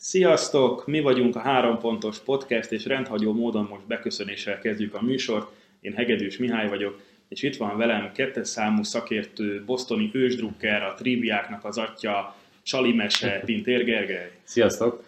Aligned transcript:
Sziasztok! 0.00 0.86
Mi 0.86 1.00
vagyunk 1.00 1.36
a 1.36 1.40
Három 1.40 1.78
Pontos 1.78 2.18
Podcast, 2.18 2.72
és 2.72 2.84
rendhagyó 2.84 3.32
módon 3.32 3.66
most 3.70 3.86
beköszönéssel 3.86 4.58
kezdjük 4.58 4.94
a 4.94 5.02
műsort. 5.02 5.52
Én 5.80 5.92
Hegedűs 5.92 6.36
Mihály 6.36 6.68
vagyok, 6.68 7.00
és 7.28 7.42
itt 7.42 7.56
van 7.56 7.76
velem 7.76 8.12
kettes 8.12 8.48
számú 8.48 8.82
szakértő, 8.82 9.62
bosztoni 9.66 10.10
ősdrukker, 10.12 10.82
a 10.82 10.94
triviáknak 10.94 11.64
az 11.64 11.78
atya, 11.78 12.36
Csalimese, 12.62 13.42
Pintér 13.44 13.84
Gergely. 13.84 14.30
Sziasztok! 14.42 15.04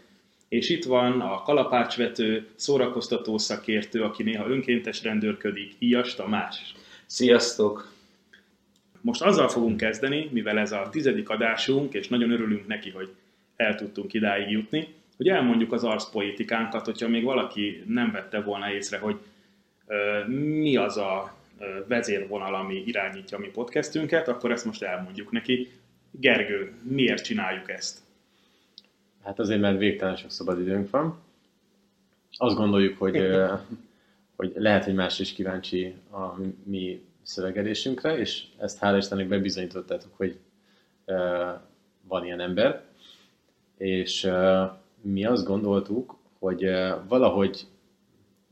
És 0.49 0.69
itt 0.69 0.85
van 0.85 1.21
a 1.21 1.43
kalapácsvető, 1.43 2.47
szórakoztató 2.55 3.39
szakértő, 3.39 4.03
aki 4.03 4.23
néha 4.23 4.49
önkéntes 4.49 5.03
rendőrködik, 5.03 5.73
Ias 5.79 6.15
Tamás. 6.15 6.75
Sziasztok! 7.07 7.93
Most 9.01 9.23
azzal 9.23 9.49
fogunk 9.49 9.77
kezdeni, 9.77 10.29
mivel 10.33 10.59
ez 10.59 10.73
a 10.73 10.89
tizedik 10.91 11.29
adásunk, 11.29 11.95
és 11.95 12.09
nagyon 12.09 12.31
örülünk 12.31 12.67
neki, 12.67 12.91
hogy 12.91 13.09
el 13.61 13.75
tudtunk 13.75 14.13
idáig 14.13 14.51
jutni, 14.51 14.95
hogy 15.17 15.29
elmondjuk 15.29 15.73
az 15.73 15.85
arszpolitikánkat, 15.85 16.85
hogyha 16.85 17.09
még 17.09 17.25
valaki 17.25 17.83
nem 17.87 18.11
vette 18.13 18.41
volna 18.41 18.73
észre, 18.73 18.99
hogy 18.99 19.19
ö, 19.87 20.27
mi 20.29 20.77
az 20.77 20.97
a 20.97 21.35
ö, 21.59 21.65
vezérvonal, 21.89 22.55
ami 22.55 22.83
irányítja 22.87 23.37
a 23.37 23.41
mi 23.41 23.49
podcastünket, 23.49 24.29
akkor 24.29 24.51
ezt 24.51 24.65
most 24.65 24.83
elmondjuk 24.83 25.31
neki. 25.31 25.73
Gergő, 26.11 26.73
miért 26.83 27.25
csináljuk 27.25 27.71
ezt? 27.71 27.99
Hát 29.25 29.39
azért, 29.39 29.61
mert 29.61 29.79
végtelen 29.79 30.17
sok 30.17 30.31
szabad 30.31 30.61
időnk 30.61 30.91
van. 30.91 31.21
Azt 32.37 32.57
gondoljuk, 32.57 32.99
hogy, 32.99 33.17
ö, 33.17 33.53
hogy 34.37 34.53
lehet, 34.57 34.85
hogy 34.85 34.95
más 34.95 35.19
is 35.19 35.33
kíváncsi 35.33 35.95
a 36.11 36.41
mi 36.65 37.05
szövegedésünkre, 37.23 38.19
és 38.19 38.45
ezt 38.59 38.79
hála 38.79 38.97
Istennek 38.97 39.29
bebizonyítottátok, 39.29 40.17
hogy 40.17 40.39
van 42.03 42.25
ilyen 42.25 42.41
ember, 42.41 42.90
és 43.81 44.29
mi 45.01 45.25
azt 45.25 45.45
gondoltuk, 45.45 46.17
hogy 46.39 46.65
valahogy 47.09 47.67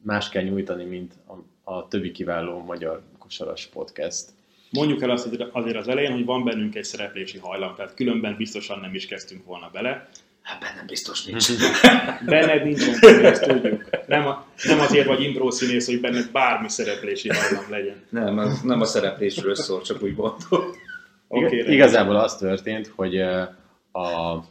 más 0.02 0.28
kell 0.28 0.42
nyújtani, 0.42 0.84
mint 0.84 1.12
a, 1.26 1.72
a 1.72 1.88
többi 1.88 2.10
kiváló 2.10 2.58
magyar 2.64 3.02
kosaras 3.18 3.66
podcast. 3.66 4.28
Mondjuk 4.70 5.02
el 5.02 5.10
azt 5.10 5.28
azért 5.52 5.76
az 5.76 5.88
elején, 5.88 6.12
hogy 6.12 6.24
van 6.24 6.44
bennünk 6.44 6.74
egy 6.74 6.84
szereplési 6.84 7.38
hajlam, 7.38 7.74
tehát 7.74 7.94
különben 7.94 8.36
biztosan 8.36 8.80
nem 8.80 8.94
is 8.94 9.06
kezdtünk 9.06 9.44
volna 9.44 9.70
bele. 9.72 10.08
Hát 10.42 10.60
bennem 10.60 10.86
biztos 10.86 11.24
nincs. 11.24 11.48
benned 12.26 12.64
nincsen, 12.64 13.24
ezt 13.24 13.42
tudjuk. 13.42 14.06
Nem, 14.06 14.26
a, 14.26 14.46
nem 14.64 14.80
azért 14.80 15.06
vagy 15.06 15.22
impró 15.22 15.50
színész, 15.50 15.86
hogy 15.86 16.00
benned 16.00 16.30
bármi 16.30 16.68
szereplési 16.68 17.28
hajlam 17.28 17.70
legyen. 17.70 18.04
Nem, 18.08 18.38
az 18.38 18.60
nem 18.60 18.80
a 18.80 18.84
szereplésről 18.84 19.54
szól, 19.54 19.82
csak 19.82 20.02
úgy 20.02 20.14
mondom. 20.16 20.70
Okay, 21.28 21.72
Igazából 21.72 22.16
az 22.16 22.36
történt, 22.36 22.86
hogy 22.86 23.20
a 23.92 24.44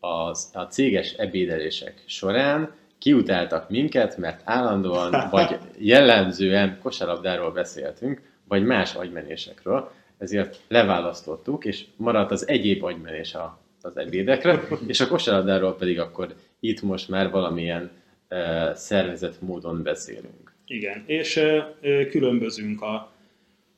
a, 0.00 0.30
a 0.52 0.66
céges 0.70 1.12
ebédelések 1.12 2.02
során 2.06 2.76
kiutáltak 2.98 3.70
minket, 3.70 4.16
mert 4.16 4.40
állandóan 4.44 5.14
vagy 5.30 5.58
jellemzően 5.78 6.78
kosárlabdáról 6.82 7.52
beszéltünk, 7.52 8.22
vagy 8.48 8.64
más 8.64 8.94
agymenésekről, 8.94 9.90
ezért 10.18 10.60
leválasztottuk, 10.68 11.64
és 11.64 11.84
maradt 11.96 12.30
az 12.30 12.48
egyéb 12.48 12.84
agymenés 12.84 13.34
a, 13.34 13.60
az 13.82 13.96
ebédekre, 13.96 14.60
és 14.86 15.00
a 15.00 15.08
kosárlabdáról 15.08 15.76
pedig 15.76 16.00
akkor 16.00 16.34
itt 16.60 16.82
most 16.82 17.08
már 17.08 17.30
valamilyen 17.30 17.90
uh, 18.30 18.74
szervezett 18.74 19.40
módon 19.40 19.82
beszélünk. 19.82 20.52
Igen, 20.66 21.02
és 21.06 21.36
uh, 21.36 22.08
különbözünk 22.08 22.82
a 22.82 23.12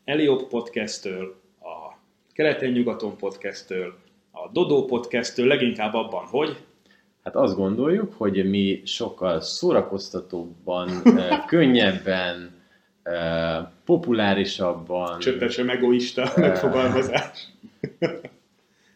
Eliop 0.05 0.49
podcasttől, 0.49 1.41
a 1.61 1.97
Keleten-nyugaton 2.33 3.17
podcasttől, 3.17 3.95
a 4.31 4.49
Dodó 4.53 4.85
podcasttől 4.85 5.47
leginkább 5.47 5.95
abban, 5.95 6.25
hogy 6.25 6.57
Hát 7.25 7.37
azt 7.37 7.57
gondoljuk, 7.57 8.13
hogy 8.17 8.51
mi 8.51 8.83
sokkal 8.85 9.41
szórakoztatóbban, 9.41 11.03
könnyebben, 11.47 12.51
populárisabban... 13.85 15.19
Csöppesen 15.19 15.69
egoista 15.69 16.33
megfogalmazás. 16.37 17.49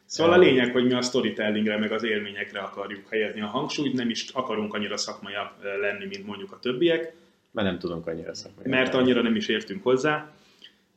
Szóval 0.07 0.33
a 0.33 0.39
lényeg, 0.39 0.73
hogy 0.73 0.85
mi 0.85 0.93
a 0.93 1.03
storytellingre, 1.03 1.79
meg 1.79 1.93
az 1.93 2.05
élményekre 2.05 2.61
akarjuk 2.61 3.09
helyezni 3.09 3.41
a 3.41 3.47
hangsúlyt, 3.47 3.93
nem 3.93 4.11
is 4.11 4.29
akarunk 4.33 4.75
annyira 4.75 4.97
szakmaiabb 4.97 5.51
lenni, 5.81 6.07
mint 6.07 6.27
mondjuk 6.27 6.53
a 6.53 6.59
többiek. 6.59 7.15
Mert 7.51 7.69
nem 7.69 7.79
tudunk 7.79 8.07
annyira 8.07 8.35
szakmaiabb. 8.35 8.71
Mert 8.71 8.95
annyira 8.95 9.23
nem 9.23 9.37
is 9.37 9.49
értünk 9.49 9.83
hozzá, 9.83 10.33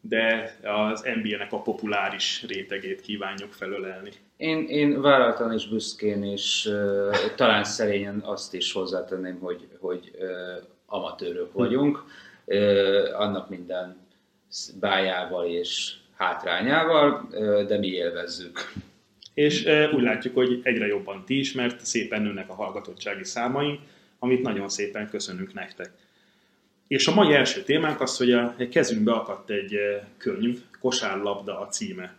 de 0.01 0.57
az 0.63 1.05
NBA-nek 1.21 1.51
a 1.51 1.61
populáris 1.61 2.45
rétegét 2.47 3.01
kívánjuk 3.01 3.53
felölelni. 3.53 4.11
Én, 4.37 4.67
én 4.67 5.01
vállaltan 5.01 5.53
és 5.53 5.67
büszkén, 5.67 6.23
és 6.23 6.65
uh, 6.65 7.15
talán 7.35 7.63
szerényen 7.63 8.19
azt 8.19 8.53
is 8.53 8.71
hozzátenném, 8.71 9.39
hogy, 9.39 9.67
hogy 9.79 10.11
uh, 10.19 10.27
amatőrök 10.85 11.53
vagyunk, 11.53 12.03
uh, 12.45 13.09
annak 13.13 13.49
minden 13.49 13.97
bájával 14.79 15.45
és 15.45 15.93
hátrányával, 16.15 17.27
uh, 17.31 17.61
de 17.61 17.77
mi 17.77 17.87
élvezzük. 17.87 18.71
És 19.33 19.65
uh, 19.65 19.93
úgy 19.93 20.03
látjuk, 20.03 20.35
hogy 20.35 20.59
egyre 20.63 20.87
jobban 20.87 21.25
ti 21.25 21.39
is, 21.39 21.53
mert 21.53 21.85
szépen 21.85 22.21
nőnek 22.21 22.49
a 22.49 22.53
hallgatottsági 22.53 23.23
számaink, 23.23 23.79
amit 24.19 24.41
nagyon 24.41 24.69
szépen 24.69 25.09
köszönünk 25.09 25.53
nektek. 25.53 25.91
És 26.87 27.07
a 27.07 27.13
mai 27.13 27.33
első 27.33 27.61
témánk 27.61 28.01
az, 28.01 28.17
hogy 28.17 28.31
a 28.31 28.55
kezünkbe 28.71 29.11
akadt 29.11 29.49
egy 29.49 29.75
könyv, 30.17 30.59
Kosárlabda 30.79 31.59
a 31.59 31.67
címe 31.67 32.15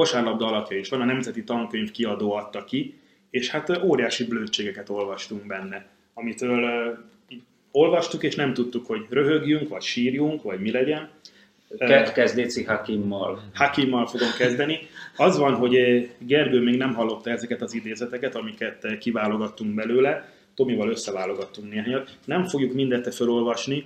kosárlabda 0.00 0.46
alapja 0.46 0.78
is 0.78 0.88
van, 0.88 1.00
a 1.00 1.04
Nemzeti 1.04 1.44
Tankönyv 1.44 1.90
kiadó 1.90 2.32
adta 2.32 2.64
ki, 2.64 2.94
és 3.30 3.50
hát 3.50 3.82
óriási 3.82 4.24
blödségeket 4.24 4.88
olvastunk 4.88 5.46
benne, 5.46 5.86
amitől 6.14 6.96
olvastuk, 7.70 8.22
és 8.22 8.34
nem 8.34 8.54
tudtuk, 8.54 8.86
hogy 8.86 9.06
röhögjünk, 9.10 9.68
vagy 9.68 9.82
sírjunk, 9.82 10.42
vagy 10.42 10.60
mi 10.60 10.70
legyen. 10.70 11.10
Kezd 12.14 12.36
Léci 12.36 12.64
Hakimmal. 12.64 13.42
Hakimmal 13.54 14.06
fogom 14.06 14.28
kezdeni. 14.38 14.78
Az 15.16 15.38
van, 15.38 15.54
hogy 15.54 15.74
Gergő 16.18 16.60
még 16.60 16.76
nem 16.76 16.94
hallotta 16.94 17.30
ezeket 17.30 17.62
az 17.62 17.74
idézeteket, 17.74 18.34
amiket 18.34 18.98
kiválogattunk 18.98 19.74
belőle, 19.74 20.32
Tomival 20.54 20.88
összeválogattunk 20.88 21.70
néhányat. 21.70 22.10
Nem 22.24 22.44
fogjuk 22.44 22.72
mindet 22.72 23.14
felolvasni, 23.14 23.84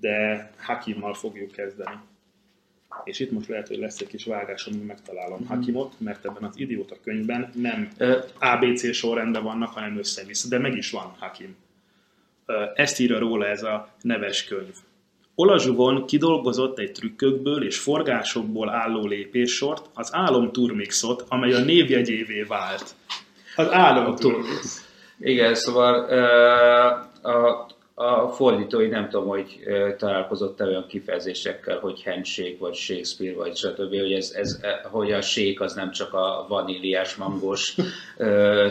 de 0.00 0.50
Hakimmal 0.58 1.14
fogjuk 1.14 1.50
kezdeni 1.50 2.00
és 3.04 3.20
itt 3.20 3.30
most 3.30 3.48
lehet, 3.48 3.68
hogy 3.68 3.78
lesz 3.78 4.00
egy 4.00 4.06
kis 4.06 4.24
vágás, 4.24 4.66
amíg 4.66 4.82
megtalálom 4.82 5.40
mm. 5.42 5.46
Hakimot, 5.46 5.92
mert 5.98 6.24
ebben 6.24 6.44
az 6.44 6.58
idióta 6.58 6.96
könyvben 7.04 7.50
nem 7.54 7.88
ABC 8.38 8.94
sorrendben 8.94 9.42
vannak, 9.42 9.72
hanem 9.72 9.98
össze-vissza, 9.98 10.48
de 10.48 10.58
meg 10.58 10.76
is 10.76 10.90
van 10.90 11.14
Hakim. 11.18 11.56
Ezt 12.74 13.00
írja 13.00 13.18
róla 13.18 13.46
ez 13.46 13.62
a 13.62 13.88
neves 14.00 14.44
könyv. 14.44 14.74
Olazsuvon 15.34 16.06
kidolgozott 16.06 16.78
egy 16.78 16.92
trükkökből 16.92 17.64
és 17.64 17.78
forgásokból 17.78 18.68
álló 18.68 19.06
lépéssort, 19.06 19.90
az 19.94 20.14
álom 20.14 20.52
turmixot, 20.52 21.24
amely 21.28 21.52
a 21.52 21.64
névjegyévé 21.64 22.42
vált. 22.42 22.94
Az 23.56 23.70
álom 23.70 24.16
turmix. 24.16 24.88
Igen, 25.18 25.54
szóval 25.54 25.94
a 27.22 27.66
a 27.94 28.28
fordítói 28.28 28.86
nem 28.86 29.08
tudom, 29.08 29.28
hogy 29.28 29.60
találkozott 29.98 30.60
-e 30.60 30.64
olyan 30.64 30.86
kifejezésekkel, 30.86 31.78
hogy 31.78 32.02
handshake, 32.04 32.56
vagy 32.58 32.74
Shakespeare, 32.74 33.36
vagy 33.36 33.56
stb., 33.56 33.78
hogy, 33.78 34.12
ez, 34.12 34.32
ez, 34.36 34.58
e, 34.62 34.88
hogy 34.88 35.12
a 35.12 35.22
shake 35.22 35.64
az 35.64 35.74
nem 35.74 35.90
csak 35.90 36.12
a 36.12 36.46
vaníliás, 36.48 37.14
mangos 37.14 37.76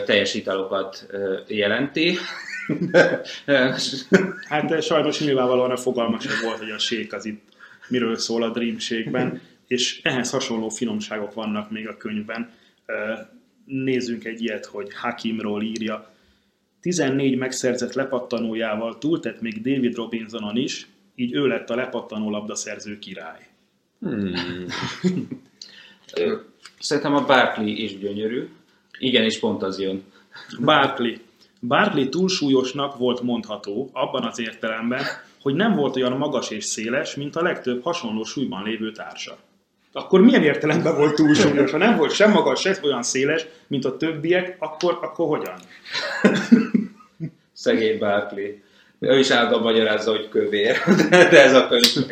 teljes 0.04 0.34
italokat 0.34 1.06
jelenti. 1.46 2.16
hát 4.48 4.82
sajnos 4.82 5.20
nyilvánvalóan 5.20 5.70
a 5.70 5.76
fogalmas 5.76 6.42
volt, 6.42 6.58
hogy 6.58 6.70
a 6.70 6.78
shake 6.78 7.16
az 7.16 7.24
itt 7.24 7.42
miről 7.88 8.16
szól 8.16 8.42
a 8.42 8.50
Dream 8.50 8.78
Shake-ben, 8.78 9.40
és 9.66 10.00
ehhez 10.02 10.30
hasonló 10.30 10.68
finomságok 10.68 11.34
vannak 11.34 11.70
még 11.70 11.88
a 11.88 11.96
könyvben. 11.96 12.50
Nézzünk 13.64 14.24
egy 14.24 14.42
ilyet, 14.42 14.66
hogy 14.66 14.94
Hakimról 14.94 15.62
írja, 15.62 16.11
14 16.82 17.36
megszerzett 17.36 17.92
lepattanójával 17.92 18.98
túltett 18.98 19.40
még 19.40 19.62
David 19.62 19.94
Robinsonon 19.94 20.56
is, 20.56 20.86
így 21.14 21.34
ő 21.34 21.46
lett 21.46 21.70
a 21.70 21.74
lepattanó 21.74 22.30
labdaszerző 22.30 22.98
király. 22.98 23.46
Hmm. 24.00 24.34
Szerintem 26.78 27.14
a 27.14 27.24
Barkley 27.24 27.66
is 27.66 27.98
gyönyörű. 27.98 28.48
Igen, 28.98 29.24
és 29.24 29.38
pont 29.38 29.62
az 29.62 29.80
jön. 29.80 30.02
Barkley. 30.60 31.14
Barkley 31.60 32.08
túlsúlyosnak 32.08 32.96
volt 32.96 33.20
mondható, 33.20 33.90
abban 33.92 34.24
az 34.24 34.38
értelemben, 34.38 35.04
hogy 35.42 35.54
nem 35.54 35.74
volt 35.74 35.96
olyan 35.96 36.16
magas 36.16 36.50
és 36.50 36.64
széles, 36.64 37.14
mint 37.14 37.36
a 37.36 37.42
legtöbb 37.42 37.82
hasonló 37.82 38.24
súlyban 38.24 38.62
lévő 38.62 38.92
társa. 38.92 39.38
Akkor 39.92 40.20
milyen 40.20 40.42
értelemben 40.42 40.96
volt 40.96 41.14
túlsúlyos? 41.14 41.70
Ha 41.70 41.78
nem 41.78 41.96
volt 41.96 42.12
sem 42.12 42.30
magas, 42.30 42.60
sem 42.60 42.74
olyan 42.82 43.02
széles, 43.02 43.46
mint 43.66 43.84
a 43.84 43.96
többiek, 43.96 44.56
akkor, 44.58 44.98
akkor 45.02 45.38
hogyan? 45.38 45.54
Szegény 47.52 47.98
Barkley. 47.98 48.46
Ő 48.98 49.18
is 49.18 49.30
állandóan 49.30 49.62
magyarázza, 49.62 50.10
hogy 50.10 50.28
kövér, 50.28 50.76
de 51.10 51.42
ez 51.42 51.54
a 51.54 51.68
könyv 51.68 52.06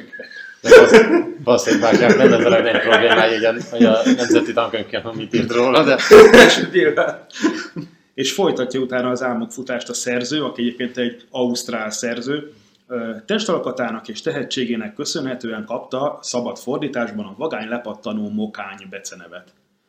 Basszék 1.44 1.80
bátyák, 1.80 2.16
nem 2.16 2.32
ez 2.32 2.44
a 2.44 2.48
legnagyobb 2.48 2.80
problémája, 2.80 3.32
hogy 3.32 3.44
a, 3.44 3.54
hogy 3.70 3.84
a 3.84 3.98
nemzeti 4.16 4.52
tankönyvként 4.52 5.14
mit 5.14 5.34
írt 5.34 5.52
róla, 5.52 5.84
de... 5.84 5.98
és 8.14 8.32
folytatja 8.32 8.80
utána 8.80 9.10
az 9.10 9.22
álmokfutást 9.22 9.88
a 9.88 9.94
szerző, 9.94 10.42
aki 10.42 10.62
egyébként 10.62 10.98
egy 10.98 11.24
ausztrál 11.30 11.90
szerző, 11.90 12.52
testalkatának 13.26 14.08
és 14.08 14.22
tehetségének 14.22 14.94
köszönhetően 14.94 15.64
kapta 15.64 16.18
szabad 16.22 16.58
fordításban 16.58 17.24
a 17.26 17.34
vagány 17.38 17.68
lepattanó 17.68 18.28
mokány 18.28 18.86
becenevet. 18.90 19.48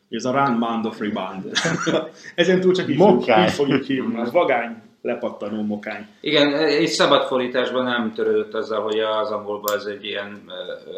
Ez 0.10 0.26
a 0.26 0.32
Run 0.32 0.60
Band 0.60 0.86
of 0.86 1.00
Rebound. 1.00 1.52
Ezen 2.36 2.60
túl 2.60 2.74
csak 2.74 2.90
így, 2.90 2.98
Mokány. 2.98 3.44
így 3.44 3.52
fogjuk 3.52 3.84
hívni. 3.84 4.20
A 4.20 4.32
vagány 4.32 4.76
lepattanó 5.02 5.62
mokány. 5.62 6.06
Igen, 6.22 6.54
és 6.70 6.90
szabad 6.90 7.28
fordításban 7.28 7.84
nem 7.84 8.14
törődött 8.14 8.54
azzal, 8.54 8.82
hogy 8.82 9.00
az 9.00 9.32
angolban 9.32 9.76
ez 9.78 9.86
egy 9.86 10.06
ilyen 10.06 10.42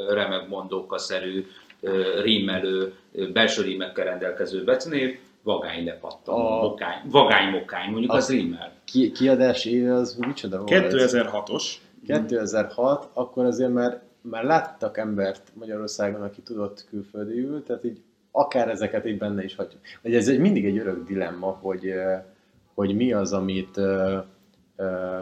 remek 0.09 0.47
mondókaszerű, 0.47 1.45
rímelő, 2.21 2.93
belső 3.33 3.61
rímekkel 3.61 4.05
rendelkező 4.05 4.63
becenév, 4.63 5.17
vagány 5.43 5.85
lepattan, 5.85 6.35
A- 6.35 6.61
mokány, 6.61 7.01
vagány 7.05 7.49
mokány, 7.49 7.89
mondjuk 7.91 8.11
az, 8.11 8.23
Az- 8.23 8.29
rímel. 8.29 8.71
Ki, 8.85 9.11
kiadás 9.11 9.65
éve 9.65 9.93
az 9.93 10.15
micsoda 10.27 10.57
volt? 10.63 10.93
2006-os. 10.93 11.63
2006, 12.05 13.09
akkor 13.13 13.45
azért 13.45 13.73
már, 13.73 14.01
már 14.21 14.43
láttak 14.43 14.97
embert 14.97 15.51
Magyarországon, 15.53 16.21
aki 16.21 16.41
tudott 16.41 16.85
külföldiül, 16.89 17.63
tehát 17.63 17.83
így 17.83 18.01
akár 18.35 18.69
ezeket 18.69 19.05
így 19.05 19.17
benne 19.17 19.43
is 19.43 19.55
hagyjuk. 19.55 19.81
Vagy 20.01 20.15
ez 20.15 20.27
egy, 20.27 20.39
mindig 20.39 20.65
egy 20.65 20.77
örök 20.77 21.07
dilemma, 21.07 21.47
hogy, 21.47 21.87
eh, 21.87 22.21
hogy 22.73 22.95
mi 22.95 23.13
az, 23.13 23.33
amit 23.33 23.77
eh, 23.77 24.21
eh, 24.75 25.21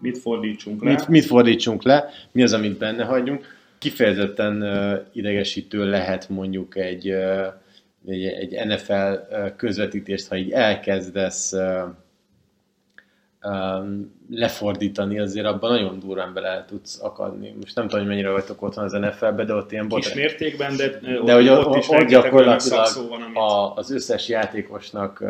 Mit 0.00 0.18
fordítsunk 0.18 0.82
le? 0.82 0.90
mit, 0.90 1.08
mit 1.08 1.24
fordítsunk 1.24 1.82
le, 1.82 2.08
mi 2.32 2.42
az, 2.42 2.52
amit 2.52 2.78
benne 2.78 3.04
hagyjunk. 3.04 3.44
Kifejezetten 3.78 4.64
idegesítő 5.12 5.90
lehet 5.90 6.28
mondjuk 6.28 6.76
egy, 6.76 7.08
egy, 8.06 8.24
egy 8.24 8.66
NFL 8.66 9.12
közvetítést, 9.56 10.28
ha 10.28 10.36
így 10.36 10.50
elkezdesz 10.50 11.54
lefordítani, 14.30 15.18
azért 15.18 15.46
abban 15.46 15.70
nagyon 15.70 15.98
durván 15.98 16.32
bele 16.32 16.64
tudsz 16.68 17.02
akadni. 17.02 17.54
Most 17.60 17.74
nem 17.74 17.84
tudom, 17.84 18.00
hogy 18.00 18.08
mennyire 18.08 18.30
vagytok 18.30 18.62
otthon 18.62 18.84
az 18.84 18.92
NFL-be, 18.92 19.44
de 19.44 19.54
ott 19.54 19.72
ilyen 19.72 19.88
Kis 19.88 19.94
botrány. 19.94 20.16
mértékben, 20.16 20.76
de, 20.76 20.88
De 21.24 21.34
hogy 21.34 21.48
ott, 21.48 21.66
ott, 21.66 21.76
is 21.76 21.88
ott 21.88 22.08
gyakorlatilag 22.08 23.08
van, 23.08 23.22
amit... 23.22 23.36
a, 23.36 23.74
az 23.74 23.90
összes 23.90 24.28
játékosnak 24.28 25.24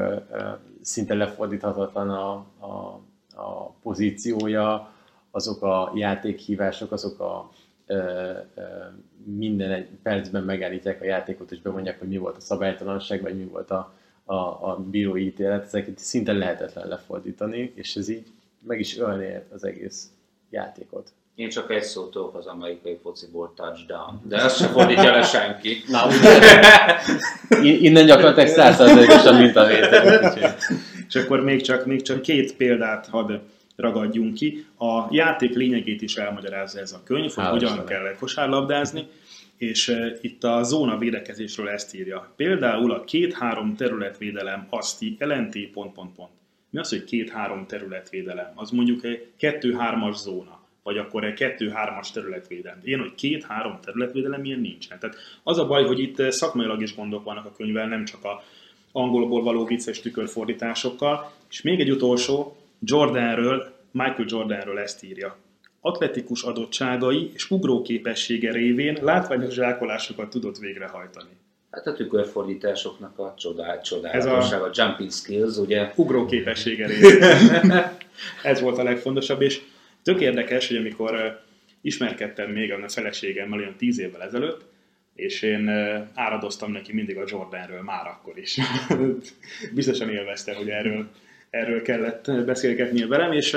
szinte 0.83 1.15
lefordíthatatlan 1.15 2.11
a, 2.11 2.33
a, 2.59 3.01
a 3.41 3.71
pozíciója, 3.83 4.91
azok 5.31 5.63
a 5.63 5.93
játékhívások, 5.95 6.93
azok 6.93 7.21
a 7.21 7.51
ö, 7.87 7.97
ö, 8.55 8.63
minden 9.25 9.71
egy 9.71 9.89
percben 10.03 10.43
megállítják 10.43 11.01
a 11.01 11.05
játékot, 11.05 11.51
és 11.51 11.61
bemondják, 11.61 11.99
hogy 11.99 12.09
mi 12.09 12.17
volt 12.17 12.37
a 12.37 12.41
szabálytalanság, 12.41 13.23
vagy 13.23 13.37
mi 13.37 13.45
volt 13.45 13.71
a, 13.71 13.93
a, 14.27 14.35
a 14.35 14.85
bírói 14.91 15.27
ítélet, 15.27 15.65
ezeket 15.65 15.99
szinte 15.99 16.33
lehetetlen 16.33 16.89
lefordítani, 16.89 17.73
és 17.75 17.97
ez 17.97 18.09
így 18.09 18.27
meg 18.67 18.81
is 18.81 18.99
ölné 18.99 19.43
az 19.53 19.65
egész 19.65 20.11
játékot. 20.51 21.13
Én 21.35 21.49
csak 21.49 21.71
egy 21.71 21.83
szót 21.83 22.11
tudok 22.11 22.35
az 22.35 22.47
amerikai 22.47 22.99
fociból 23.03 23.53
touchdown, 23.57 24.21
de 24.23 24.37
ezt 24.37 24.57
sem 24.57 24.71
fordítja 24.71 25.11
le 25.11 25.23
senki. 25.23 25.83
Na, 25.89 26.09
innen 27.87 28.07
gyakorlatilag 28.07 28.49
százszerzelékosan 28.49 29.37
mintavétel. 29.37 30.35
És 31.09 31.15
akkor 31.15 31.41
még 31.41 31.61
csak, 31.61 31.87
még 31.87 32.03
csak 32.03 32.23
két 32.23 32.57
példát 32.57 33.07
hadd 33.07 33.33
ragadjunk 33.77 34.35
ki. 34.35 34.67
A 34.79 35.07
játék 35.11 35.55
lényegét 35.55 36.03
is 36.03 36.17
elmagyarázza 36.17 36.81
ez 36.81 36.93
a 36.93 37.01
könyv, 37.05 37.35
hogy 37.35 37.45
Hálás 37.45 37.63
hogyan 37.63 37.85
kell 37.85 38.17
kosárlabdázni, 38.19 39.09
és 39.57 39.97
itt 40.21 40.45
a 40.45 40.63
zóna 40.63 40.99
védekezésről 40.99 41.69
ezt 41.69 41.95
írja. 41.95 42.33
Például 42.37 42.93
a 42.93 43.05
két-három 43.05 43.77
területvédelem 43.77 44.67
azt 44.71 45.05
jelenti 45.19 45.67
pont, 45.67 45.93
pont, 45.93 46.15
pont. 46.15 46.31
Mi 46.71 46.79
az, 46.79 46.89
hogy 46.89 47.05
két-három 47.05 47.67
területvédelem? 47.67 48.53
Az 48.55 48.71
mondjuk 48.71 49.05
egy 49.05 49.27
kettő-hármas 49.37 50.17
zóna, 50.17 50.61
vagy 50.83 50.99
akkor 50.99 51.25
egy 51.25 51.35
kettő-hármas 51.35 52.11
területvédelem. 52.11 52.81
Ilyen, 52.85 53.01
hogy 53.01 53.15
két-három 53.15 53.79
területvédelem, 53.81 54.45
ilyen 54.45 54.61
nincsen. 54.61 54.99
Tehát 54.99 55.17
az 55.43 55.59
a 55.59 55.67
baj, 55.67 55.85
hogy 55.85 55.99
itt 55.99 56.31
szakmailag 56.33 56.83
is 56.83 56.95
gondok 56.95 57.25
vannak 57.25 57.45
a 57.45 57.53
könyvvel, 57.57 57.89
nem 57.89 58.05
csak 58.05 58.25
a 58.25 58.43
angolból 58.93 59.43
való 59.43 59.65
vicces 59.65 60.01
tükörfordításokkal. 60.01 61.33
És 61.51 61.63
még 61.63 61.81
egy 61.81 61.91
utolsó, 61.91 62.57
Jordanről, 62.81 63.73
Michael 63.91 64.27
Jordanről 64.29 64.79
ezt 64.79 65.05
írja. 65.05 65.37
Atletikus 65.87 66.43
adottságai 66.43 67.31
és 67.35 67.51
ugróképessége 67.51 68.53
révén 68.53 68.99
látványos 69.01 69.55
zsákolásokat 69.55 70.31
tudott 70.31 70.59
végrehajtani. 70.59 71.29
Hát 71.71 71.87
a 71.87 71.93
tükörfordításoknak 71.93 73.19
a 73.19 73.35
csodál, 73.37 73.79
Ez 73.79 73.89
csodálatosság, 73.89 74.61
a... 74.61 74.71
jumping 74.75 75.11
skills, 75.11 75.57
ugye? 75.57 75.93
Ugróképessége 75.95 76.87
révén. 76.87 77.23
Ez 78.43 78.61
volt 78.61 78.79
a 78.79 78.83
legfontosabb, 78.83 79.43
és 79.43 79.61
tök 80.03 80.21
érdekes, 80.21 80.69
hogy 80.69 80.77
amikor 80.77 81.41
ismerkedtem 81.81 82.51
még 82.51 82.73
a 82.73 82.89
feleségemmel 82.89 83.59
olyan 83.59 83.77
tíz 83.77 83.99
évvel 83.99 84.23
ezelőtt, 84.23 84.61
és 85.15 85.43
én 85.43 85.69
áradoztam 86.15 86.73
neki 86.73 86.93
mindig 86.93 87.17
a 87.17 87.25
Jordanről 87.27 87.83
már 87.83 88.07
akkor 88.07 88.39
is. 88.39 88.59
Biztosan 89.75 90.11
élvezte, 90.11 90.55
hogy 90.55 90.69
erről, 90.69 91.07
erről 91.51 91.83
kellett 91.83 92.45
beszélgetnie 92.45 93.07
velem, 93.07 93.33
és 93.33 93.57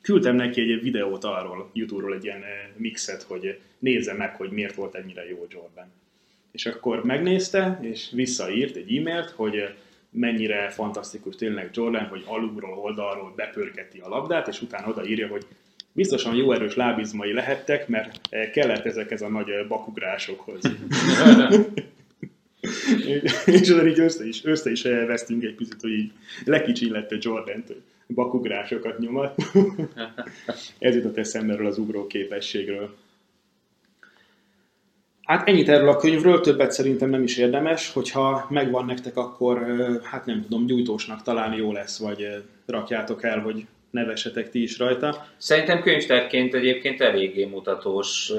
küldtem 0.00 0.36
neki 0.36 0.60
egy 0.60 0.82
videót 0.82 1.24
arról, 1.24 1.70
YouTube-ról 1.72 2.14
egy 2.14 2.24
ilyen 2.24 2.42
ö, 2.42 2.46
mixet, 2.76 3.22
hogy 3.22 3.58
nézze 3.78 4.12
meg, 4.12 4.36
hogy 4.36 4.50
miért 4.50 4.74
volt 4.74 4.94
ennyire 4.94 5.28
jó 5.28 5.46
Jordan. 5.50 5.92
És 6.52 6.66
akkor 6.66 7.04
megnézte, 7.04 7.78
és 7.82 8.08
visszaírt 8.12 8.76
egy 8.76 8.96
e-mailt, 8.96 9.30
hogy 9.30 9.74
mennyire 10.10 10.68
fantasztikus 10.68 11.36
tényleg 11.36 11.70
Jordan, 11.72 12.06
hogy 12.06 12.22
alulról, 12.26 12.78
oldalról 12.78 13.32
bepörgeti 13.36 13.98
a 13.98 14.08
labdát, 14.08 14.48
és 14.48 14.62
utána 14.62 14.88
odaírja, 14.88 15.28
hogy 15.28 15.46
biztosan 15.92 16.34
jó 16.34 16.52
erős 16.52 16.74
lábizmai 16.74 17.32
lehettek, 17.32 17.88
mert 17.88 18.20
eh, 18.30 18.50
kellett 18.50 18.84
ezekhez 18.84 19.22
a 19.22 19.28
nagy 19.28 19.50
eh, 19.50 19.66
bakugrásokhoz. 19.68 20.62
és 23.46 23.60
ezen 23.60 23.88
így 23.88 24.00
össze 24.00 24.26
is, 24.26 24.44
össze 24.44 24.70
is 24.70 24.84
elvesztünk 24.84 25.44
egy 25.44 25.54
picit, 25.54 25.80
hogy 25.80 25.92
így 25.92 26.12
lekicsinlette 26.44 27.16
Jordan-t, 27.20 27.74
bakugrásokat 28.14 28.98
nyomat. 28.98 29.34
Ez 30.78 30.94
jutott 30.94 31.16
eszembe 31.16 31.52
erről 31.52 31.66
az 31.66 31.78
ugró 31.78 32.06
képességről. 32.06 32.96
Hát 35.22 35.48
ennyit 35.48 35.68
erről 35.68 35.88
a 35.88 35.96
könyvről, 35.96 36.40
többet 36.40 36.72
szerintem 36.72 37.10
nem 37.10 37.22
is 37.22 37.36
érdemes, 37.36 37.92
hogyha 37.92 38.46
megvan 38.48 38.84
nektek, 38.84 39.16
akkor 39.16 39.66
hát 40.02 40.26
nem 40.26 40.42
tudom, 40.42 40.66
gyújtósnak 40.66 41.22
talán 41.22 41.52
jó 41.52 41.72
lesz, 41.72 41.98
vagy 41.98 42.44
rakjátok 42.66 43.22
el, 43.22 43.40
hogy 43.40 43.66
nevessetek 43.90 44.50
ti 44.50 44.62
is 44.62 44.78
rajta. 44.78 45.26
Szerintem 45.36 45.82
könyvtárként 45.82 46.54
egyébként 46.54 47.00
eléggé 47.00 47.44
mutatós, 47.44 48.32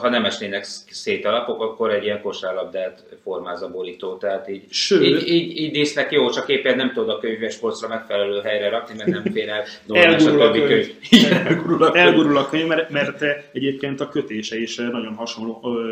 ha 0.00 0.08
nem 0.08 0.24
esnének 0.24 0.64
szét 0.90 1.24
a 1.24 1.30
lapok, 1.30 1.62
akkor 1.62 1.90
egy 1.90 2.04
ilyen 2.04 2.20
kosárlabdát 2.20 3.04
formáz 3.22 3.62
a 3.62 3.70
borító, 3.70 4.16
tehát 4.16 4.48
így, 4.48 4.62
Sőt. 4.70 5.02
így, 5.02 5.28
így, 5.28 5.56
így 5.56 5.72
néznek 5.72 6.12
jó, 6.12 6.30
csak 6.30 6.48
éppen 6.48 6.76
nem 6.76 6.92
tudod 6.92 7.08
a 7.08 7.18
könyves 7.18 7.56
polcra 7.56 7.88
megfelelő 7.88 8.40
helyre 8.40 8.68
rakni, 8.68 8.94
mert 8.96 9.10
nem 9.10 9.32
fér 9.32 9.48
el 9.48 9.64
a 9.88 9.96
Elgurul 9.96 10.42
a 10.42 10.50
többi 10.50 10.66
könyv. 10.66 10.94
könyv. 11.10 11.32
Elgurul 11.32 11.82
a 11.82 11.90
könyv. 11.90 12.06
Elgurul 12.06 12.36
a 12.36 12.48
könyv, 12.48 12.66
mert, 12.66 12.90
mert 12.90 13.22
egyébként 13.52 14.00
a 14.00 14.08
kötése 14.08 14.58
is 14.58 14.76
nagyon 14.76 15.14
hasonló 15.14 15.60
ö, 15.64 15.90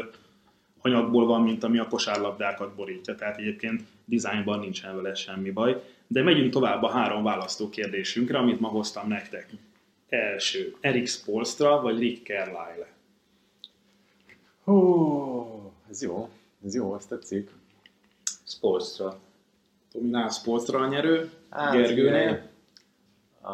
anyagból 0.85 1.27
van, 1.27 1.43
mint 1.43 1.65
ami 1.65 1.79
a 1.79 1.89
kosárlabdákat 1.89 2.75
borítja, 2.75 3.15
tehát 3.15 3.39
egyébként 3.39 3.83
dizájnban 4.05 4.59
nincsen 4.59 4.97
vele 4.97 5.15
semmi 5.15 5.51
baj. 5.51 5.83
De 6.07 6.23
megyünk 6.23 6.53
tovább 6.53 6.83
a 6.83 6.91
három 6.91 7.23
választó 7.23 7.69
kérdésünkre, 7.69 8.39
amit 8.39 8.61
ma 8.61 8.69
hoztam 8.69 9.09
nektek. 9.09 9.51
Első, 10.09 10.75
Erik 10.81 11.09
Spolstra 11.09 11.81
vagy 11.81 11.99
Rick 11.99 12.27
Carlisle? 12.27 12.93
Hú, 14.65 15.73
ez 15.91 16.03
jó, 16.03 16.29
ez 16.65 16.75
jó, 16.75 16.95
ezt 16.97 17.09
tetszik. 17.09 17.51
Spolstra. 18.45 19.19
Tominál 19.93 20.29
Spolstra 20.29 20.79
a 20.79 20.89
nyerő, 20.89 21.31
Á, 21.49 21.71
Gergőnél. 21.71 22.51
A, 23.41 23.53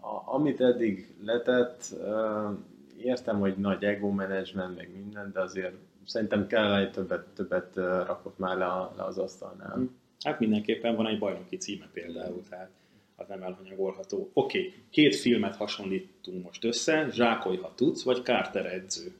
a, 0.00 0.22
amit 0.24 0.60
eddig 0.60 1.14
letett, 1.24 1.86
uh, 1.92 2.58
értem, 3.04 3.38
hogy 3.38 3.56
nagy 3.56 3.84
ego 3.84 4.08
management, 4.08 4.76
meg 4.76 4.90
minden, 4.94 5.30
de 5.32 5.40
azért 5.40 5.74
szerintem 6.06 6.46
kell 6.46 6.90
többet, 6.90 7.26
többet 7.34 7.76
rakott 8.06 8.38
már 8.38 8.56
le, 8.56 8.66
le 8.96 9.04
az 9.04 9.18
asztalnál. 9.18 9.88
Hát 10.24 10.38
mindenképpen 10.40 10.96
van 10.96 11.06
egy 11.06 11.18
bajnoki 11.18 11.56
címe 11.56 11.88
például, 11.92 12.42
tehát 12.48 12.70
az 13.16 13.28
nem 13.28 13.42
elhanyagolható. 13.42 14.30
Oké, 14.32 14.58
okay. 14.58 14.72
két 14.90 15.16
filmet 15.16 15.56
hasonlítunk 15.56 16.44
most 16.44 16.64
össze, 16.64 17.08
Zsákolj, 17.10 17.56
ha 17.56 17.72
tudsz, 17.74 18.04
vagy 18.04 18.22
Carter 18.22 18.66
edző. 18.66 19.12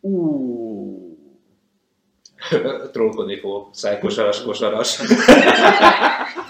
Uh, 0.00 1.01
Trollkodni 2.92 3.38
fog, 3.38 3.68
szájkosaras, 3.72 4.42
kosaras. 4.42 4.98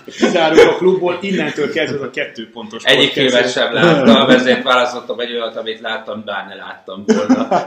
Kizárjuk 0.05 0.69
a 0.69 0.77
klubból, 0.77 1.19
innentől 1.21 1.73
kezdve 1.73 1.99
ez 1.99 2.03
a 2.03 2.11
kettő 2.11 2.51
pontos 2.51 2.85
Egyik 2.85 3.13
filmet 3.13 3.51
sem 3.51 3.73
láttam, 3.73 4.31
ezért 4.31 4.63
választottam 4.63 5.21
egy 5.21 5.33
olyat, 5.33 5.57
amit 5.57 5.81
láttam, 5.81 6.25
bár 6.25 6.47
ne 6.47 6.55
láttam 6.55 7.05
volna. 7.07 7.49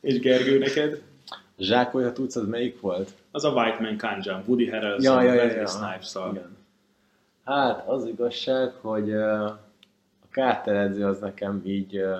És 0.00 0.18
Gergő 0.18 0.58
neked? 0.58 1.00
zsákolja 1.58 2.12
tudsz, 2.12 2.36
az 2.36 2.48
melyik 2.48 2.80
volt? 2.80 3.10
Az 3.30 3.44
a 3.44 3.50
White 3.50 3.78
Man 3.80 4.20
Jump, 4.20 4.48
Woody 4.48 4.70
Harrelson, 4.70 5.22
Ja, 5.24 5.34
ja, 5.34 5.42
ja, 5.42 5.52
ja. 5.52 5.66
snipes. 5.66 6.12
Hát 7.44 7.88
az 7.88 8.06
igazság, 8.06 8.72
hogy 8.80 9.10
ö, 9.10 9.44
a 9.44 10.28
kárteredző 10.30 11.06
az 11.06 11.18
nekem 11.18 11.62
így 11.64 11.96
ö, 11.96 12.16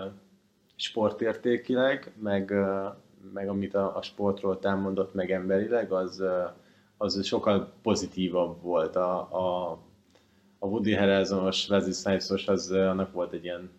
sportértékileg, 0.76 2.12
meg, 2.22 2.50
ö, 2.50 2.86
meg 3.34 3.48
amit 3.48 3.74
a, 3.74 3.96
a 3.96 4.02
sportról 4.02 4.58
támondott 4.58 5.14
meg 5.14 5.30
emberileg, 5.30 5.92
az, 5.92 6.22
az 6.96 7.26
sokkal 7.26 7.72
pozitívabb 7.82 8.62
volt. 8.62 8.96
A, 8.96 9.18
a, 9.18 9.70
a 10.58 10.66
Woody 10.66 10.94
Harrelsonos, 10.94 11.68
Wesley 11.68 11.92
Snipesos, 11.92 12.48
az 12.48 12.70
annak 12.70 13.12
volt 13.12 13.32
egy 13.32 13.44
ilyen, 13.44 13.70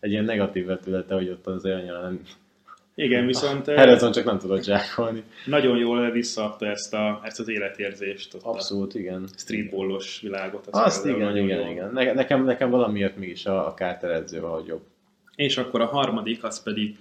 egy 0.00 0.10
ilyen 0.10 0.24
negatív 0.24 0.66
vetülete, 0.66 1.14
hogy 1.14 1.28
ott 1.28 1.46
az 1.46 1.64
annyira 1.64 2.00
nem... 2.00 2.20
Igen, 2.94 3.26
viszont 3.26 3.66
Harrelson 3.66 4.12
csak 4.12 4.24
nem 4.24 4.38
tudott 4.38 4.64
zsákolni. 4.64 5.22
nagyon 5.46 5.76
jól 5.76 6.10
visszaadta 6.10 6.66
ezt, 6.66 6.94
a, 6.94 7.20
ezt 7.24 7.40
az 7.40 7.48
életérzést, 7.48 8.34
ott 8.34 8.42
Abszolút, 8.42 8.94
igen. 8.94 9.22
a 9.22 9.38
streetballos 9.38 10.20
világot. 10.20 10.66
Azt 10.70 11.02
például 11.02 11.36
igen, 11.36 11.44
igen, 11.44 11.60
jól. 11.60 11.70
igen. 11.70 11.92
Ne, 11.92 12.12
nekem, 12.12 12.44
nekem 12.44 12.70
valamiért 12.70 13.16
mégis 13.16 13.46
a, 13.46 13.66
a 13.66 13.74
kárteredző 13.74 14.40
valahogy 14.40 14.66
jobb. 14.66 14.82
És 15.34 15.58
akkor 15.58 15.80
a 15.80 15.86
harmadik, 15.86 16.44
az 16.44 16.62
pedig 16.62 16.96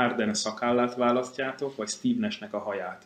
Harden 0.00 0.34
szakállát 0.34 0.94
választjátok, 0.94 1.76
vagy 1.76 1.88
Steve 1.88 2.20
Nashnek 2.20 2.54
a 2.54 2.58
haját. 2.58 3.02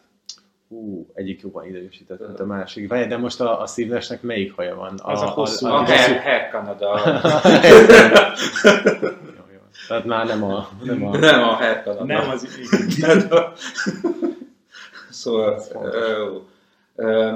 Hú, 0.69 1.07
egyik 1.15 1.41
jobban 1.41 1.67
idősített, 1.67 2.27
mint 2.27 2.41
a 2.41 2.45
másik. 2.47 2.89
Várj, 2.89 3.07
de 3.07 3.17
most 3.17 3.41
a, 3.41 3.61
a 3.61 3.67
Steve 3.67 3.95
Nashnek 3.95 4.23
melyik 4.23 4.55
haja 4.57 4.75
van? 4.77 4.95
Az 5.03 5.21
a 5.21 5.27
hosszú- 5.27 5.71
A 5.71 5.81
Az 5.81 5.89
Hair, 5.91 6.21
Hair 6.21 6.49
Canada, 6.51 7.01
jó, 9.37 9.45
jó. 9.55 9.61
Tehát 9.89 10.05
már 10.05 10.27
nem 10.27 10.45
a... 10.45 10.69
Nem 10.83 11.07
a 11.07 11.17
nem 11.17 11.43
a 11.43 11.53
Hair 11.55 11.83
Canada. 11.83 12.05
Nem, 12.05 12.29
az 12.31 12.49
Szóval, 15.11 15.63
ö, 15.75 16.37
ö, 16.97 17.33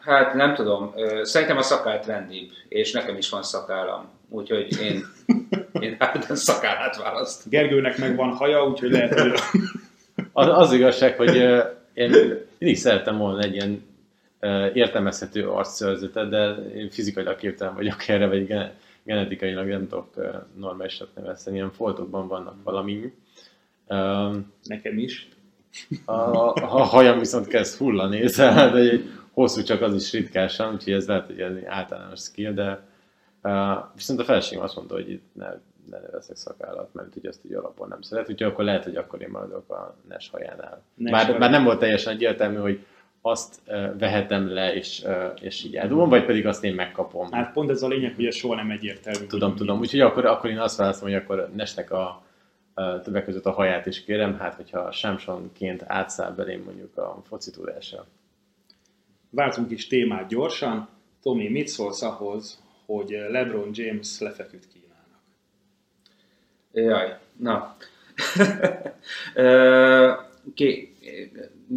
hát 0.00 0.34
nem 0.34 0.54
tudom, 0.54 0.94
szerintem 1.22 1.56
a 1.56 1.62
szakál 1.62 2.00
trendibb, 2.00 2.50
és 2.68 2.92
nekem 2.92 3.16
is 3.16 3.28
van 3.30 3.42
szakállam, 3.42 4.08
úgyhogy 4.28 4.80
én, 4.80 5.04
én 5.80 5.96
hát 5.98 6.36
szakállát 6.36 6.96
választ. 6.96 7.48
Gergőnek 7.48 7.98
meg 7.98 8.16
van 8.16 8.30
haja, 8.30 8.68
úgyhogy 8.68 8.90
lehet, 8.90 9.20
hogy 9.20 9.32
az, 10.32 10.48
az 10.48 10.72
igazság, 10.72 11.16
hogy 11.16 11.36
én 11.94 12.10
mindig 12.58 12.78
szerettem 12.78 13.18
volna 13.18 13.42
egy 13.42 13.54
ilyen 13.54 13.86
értelmezhető 14.74 15.48
arcszörzetet, 15.48 16.28
de 16.28 16.54
én 16.54 16.90
fizikailag 16.90 17.36
képtelen 17.36 17.74
vagyok 17.74 18.08
erre, 18.08 18.26
vagy 18.26 18.46
gen- 18.46 18.72
genetikailag 19.02 19.68
nem 19.68 19.88
tudok 19.88 20.14
normálisat 20.56 21.08
nevezni. 21.14 21.52
Ilyen 21.52 21.72
foltokban 21.72 22.28
vannak 22.28 22.54
valami. 22.62 23.12
Nekem 24.62 24.98
is. 24.98 25.28
A, 26.04 26.12
a 26.52 26.82
hajam 26.82 27.18
viszont 27.18 27.46
kezd 27.46 27.76
hullani, 27.76 28.30
tehát 28.30 28.74
egy 28.74 29.10
hosszú 29.32 29.62
csak 29.62 29.82
az 29.82 29.94
is 29.94 30.12
ritkásan, 30.12 30.74
úgyhogy 30.74 30.92
ez 30.92 31.06
lehet, 31.06 31.26
hogy 31.26 31.40
ez 31.40 31.54
egy 31.56 31.64
általános 31.64 32.20
skill, 32.20 32.52
de 32.52 32.87
uh, 33.48 33.84
viszont 33.94 34.20
a 34.20 34.24
feleségem 34.24 34.64
azt 34.64 34.76
mondta, 34.76 34.94
hogy 34.94 35.10
itt 35.10 35.26
ne, 35.32 35.48
ne 35.90 35.98
veszek 36.10 36.36
szakállat, 36.36 36.94
mert 36.94 37.12
hogy 37.12 37.26
ezt 37.26 37.44
így 37.44 37.52
alapon 37.52 37.88
nem 37.88 38.00
szeret, 38.00 38.30
úgyhogy 38.30 38.46
akkor 38.46 38.64
lehet, 38.64 38.84
hogy 38.84 38.96
akkor 38.96 39.22
én 39.22 39.28
maradok 39.30 39.70
a 39.70 39.96
Nes 40.08 40.28
hajánál. 40.30 40.82
Nes 40.94 41.24
haj. 41.24 41.38
bár 41.38 41.50
nem 41.50 41.64
volt 41.64 41.78
teljesen 41.78 42.12
egyértelmű, 42.12 42.56
hogy 42.56 42.86
azt 43.20 43.60
uh, 43.66 43.98
vehetem 43.98 44.52
le, 44.52 44.74
és, 44.74 45.02
uh, 45.04 45.32
és 45.40 45.64
így 45.64 45.76
eldobom, 45.76 46.08
vagy 46.08 46.24
pedig 46.24 46.46
azt 46.46 46.64
én 46.64 46.74
megkapom. 46.74 47.32
Hát 47.32 47.52
pont 47.52 47.70
ez 47.70 47.82
a 47.82 47.88
lényeg, 47.88 48.14
hogy 48.14 48.26
ez 48.26 48.34
soha 48.34 48.54
nem 48.54 48.70
egyértelmű. 48.70 49.26
Tudom, 49.26 49.54
tudom. 49.54 49.78
Úgyhogy 49.78 50.00
akkor, 50.00 50.24
akkor 50.26 50.50
én 50.50 50.58
azt 50.58 50.76
választom, 50.76 51.08
hogy 51.08 51.16
akkor 51.16 51.50
Nesnek 51.54 51.90
a, 51.90 52.22
a 52.74 53.00
többek 53.00 53.24
között 53.24 53.46
a 53.46 53.50
haját 53.50 53.86
is 53.86 54.04
kérem, 54.04 54.38
hát 54.38 54.54
hogyha 54.54 54.92
Samsonként 54.92 55.84
átszáll 55.86 56.30
belém 56.30 56.62
mondjuk 56.64 56.96
a 56.96 57.22
foci 57.24 57.50
tudásra. 57.50 58.06
Váltunk 59.30 59.70
is 59.70 59.86
témát 59.86 60.28
gyorsan. 60.28 60.88
Tomi, 61.22 61.48
mit 61.48 61.68
szólsz 61.68 62.02
ahhoz, 62.02 62.62
hogy 62.88 63.16
LeBron 63.30 63.70
James 63.72 64.18
lefeküdt 64.18 64.66
Kínának? 64.72 65.20
Jaj, 66.72 67.16
na. 67.36 67.76
Ki, 70.54 70.96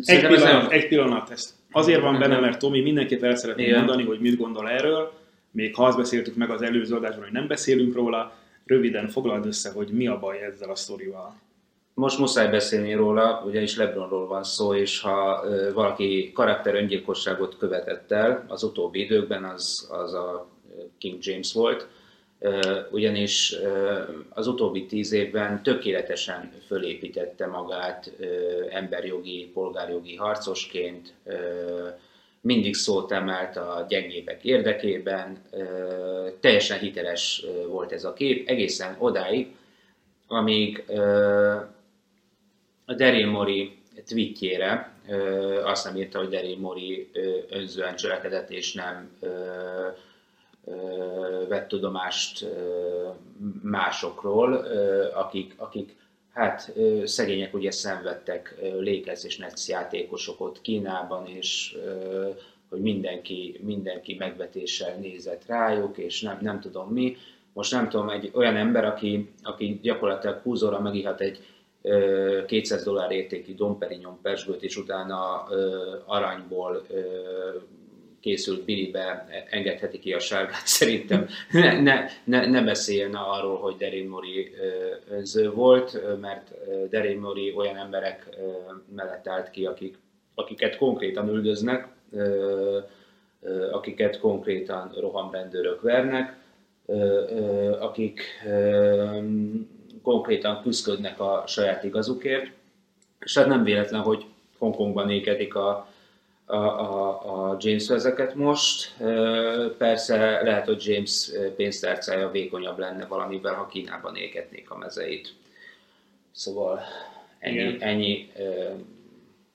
Egy 0.05 0.27
pillanat, 0.27 0.61
nem- 0.61 0.67
egy 0.69 0.87
pillanat, 0.87 1.29
ezt 1.29 1.53
azért 1.71 2.01
van 2.01 2.19
benne, 2.19 2.39
mert 2.39 2.59
Tomi 2.59 2.81
mindenképp 2.81 3.23
el 3.23 3.35
szeretném 3.35 3.65
Igen. 3.65 3.77
mondani, 3.77 4.03
hogy 4.03 4.19
mit 4.19 4.37
gondol 4.37 4.69
erről, 4.69 5.11
még 5.51 5.75
ha 5.75 5.85
azt 5.85 5.97
beszéltük 5.97 6.35
meg 6.35 6.49
az 6.49 6.61
előző 6.61 6.95
adásban, 6.95 7.23
hogy 7.23 7.31
nem 7.31 7.47
beszélünk 7.47 7.93
róla, 7.93 8.33
röviden 8.65 9.07
foglald 9.07 9.45
össze, 9.45 9.71
hogy 9.71 9.89
mi 9.89 10.07
a 10.07 10.19
baj 10.19 10.41
ezzel 10.41 10.69
a 10.69 10.75
sztorival. 10.75 11.35
Most 11.93 12.19
muszáj 12.19 12.49
beszélni 12.49 12.93
róla, 12.93 13.43
ugyanis 13.45 13.77
Lebronról 13.77 14.27
van 14.27 14.43
szó, 14.43 14.75
és 14.75 14.99
ha 15.01 15.43
valaki 15.73 16.31
karakter 16.33 16.75
öngyilkosságot 16.75 17.57
követett 17.57 18.11
el 18.11 18.45
az 18.47 18.63
utóbbi 18.63 18.99
időkben, 18.99 19.43
az, 19.43 19.89
az 19.91 20.13
a 20.13 20.47
King 20.97 21.17
James 21.21 21.53
volt, 21.53 21.87
ugyanis 22.91 23.55
az 24.29 24.47
utóbbi 24.47 24.85
tíz 24.85 25.11
évben 25.11 25.63
tökéletesen 25.63 26.51
fölépítette 26.67 27.47
magát 27.47 28.11
emberjogi, 28.69 29.49
polgárjogi 29.53 30.15
harcosként, 30.15 31.13
mindig 32.41 32.75
szót 32.75 33.11
emelt 33.11 33.57
a 33.57 33.85
gyengébbek 33.89 34.43
érdekében, 34.43 35.41
teljesen 36.39 36.79
hiteles 36.79 37.45
volt 37.67 37.91
ez 37.91 38.03
a 38.03 38.13
kép, 38.13 38.47
egészen 38.47 38.95
odáig, 38.99 39.55
amíg 40.27 40.83
a 42.85 42.93
Daryl 42.93 43.27
Mori 43.27 43.77
tweetjére 44.07 44.93
azt 45.63 45.85
nem 45.85 45.95
írta, 45.95 46.19
hogy 46.19 46.29
Daryl 46.29 46.57
Mori 46.57 47.09
önzően 47.49 47.95
cselekedett 47.95 48.49
és 48.49 48.73
nem 48.73 49.09
vett 51.51 51.67
tudomást 51.67 52.45
másokról, 53.61 54.53
akik, 55.13 55.53
akik 55.57 55.95
hát 56.33 56.73
szegények 57.03 57.53
ugye 57.53 57.71
szenvedtek 57.71 58.57
ö, 58.61 58.83
Lakers 58.83 59.23
és 59.23 59.37
Nets 59.37 59.67
játékosok 59.67 60.41
ott 60.41 60.61
Kínában, 60.61 61.27
és 61.27 61.77
hogy 62.69 62.81
mindenki, 62.81 63.59
mindenki 63.63 64.15
megvetéssel 64.19 64.95
nézett 64.95 65.45
rájuk, 65.45 65.97
és 65.97 66.21
nem, 66.21 66.37
nem 66.41 66.59
tudom 66.59 66.89
mi. 66.89 67.15
Most 67.53 67.71
nem 67.71 67.89
tudom, 67.89 68.09
egy 68.09 68.31
olyan 68.33 68.55
ember, 68.55 68.85
aki, 68.85 69.31
aki 69.43 69.79
gyakorlatilag 69.81 70.37
20 70.37 70.61
óra 70.61 70.79
megihat 70.79 71.21
egy 71.21 71.39
ö, 71.81 72.45
200 72.45 72.83
dollár 72.83 73.11
értékű 73.11 73.55
Dom 73.55 73.77
Perignon 73.77 74.19
és 74.59 74.77
utána 74.77 75.43
aranyból 76.05 76.85
készült 78.21 78.65
bilibe 78.65 79.27
engedheti 79.49 79.99
ki 79.99 80.13
a 80.13 80.19
sárgát. 80.19 80.65
Szerintem 80.79 81.27
ne, 81.51 81.81
ne, 81.81 82.05
ne, 82.23 82.45
ne 82.45 82.61
beszéljen 82.61 83.15
arról, 83.15 83.57
hogy 83.57 83.75
ö, 84.59 85.13
önző 85.15 85.51
volt, 85.51 86.19
mert 86.21 86.51
Mori 87.19 87.53
olyan 87.55 87.77
emberek 87.77 88.29
mellett 88.95 89.27
állt 89.27 89.49
ki, 89.49 89.65
akik, 89.65 89.97
akiket 90.35 90.77
konkrétan 90.77 91.29
üldöznek, 91.29 91.87
akiket 93.71 94.19
konkrétan 94.19 94.91
rohamrendőrök 94.99 95.81
vernek, 95.81 96.35
akik 97.79 98.21
konkrétan 100.01 100.61
küzdködnek 100.61 101.19
a 101.19 101.43
saját 101.47 101.83
igazukért, 101.83 102.51
és 103.19 103.37
hát 103.37 103.47
nem 103.47 103.63
véletlen, 103.63 104.01
hogy 104.01 104.25
Hongkongban 104.57 105.09
ékedik 105.09 105.55
a, 105.55 105.90
a, 106.45 106.55
a, 106.55 107.49
a 107.49 107.57
James 107.59 107.89
ezeket 107.89 108.35
most. 108.35 108.95
Persze 109.77 110.41
lehet, 110.41 110.65
hogy 110.65 110.85
James 110.85 111.31
pénztárcája 111.55 112.31
vékonyabb 112.31 112.77
lenne 112.77 113.05
valamivel, 113.05 113.53
ha 113.53 113.67
Kínában 113.67 114.15
égetnék 114.15 114.71
a 114.71 114.77
mezeit. 114.77 115.33
Szóval 116.31 116.81
ennyi, 117.39 117.55
Igen. 117.55 117.81
ennyi 117.81 118.31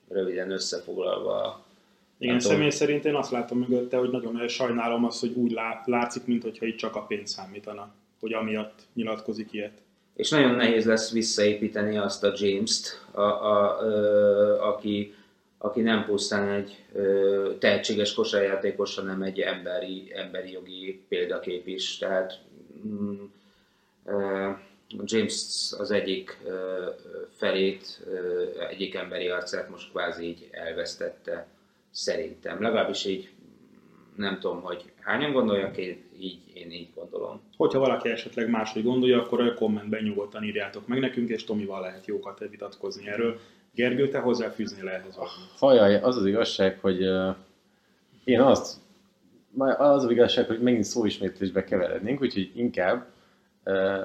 röviden 0.09 0.51
összefoglalva. 0.51 1.65
Igen, 2.17 2.37
tudom. 2.37 2.53
személy 2.53 2.69
szerint 2.69 3.05
én 3.05 3.15
azt 3.15 3.31
látom 3.31 3.59
mögötte, 3.59 3.97
hogy 3.97 4.09
nagyon 4.09 4.47
sajnálom 4.47 5.05
azt, 5.05 5.19
hogy 5.19 5.33
úgy 5.33 5.51
lá- 5.51 5.87
látszik, 5.87 6.25
mintha 6.25 6.65
itt 6.65 6.77
csak 6.77 6.95
a 6.95 7.01
pénz 7.01 7.31
számítana, 7.31 7.93
hogy 8.19 8.33
amiatt 8.33 8.79
nyilatkozik 8.93 9.53
ilyet. 9.53 9.81
És 10.15 10.29
nagyon 10.29 10.55
nehéz 10.55 10.85
lesz 10.85 11.11
visszaépíteni 11.11 11.97
azt 11.97 12.23
a 12.23 12.33
James-t, 12.35 13.05
a, 13.11 13.21
a, 13.21 13.79
ö, 13.81 14.59
aki, 14.61 15.15
aki 15.67 15.81
nem 15.81 16.05
pusztán 16.05 16.49
egy 16.49 16.85
ö, 16.93 17.51
tehetséges 17.59 18.13
kosárjátékos, 18.13 18.95
hanem 18.95 19.21
egy 19.21 19.39
emberi, 19.39 20.11
emberi 20.15 20.51
jogi 20.51 21.03
példakép 21.07 21.67
is. 21.67 21.97
Tehát 21.97 22.39
mm, 22.87 23.23
ö, 24.05 24.49
James 25.03 25.73
az 25.77 25.91
egyik 25.91 26.37
ö, 26.45 26.85
felét, 27.35 28.03
ö, 28.05 28.43
egyik 28.69 28.95
emberi 28.95 29.27
arcát 29.27 29.69
most 29.69 29.91
kvázi 29.91 30.25
így 30.25 30.47
elvesztette, 30.51 31.47
szerintem. 31.91 32.61
Legalábbis 32.61 33.05
így 33.05 33.29
nem 34.15 34.39
tudom, 34.39 34.61
hogy 34.61 34.83
hányan 34.99 35.31
gondolják, 35.31 35.77
én 35.77 36.03
így, 36.19 36.39
én 36.53 36.71
így 36.71 36.89
gondolom. 36.95 37.41
Hogyha 37.57 37.79
valaki 37.79 38.09
esetleg 38.09 38.49
máshogy 38.49 38.83
gondolja, 38.83 39.21
akkor 39.21 39.41
a 39.41 39.53
kommentben 39.53 40.03
nyugodtan 40.03 40.43
írjátok 40.43 40.87
meg 40.87 40.99
nekünk, 40.99 41.29
és 41.29 41.43
Tomival 41.43 41.81
lehet 41.81 42.05
jókat 42.05 42.39
vitatkozni 42.49 43.07
erről. 43.07 43.39
Gergő, 43.77 44.09
te 44.09 44.19
hozzáfűzni 44.19 44.83
lehet 44.83 45.15
valamit? 45.15 45.51
Hajaj, 45.57 45.95
az 45.95 46.17
az 46.17 46.25
igazság, 46.25 46.79
hogy 46.81 47.07
uh, 47.07 47.35
én 48.23 48.41
azt, 48.41 48.77
az 49.57 50.03
az 50.03 50.11
igazság, 50.11 50.47
hogy 50.47 50.61
megint 50.61 50.83
szóismétlésbe 50.83 51.63
keverednénk, 51.63 52.21
úgyhogy 52.21 52.51
inkább 52.55 53.05
uh, 53.65 53.99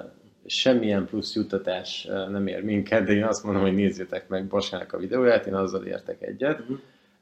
semmilyen 0.46 1.06
plusz 1.06 1.34
juttatás 1.34 2.06
uh, 2.08 2.28
nem 2.28 2.46
ér 2.46 2.62
minket, 2.62 3.04
de 3.04 3.12
én 3.12 3.24
azt 3.24 3.44
mondom, 3.44 3.62
hogy 3.62 3.74
nézzétek 3.74 4.28
meg 4.28 4.46
Baskának 4.46 4.92
a 4.92 4.98
videóját, 4.98 5.46
én 5.46 5.54
azzal 5.54 5.84
értek 5.84 6.22
egyet. 6.22 6.62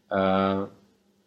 Uh, 0.08 0.68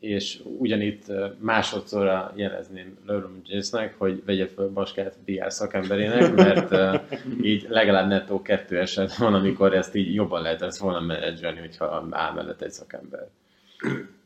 és 0.04 0.40
ugyanitt 0.44 1.06
másodszorra 1.40 2.34
jelezném 2.36 2.98
LeBron 3.06 3.42
Jamesnek, 3.46 3.96
hogy 3.98 4.26
vegye 4.26 4.48
fel 4.48 4.68
Baskát 4.68 5.18
BR 5.26 5.52
szakemberének, 5.52 6.36
mert 6.36 7.02
így 7.42 7.66
legalább 7.70 8.08
nettó 8.08 8.42
kettő 8.42 8.80
eset 8.80 9.16
van, 9.16 9.34
amikor 9.34 9.74
ezt 9.74 9.96
így 9.96 10.14
jobban 10.14 10.42
lehet 10.42 10.62
ezt 10.62 10.78
volna 10.80 11.00
menedzselni, 11.00 11.60
hogyha 11.60 12.08
áll 12.10 12.34
mellett 12.34 12.62
egy 12.62 12.72
szakember. 12.72 13.28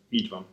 Így 0.10 0.30
van. 0.30 0.46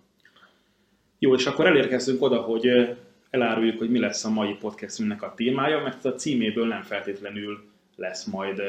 Jó, 1.18 1.34
és 1.34 1.46
akkor 1.46 1.66
elérkeztünk 1.66 2.22
oda, 2.22 2.40
hogy 2.40 2.96
eláruljuk, 3.30 3.78
hogy 3.78 3.90
mi 3.90 3.98
lesz 3.98 4.24
a 4.24 4.30
mai 4.30 4.56
podcastünknek 4.60 5.22
a 5.22 5.34
témája, 5.36 5.82
mert 5.82 6.04
a 6.04 6.14
címéből 6.14 6.66
nem 6.66 6.82
feltétlenül 6.82 7.64
lesz 7.96 8.24
majd 8.24 8.62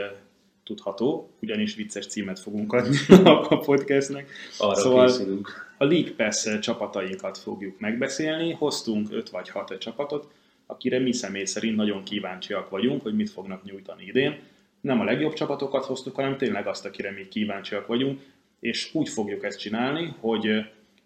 tudható, 0.66 1.30
ugyanis 1.42 1.76
vicces 1.76 2.08
címet 2.08 2.40
fogunk 2.40 2.74
adni 2.74 2.98
a 3.24 3.58
podcastnek. 3.58 4.30
Arra 4.58 4.76
szóval 4.76 5.06
készülünk. 5.06 5.76
a 5.78 5.84
League 5.86 6.12
Pass 6.18 6.60
csapatainkat 6.60 7.38
fogjuk 7.38 7.80
megbeszélni. 7.80 8.52
Hoztunk 8.52 9.08
5 9.12 9.30
vagy 9.30 9.50
6 9.50 9.78
csapatot, 9.78 10.28
akire 10.66 11.00
mi 11.00 11.14
személy 11.14 11.46
szerint 11.46 11.76
nagyon 11.76 12.04
kíváncsiak 12.04 12.70
vagyunk, 12.70 13.02
hogy 13.02 13.16
mit 13.16 13.30
fognak 13.30 13.64
nyújtani 13.64 14.06
idén. 14.06 14.40
Nem 14.82 15.00
a 15.00 15.04
legjobb 15.04 15.34
csapatokat 15.34 15.86
hoztuk, 15.86 16.16
hanem 16.16 16.38
tényleg 16.38 16.68
azt, 16.68 16.86
akire 16.86 17.12
mi 17.12 17.28
kíváncsiak 17.28 17.88
vagyunk, 17.88 18.22
és 18.60 18.90
úgy 18.94 19.10
fogjuk 19.10 19.44
ezt 19.44 19.60
csinálni, 19.60 20.14
hogy 20.20 20.66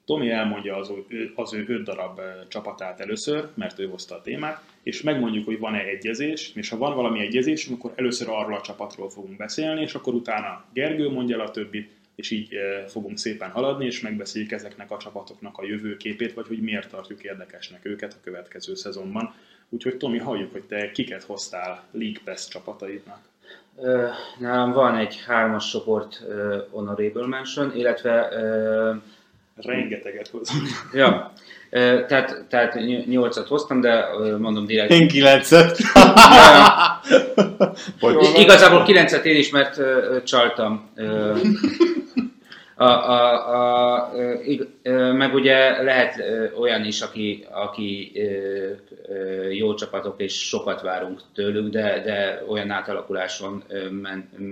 Tomi 0.09 0.29
elmondja 0.29 0.75
az, 0.75 0.91
az 1.35 1.53
ő 1.53 1.65
öt 1.67 1.83
darab 1.83 2.21
csapatát 2.47 2.99
először, 2.99 3.47
mert 3.55 3.79
ő 3.79 3.87
hozta 3.87 4.15
a 4.15 4.21
témát, 4.21 4.61
és 4.83 5.01
megmondjuk, 5.01 5.45
hogy 5.45 5.59
van-e 5.59 5.79
egyezés, 5.79 6.51
és 6.55 6.69
ha 6.69 6.77
van 6.77 6.95
valami 6.95 7.19
egyezés, 7.19 7.67
akkor 7.67 7.91
először 7.95 8.27
arról 8.29 8.55
a 8.55 8.61
csapatról 8.61 9.09
fogunk 9.09 9.37
beszélni, 9.37 9.81
és 9.81 9.93
akkor 9.93 10.13
utána 10.13 10.65
Gergő 10.73 11.09
mondja 11.09 11.39
el 11.39 11.45
a 11.45 11.51
többit, 11.51 11.89
és 12.15 12.31
így 12.31 12.49
fogunk 12.87 13.17
szépen 13.17 13.49
haladni, 13.49 13.85
és 13.85 14.01
megbeszéljük 14.01 14.51
ezeknek 14.51 14.91
a 14.91 14.97
csapatoknak 14.97 15.57
a 15.57 15.65
jövőképét, 15.65 16.33
vagy 16.33 16.47
hogy 16.47 16.61
miért 16.61 16.89
tartjuk 16.89 17.23
érdekesnek 17.23 17.85
őket 17.85 18.13
a 18.13 18.23
következő 18.23 18.75
szezonban. 18.75 19.33
Úgyhogy 19.69 19.97
Tomi, 19.97 20.17
halljuk, 20.17 20.51
hogy 20.51 20.63
te 20.63 20.91
kiket 20.91 21.23
hoztál 21.23 21.83
League 21.91 22.21
Pass 22.25 22.47
csapataidnak. 22.47 23.19
Nálam 24.39 24.71
van 24.71 24.97
egy 24.97 25.23
hármas 25.25 25.69
csoport 25.69 26.21
uh, 26.27 26.55
Honorable 26.69 27.27
Mention, 27.27 27.75
illetve 27.75 28.27
uh, 28.27 29.01
rengeteget 29.65 30.27
hozom. 30.27 30.57
Ja, 30.93 31.33
tehát, 32.07 32.45
tehát 32.49 32.79
nyolcat 33.05 33.47
hoztam, 33.47 33.81
de 33.81 34.05
mondom 34.37 34.65
direkt. 34.65 34.91
Én 34.91 35.07
kilencet. 35.07 35.77
Igazából 38.35 38.83
kilencet 38.83 39.25
én 39.25 39.35
is, 39.35 39.49
mert 39.49 39.81
csaltam. 40.23 40.89
A, 42.75 42.85
a, 42.85 43.95
a, 43.95 44.11
meg 45.13 45.33
ugye 45.33 45.81
lehet 45.81 46.23
olyan 46.59 46.85
is, 46.85 47.01
aki, 47.01 47.45
aki 47.51 48.11
jó 49.51 49.73
csapatok 49.73 50.21
és 50.21 50.47
sokat 50.47 50.81
várunk 50.81 51.21
tőlük, 51.33 51.69
de, 51.69 52.01
de 52.05 52.43
olyan 52.47 52.69
átalakuláson 52.69 53.63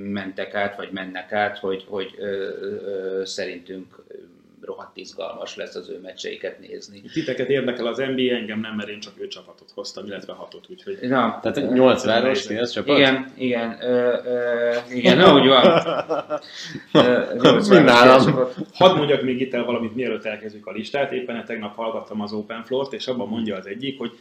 mentek 0.03 0.55
át, 0.55 0.75
vagy 0.75 0.89
mennek 0.91 1.31
át, 1.31 1.57
hogy, 1.57 1.85
hogy 1.87 2.15
szerintünk 3.23 4.05
rohadt 4.67 4.97
izgalmas 4.97 5.55
lesz 5.55 5.75
az 5.75 5.89
ő 5.89 6.00
meccseiket 6.00 6.59
nézni. 6.59 7.01
Titeket 7.01 7.50
érdekel 7.50 7.88
az 7.88 7.97
NBA, 7.97 8.36
engem 8.36 8.59
nem, 8.59 8.75
mert 8.75 8.89
én 8.89 9.00
csak 9.00 9.13
ő 9.17 9.27
csapatot 9.27 9.71
hoztam, 9.73 10.06
illetve 10.06 10.34
hatot, 10.34 10.65
úgyhogy... 10.69 10.97
Na, 11.01 11.39
Tehát 11.41 11.73
nyolc 11.73 12.06
város, 12.06 12.45
ez 12.45 12.71
csapat? 12.71 12.97
Igen, 12.97 13.32
igen, 13.36 13.77
ö, 13.82 14.17
ö, 14.25 14.75
igen, 14.93 15.34
úgy 15.34 15.47
van. 15.47 15.63
Mind 17.69 17.84
nálam. 17.84 18.39
Hadd 18.73 18.95
mondjak 18.95 19.21
még 19.21 19.41
itt 19.41 19.53
el 19.53 19.63
valamit, 19.63 19.95
mielőtt 19.95 20.25
elkezdjük 20.25 20.67
a 20.67 20.71
listát. 20.71 21.12
Éppen 21.12 21.45
tegnap 21.45 21.75
hallgattam 21.75 22.21
az 22.21 22.34
Open 22.34 22.63
Floor-t, 22.63 22.93
és 22.93 23.08
abban 23.08 23.27
mondja 23.27 23.56
az 23.56 23.65
egyik, 23.65 23.97
hogy 23.97 24.12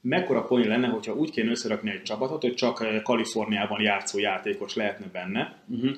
mekkora 0.00 0.42
poén 0.42 0.68
lenne, 0.68 0.88
hogyha 0.88 1.14
úgy 1.14 1.30
kéne 1.30 1.50
összerakni 1.50 1.90
egy 1.90 2.02
csapatot, 2.02 2.42
hogy 2.42 2.54
csak 2.54 3.02
Kaliforniában 3.02 3.80
játszó 3.80 4.18
játékos 4.18 4.74
lehetne 4.74 5.06
benne, 5.12 5.54
uh-huh 5.68 5.96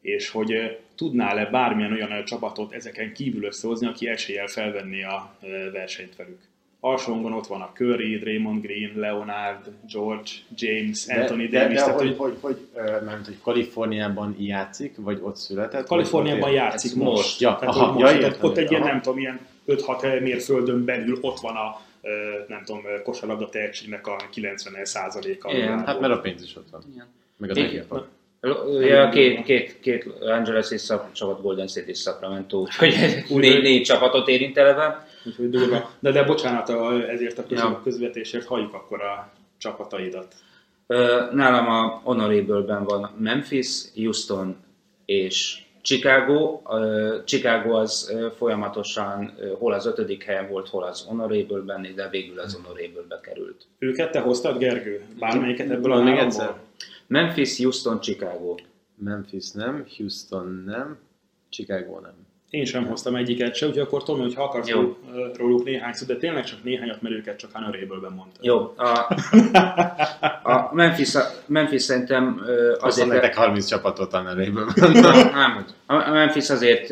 és 0.00 0.28
hogy 0.28 0.78
tudnál-e 0.96 1.46
bármilyen 1.46 1.92
olyan 1.92 2.24
csapatot 2.24 2.72
ezeken 2.72 3.12
kívül 3.12 3.44
összehozni, 3.44 3.86
aki 3.86 4.08
eséllyel 4.08 4.46
felvenni 4.46 5.04
a 5.04 5.36
versenyt 5.72 6.16
velük. 6.16 6.38
Alsóngon 6.80 7.32
ott 7.32 7.46
van 7.46 7.60
a 7.60 7.72
Curry, 7.74 8.18
Draymond 8.18 8.62
Green, 8.62 8.92
Leonard, 8.96 9.70
George, 9.92 10.30
James, 10.54 11.06
Anthony 11.08 11.48
de, 11.50 11.58
Davis. 11.58 11.78
De, 11.78 11.84
de, 11.84 11.92
hogy, 11.92 12.16
hogy, 12.16 12.36
hogy, 12.40 12.58
hogy, 12.70 13.24
hogy 13.24 13.38
Kaliforniában 13.42 14.36
játszik, 14.38 14.96
vagy 14.96 15.20
ott 15.22 15.36
született? 15.36 15.86
Kaliforniában 15.86 16.50
játszik 16.50 16.94
most. 16.94 17.10
most. 17.10 17.40
Ja, 17.40 17.56
Tehát, 17.56 17.74
aha, 17.74 17.92
most, 17.92 18.14
ja, 18.14 18.18
tehát 18.18 18.42
ott 18.42 18.56
egy 18.56 18.70
ilyen, 18.70 18.82
nem 18.82 19.00
tudom, 19.00 19.18
ilyen 19.18 19.40
5-6 19.66 20.22
mérföldön 20.22 20.84
belül 20.84 21.18
ott 21.20 21.40
van 21.40 21.56
a 21.56 21.80
nem 22.48 22.62
tudom, 22.64 22.82
kosarlabda 23.02 23.48
tehetségnek 23.48 24.06
a 24.06 24.16
90%-a. 24.34 25.52
Igen, 25.52 25.84
hát 25.84 26.00
mert 26.00 26.12
a 26.12 26.20
pénz 26.20 26.42
is 26.42 26.56
ott 26.56 26.70
van. 26.70 26.82
Igen. 26.92 27.06
Meg 27.36 27.50
az. 27.88 28.00
Ja, 28.80 29.08
két, 29.08 29.42
két, 29.42 29.80
két 29.80 30.06
Angeles 30.20 30.70
és 30.70 30.80
szak, 30.80 31.12
csapat 31.12 31.42
Golden 31.42 31.66
State 31.66 31.86
és 31.86 31.98
Sacramento, 31.98 32.58
úgyhogy 32.58 32.94
négy, 33.28 33.62
négy 33.62 33.82
csapatot 33.82 34.28
érint 34.28 34.58
eleve. 34.58 35.06
Úgyhogy 35.26 35.50
durva. 35.50 35.90
De, 35.98 36.10
de 36.10 36.24
bocsánat 36.24 36.68
ezért 37.08 37.38
a 37.38 37.44
ja. 37.48 37.80
közvetésért, 37.82 38.46
halljuk 38.46 38.74
akkor 38.74 39.02
a 39.02 39.32
csapataidat. 39.58 40.34
Nálam 41.32 41.68
a 41.68 42.00
Honorable-ben 42.04 42.84
van 42.84 43.10
Memphis, 43.18 43.82
Houston 43.94 44.56
és 45.04 45.58
Chicago. 45.82 46.60
Chicago 47.24 47.74
az 47.74 48.16
folyamatosan 48.36 49.34
hol 49.58 49.72
az 49.72 49.86
ötödik 49.86 50.24
helyen 50.24 50.48
volt, 50.48 50.68
hol 50.68 50.82
az 50.82 51.04
Honorable-ben, 51.08 51.92
de 51.94 52.08
végül 52.08 52.38
az 52.38 52.54
Honorable-be 52.54 53.20
került. 53.22 53.66
Őket 53.78 54.10
te 54.10 54.20
hoztad, 54.20 54.58
Gergő? 54.58 55.02
Bármelyiket 55.18 55.70
ebből 55.70 55.92
a 55.92 56.02
még 56.02 56.16
egyszer? 56.16 56.54
Memphis, 57.10 57.58
Houston, 57.58 58.00
Chicago. 58.00 58.54
Memphis 58.94 59.50
nem, 59.50 59.86
Houston 59.96 60.62
nem, 60.66 60.98
Chicago 61.48 62.00
nem. 62.00 62.14
Én 62.50 62.64
sem 62.64 62.86
hoztam 62.86 63.14
egyiket 63.14 63.54
se, 63.54 63.66
úgyhogy 63.66 63.82
akkor 63.82 64.02
Tomi, 64.02 64.20
hogy 64.20 64.34
ha 64.34 64.42
akarsz 64.42 64.68
Jó. 64.68 64.96
róluk 65.36 65.64
néhány 65.64 65.92
szó, 65.92 66.06
de 66.06 66.16
tényleg 66.16 66.44
csak 66.44 66.64
néhányat, 66.64 67.02
mert 67.02 67.14
őket 67.14 67.38
csak 67.38 67.50
Honorable-ben 67.52 68.12
mondtad. 68.12 68.44
Jó. 68.44 68.74
A, 68.76 69.14
a 70.52 70.70
Memphis, 70.72 71.14
a 71.14 71.20
Memphis 71.46 71.82
szerintem 71.82 72.40
azért... 72.78 73.08
Nektek 73.08 73.34
30 73.34 73.66
csapatot 73.66 74.12
Honorable-ben. 74.12 74.92
nem, 75.32 75.66
a 75.86 76.10
Memphis 76.10 76.50
azért 76.50 76.88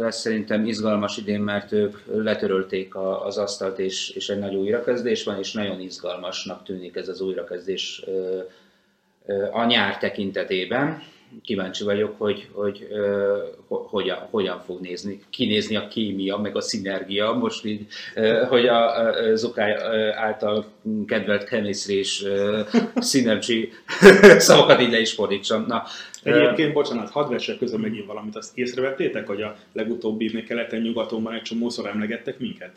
lesz 0.00 0.20
szerintem 0.20 0.66
izgalmas 0.66 1.16
idén, 1.16 1.40
mert 1.40 1.72
ők 1.72 1.96
letörölték 2.06 2.94
az 3.24 3.38
asztalt, 3.38 3.78
és, 3.78 4.10
és 4.10 4.28
egy 4.28 4.38
nagy 4.38 4.54
újrakezdés 4.54 5.24
van, 5.24 5.38
és 5.38 5.52
nagyon 5.52 5.80
izgalmasnak 5.80 6.64
tűnik 6.64 6.96
ez 6.96 7.08
az 7.08 7.20
újrakezdés 7.20 8.04
a 9.52 9.64
nyár 9.64 9.98
tekintetében. 9.98 11.02
Kíváncsi 11.42 11.84
vagyok, 11.84 12.14
hogy, 12.18 12.48
hogy 12.52 12.88
uh, 12.90 13.78
hogyan, 13.88 14.18
hogyan 14.30 14.60
fog 14.66 14.80
nézni, 14.80 15.20
kinézni 15.30 15.76
a 15.76 15.88
kémia, 15.88 16.36
meg 16.36 16.56
a 16.56 16.60
szinergia, 16.60 17.32
most 17.32 17.64
így, 17.64 17.86
hogy 18.48 18.66
a, 18.66 19.12
Zukály 19.34 19.72
által 20.12 20.64
kedvelt 21.06 21.44
chemistry 21.44 21.98
és 21.98 22.26
synergy 23.00 23.68
szavakat 24.38 24.80
így 24.80 24.90
le 24.90 25.00
is 25.00 25.12
fordítsam. 25.12 25.64
Na, 25.66 25.82
Egyébként, 26.22 26.72
bocsánat, 26.72 27.10
hadd 27.10 27.30
vessek 27.30 27.58
közben 27.58 27.80
megint 27.80 28.06
valamit, 28.06 28.36
azt 28.36 28.58
észrevettétek, 28.58 29.26
hogy 29.26 29.42
a 29.42 29.56
legutóbbi 29.72 30.44
keleten-nyugatonban 30.44 31.34
egy 31.34 31.42
csomószor 31.42 31.86
emlegettek 31.86 32.38
minket? 32.38 32.72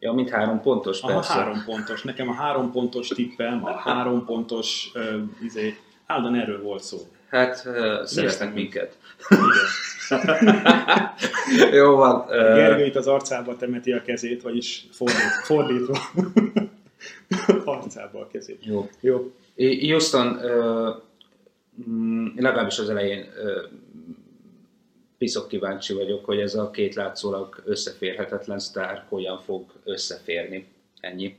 Ja, 0.00 0.12
mint 0.12 0.30
három 0.30 0.60
pontos, 0.60 1.00
Aha, 1.00 1.14
persze. 1.14 1.32
három 1.32 1.62
pontos. 1.64 2.02
Nekem 2.02 2.28
a 2.28 2.32
három 2.32 2.72
pontos 2.72 3.08
tippem, 3.08 3.64
a 3.64 3.70
három 3.70 4.24
pontos, 4.24 4.90
uh, 4.94 5.02
izé, 5.42 5.76
áldan 6.06 6.34
erről 6.34 6.62
volt 6.62 6.82
szó. 6.82 6.98
Hát, 7.28 7.62
uh, 7.66 8.04
szeretnek 8.04 8.54
minket. 8.54 8.96
Jó 11.72 11.96
van. 11.96 12.20
Uh... 12.20 12.54
Gergő 12.54 12.84
itt 12.84 12.96
az 12.96 13.06
arcába 13.06 13.56
temeti 13.56 13.92
a 13.92 14.02
kezét, 14.02 14.42
vagyis 14.42 14.86
fordít, 14.90 15.42
fordítva. 15.42 15.98
arcába 17.64 18.20
a 18.20 18.26
kezét. 18.26 18.64
Jó. 18.64 18.88
Jó. 19.00 19.32
Houston 19.80 20.26
uh, 20.26 20.94
legalábbis 22.36 22.78
az 22.78 22.90
elején 22.90 23.18
uh, 23.18 23.78
piszok 25.18 25.48
kíváncsi 25.48 25.92
vagyok, 25.92 26.24
hogy 26.24 26.40
ez 26.40 26.54
a 26.54 26.70
két 26.70 26.94
látszólag 26.94 27.62
összeférhetetlen 27.64 28.58
sztár 28.58 29.04
hogyan 29.08 29.38
fog 29.38 29.64
összeférni. 29.84 30.66
Ennyi. 31.00 31.36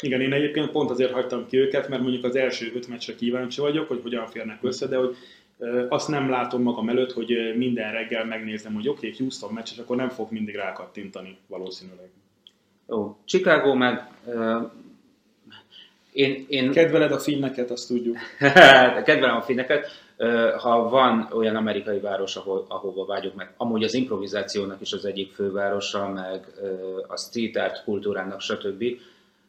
Igen, 0.00 0.20
én 0.20 0.32
egyébként 0.32 0.70
pont 0.70 0.90
azért 0.90 1.12
hagytam 1.12 1.46
ki 1.46 1.56
őket, 1.56 1.88
mert 1.88 2.02
mondjuk 2.02 2.24
az 2.24 2.36
első 2.36 2.72
öt 2.74 2.88
meccsre 2.88 3.14
kíváncsi 3.14 3.60
vagyok, 3.60 3.88
hogy 3.88 4.00
hogyan 4.02 4.26
férnek 4.26 4.58
össze, 4.62 4.86
de 4.86 4.96
hogy 4.96 5.16
Azt 5.88 6.08
nem 6.08 6.30
látom 6.30 6.62
magam 6.62 6.88
előtt, 6.88 7.12
hogy 7.12 7.54
minden 7.56 7.92
reggel 7.92 8.24
megnézem, 8.24 8.74
hogy 8.74 8.88
oké, 8.88 9.06
okay, 9.06 9.18
Houston 9.18 9.52
meccs, 9.52 9.70
és 9.72 9.78
akkor 9.78 9.96
nem 9.96 10.08
fog 10.08 10.30
mindig 10.30 10.54
rákattintani 10.54 11.38
valószínűleg. 11.46 12.10
Jó, 12.88 13.16
Chicago 13.24 13.74
meg... 13.74 14.08
Uh, 14.24 14.70
én, 16.12 16.44
én 16.48 16.70
Kedveled 16.70 17.12
a 17.12 17.18
finneket, 17.18 17.70
azt 17.70 17.88
tudjuk. 17.88 18.16
kedvelem 19.04 19.36
a 19.36 19.42
finneket. 19.42 19.86
Ha 20.58 20.88
van 20.88 21.28
olyan 21.32 21.56
amerikai 21.56 22.00
város, 22.00 22.36
ahol, 22.36 22.64
ahova 22.68 23.04
vágyok 23.04 23.34
meg, 23.34 23.54
amúgy 23.56 23.84
az 23.84 23.94
improvizációnak 23.94 24.80
is 24.80 24.92
az 24.92 25.04
egyik 25.04 25.32
fővárosa, 25.32 26.08
meg 26.08 26.46
a 27.08 27.16
street 27.16 27.56
art 27.56 27.84
kultúrának, 27.84 28.40
stb., 28.40 28.84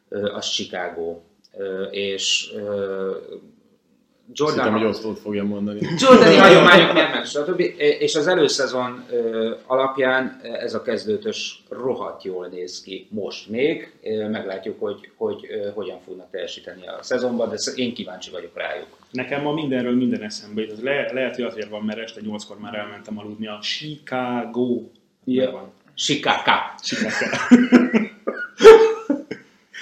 az 0.08 0.48
Chicago. 0.48 1.20
És 1.90 2.52
Jordan... 4.32 4.64
Hittem, 4.64 4.78
hogy 4.78 4.88
Oszlót 4.88 5.18
fogja 5.18 5.44
mondani. 5.44 5.80
Jordani 5.98 6.36
hagyományok 6.36 6.92
nem 6.98 7.10
meg, 7.10 7.24
stb. 7.24 7.60
És 7.98 8.14
az 8.14 8.26
előszezon 8.26 9.04
alapján 9.66 10.40
ez 10.42 10.74
a 10.74 10.82
kezdőtös 10.82 11.64
rohadt 11.68 12.24
jól 12.24 12.46
néz 12.46 12.82
ki 12.82 13.08
most 13.10 13.48
még. 13.48 13.92
Meglátjuk, 14.30 14.80
hogy, 14.80 15.10
hogy 15.16 15.46
hogyan 15.74 15.98
fognak 16.04 16.30
teljesíteni 16.30 16.86
a 16.86 16.98
szezonban, 17.02 17.48
de 17.48 17.56
én 17.74 17.94
kíváncsi 17.94 18.30
vagyok 18.30 18.56
rájuk. 18.56 18.88
Nekem 19.10 19.42
ma 19.42 19.52
mindenről 19.52 19.94
minden 19.94 20.22
eszembe 20.22 20.62
jut. 20.62 20.82
Le, 20.82 21.12
lehet, 21.12 21.34
hogy 21.34 21.44
azért 21.44 21.68
van, 21.68 21.82
mert 21.82 21.98
este 21.98 22.20
nyolckor 22.20 22.58
már 22.58 22.74
elmentem 22.74 23.18
aludni. 23.18 23.46
A 23.46 23.58
Chicago. 23.60 24.82
Ja. 25.24 25.72
Chicago. 25.94 26.52
Chicago. 26.82 27.26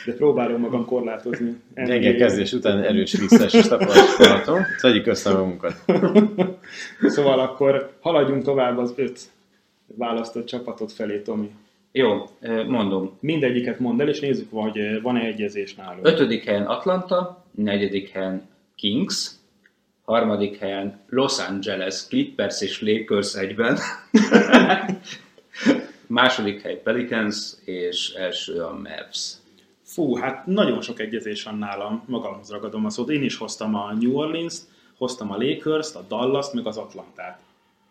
De 0.08 0.14
próbálom 0.14 0.60
magam 0.60 0.84
korlátozni. 0.84 1.56
Gyenge 1.74 2.14
kezdés 2.14 2.52
után 2.52 2.82
erős 2.82 3.12
visszaesés 3.12 3.68
tapasztalatom. 3.68 4.62
Szedjük 4.76 5.06
össze 5.06 5.32
magunkat. 5.32 5.74
Szóval 7.14 7.40
akkor 7.40 7.92
haladjunk 8.00 8.42
tovább 8.42 8.78
az 8.78 8.92
öt 8.96 9.20
választott 9.86 10.46
csapatot 10.46 10.92
felé, 10.92 11.18
Tomi. 11.18 11.50
Jó, 11.92 12.28
mondom. 12.66 13.16
Mindegyiket 13.20 13.78
mondd 13.78 14.00
el, 14.00 14.08
és 14.08 14.20
nézzük, 14.20 14.50
hogy 14.50 15.00
van-e 15.02 15.20
egyezés 15.20 15.74
nálunk. 15.74 16.06
Ötödik 16.06 16.44
helyen 16.44 16.66
Atlanta, 16.66 17.44
negyedik 17.54 18.10
helyen 18.10 18.48
Kings, 18.76 19.30
harmadik 20.04 20.58
helyen 20.58 21.00
Los 21.08 21.38
Angeles 21.48 22.06
Clippers 22.06 22.62
és 22.62 22.80
Lakers 22.80 23.34
egyben, 23.34 23.78
második 26.06 26.62
hely 26.62 26.80
Pelicans, 26.84 27.52
és 27.64 28.10
első 28.10 28.60
a 28.60 28.72
Mavs. 28.72 29.36
Fú, 29.98 30.14
hát 30.14 30.46
nagyon 30.46 30.80
sok 30.80 31.00
egyezés 31.00 31.42
van 31.42 31.58
nálam, 31.58 32.02
magamhoz 32.06 32.50
ragadom 32.50 32.84
a 32.84 32.90
szót. 32.90 33.10
Én 33.10 33.22
is 33.22 33.36
hoztam 33.36 33.74
a 33.74 33.92
New 33.92 34.16
Orleans-t, 34.16 34.62
hoztam 34.96 35.30
a 35.30 35.36
Lakers-t, 35.36 35.94
a 35.96 36.04
Dallas-t, 36.08 36.52
meg 36.52 36.66
az 36.66 36.76
Atlantát. 36.76 37.40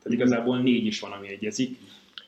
Tehát 0.04 0.20
igazából 0.20 0.58
négy 0.58 0.86
is 0.86 1.00
van, 1.00 1.12
ami 1.12 1.28
egyezik. 1.28 1.78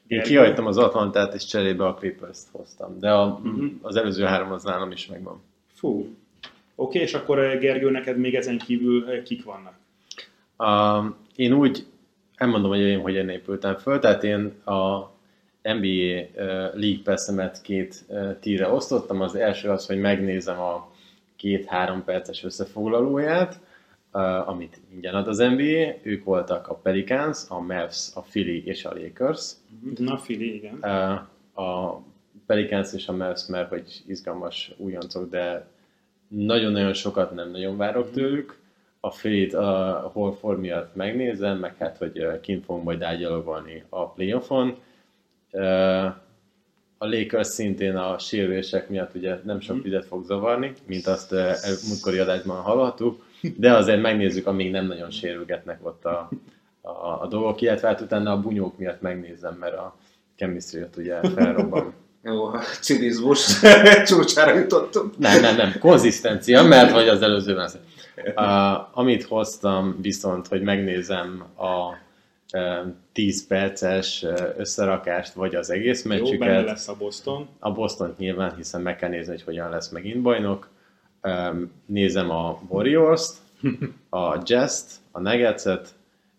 Én 0.08 0.22
kihagytam 0.22 0.66
az 0.66 0.78
Atlantát, 0.78 1.34
és 1.34 1.46
cserébe 1.46 1.86
a 1.86 1.94
Clippers-t 1.94 2.48
hoztam. 2.52 3.00
De 3.00 3.12
a, 3.12 3.42
az 3.82 3.96
előző 3.96 4.24
három 4.24 4.52
az 4.52 4.64
nálam 4.64 4.92
is 4.92 5.08
megvan. 5.08 5.42
Fú. 5.74 6.16
Oké, 6.76 7.00
és 7.00 7.14
akkor 7.14 7.40
eh, 7.40 7.60
Gergő, 7.60 7.90
neked 7.90 8.18
még 8.18 8.36
ezen 8.36 8.58
kívül 8.58 9.10
eh, 9.10 9.24
kik 9.24 9.44
vannak? 9.44 9.78
Um, 10.58 11.16
én 11.36 11.54
úgy, 11.54 11.86
nem 12.38 12.50
mondom, 12.50 12.70
hogy 12.70 12.80
én 12.80 13.00
hogyan 13.00 13.30
épültem 13.30 13.78
föl, 13.78 14.00
tehát 14.00 14.24
én 14.24 14.64
a 14.64 15.12
NBA 15.62 16.42
League 16.74 17.02
Pass-emet 17.04 17.62
két 17.62 18.06
tíre 18.40 18.68
osztottam. 18.68 19.22
Az 19.22 19.36
első 19.36 19.70
az, 19.70 19.86
hogy 19.86 20.00
megnézem 20.00 20.60
a 20.60 20.92
két-három 21.36 22.04
perces 22.04 22.44
összefoglalóját, 22.44 23.60
amit 24.46 24.80
ingyen 24.94 25.14
ad 25.14 25.28
az 25.28 25.38
NBA. 25.38 25.94
Ők 26.02 26.24
voltak 26.24 26.68
a 26.68 26.74
Pelicans, 26.74 27.38
a 27.48 27.60
Mavs, 27.60 28.10
a 28.14 28.22
Philly 28.22 28.64
és 28.66 28.86
a 28.86 28.94
Lakers. 28.94 29.52
Na, 29.98 30.18
Fili, 30.18 30.56
igen. 30.56 30.82
A 31.54 32.02
Pelicans 32.46 32.94
és 32.94 33.08
a 33.08 33.14
Mavs, 33.14 33.46
mert 33.48 33.70
hogy 33.70 34.04
izgalmas 34.08 34.72
újoncok, 34.78 35.30
de 35.30 35.68
nagyon-nagyon 36.28 36.94
sokat 36.94 37.34
nem 37.34 37.52
nagyon 37.52 37.78
várok 37.78 38.12
tőlük. 38.12 38.60
A 39.00 39.10
Philly-t 39.10 39.54
a 39.54 40.10
Horford 40.14 40.60
miatt 40.60 40.96
megnézem, 40.96 41.58
meg 41.58 41.76
hát, 41.78 41.98
hogy 41.98 42.40
kint 42.42 42.66
fogunk 42.66 42.86
majd 42.86 43.02
ágyalogolni 43.02 43.84
a 43.90 44.10
playoffon. 44.10 44.78
A 47.02 47.06
Lakers 47.06 47.48
szintén 47.48 47.96
a 47.96 48.18
sérülések 48.18 48.90
miatt 48.90 49.16
ugye 49.16 49.36
nem 49.44 49.60
sok 49.60 49.84
vizet 49.84 50.06
fog 50.06 50.26
zavarni, 50.26 50.74
mint 50.88 51.08
azt 51.08 51.36
múltkori 51.88 52.18
adásban 52.18 52.62
hallhattuk, 52.62 53.26
de 53.58 53.74
azért 53.74 54.02
megnézzük, 54.02 54.48
amíg 54.48 54.72
nem 54.72 54.86
nagyon 54.86 55.10
sérülgetnek 55.10 55.86
ott 55.86 56.06
a, 56.06 56.30
a, 56.82 57.22
a 57.22 57.28
dolgok, 57.30 57.62
illetve 57.62 57.88
hát 57.88 58.02
utána 58.02 58.32
a 58.32 58.42
bunyók 58.42 58.78
miatt 58.78 59.02
megnézem, 59.02 59.56
mert 59.60 59.78
a 59.78 59.96
chemistry 60.36 60.86
ugye 60.98 61.20
felrobban. 61.36 61.94
Jó, 62.24 62.46
a 62.46 62.60
cinizmus 62.82 63.60
csúcsára 64.08 64.58
jutottunk. 64.58 65.18
Nem, 65.18 65.42
nem, 65.42 65.56
nem, 65.56 65.74
konzisztencia, 65.80 66.64
mert 66.64 66.92
hogy 66.92 67.08
az 67.08 67.22
előzőben. 67.22 67.70
Uh, 68.36 68.98
amit 69.00 69.24
hoztam 69.24 69.96
viszont, 70.02 70.48
hogy 70.48 70.62
megnézem 70.62 71.44
a 71.58 71.98
10 73.12 73.48
perces 73.48 74.26
összerakást, 74.58 75.34
vagy 75.34 75.56
az 75.56 75.70
egész 75.70 76.04
Jó, 76.04 76.10
benne 76.10 76.22
meccsüket. 76.22 76.66
lesz 76.66 76.88
a 76.88 76.96
Boston. 76.96 77.48
A 77.60 77.72
Boston 77.72 78.16
nyilván, 78.18 78.56
hiszen 78.56 78.82
meg 78.82 78.96
kell 78.96 79.10
nézni, 79.10 79.32
hogy 79.32 79.44
hogyan 79.44 79.70
lesz 79.70 79.90
megint 79.90 80.22
bajnok. 80.22 80.70
Nézem 81.86 82.30
a 82.30 82.62
Warriors-t, 82.68 83.38
a 84.10 84.42
Jazz-t, 84.46 85.00
a 85.12 85.20
Nuggets-et, 85.20 85.94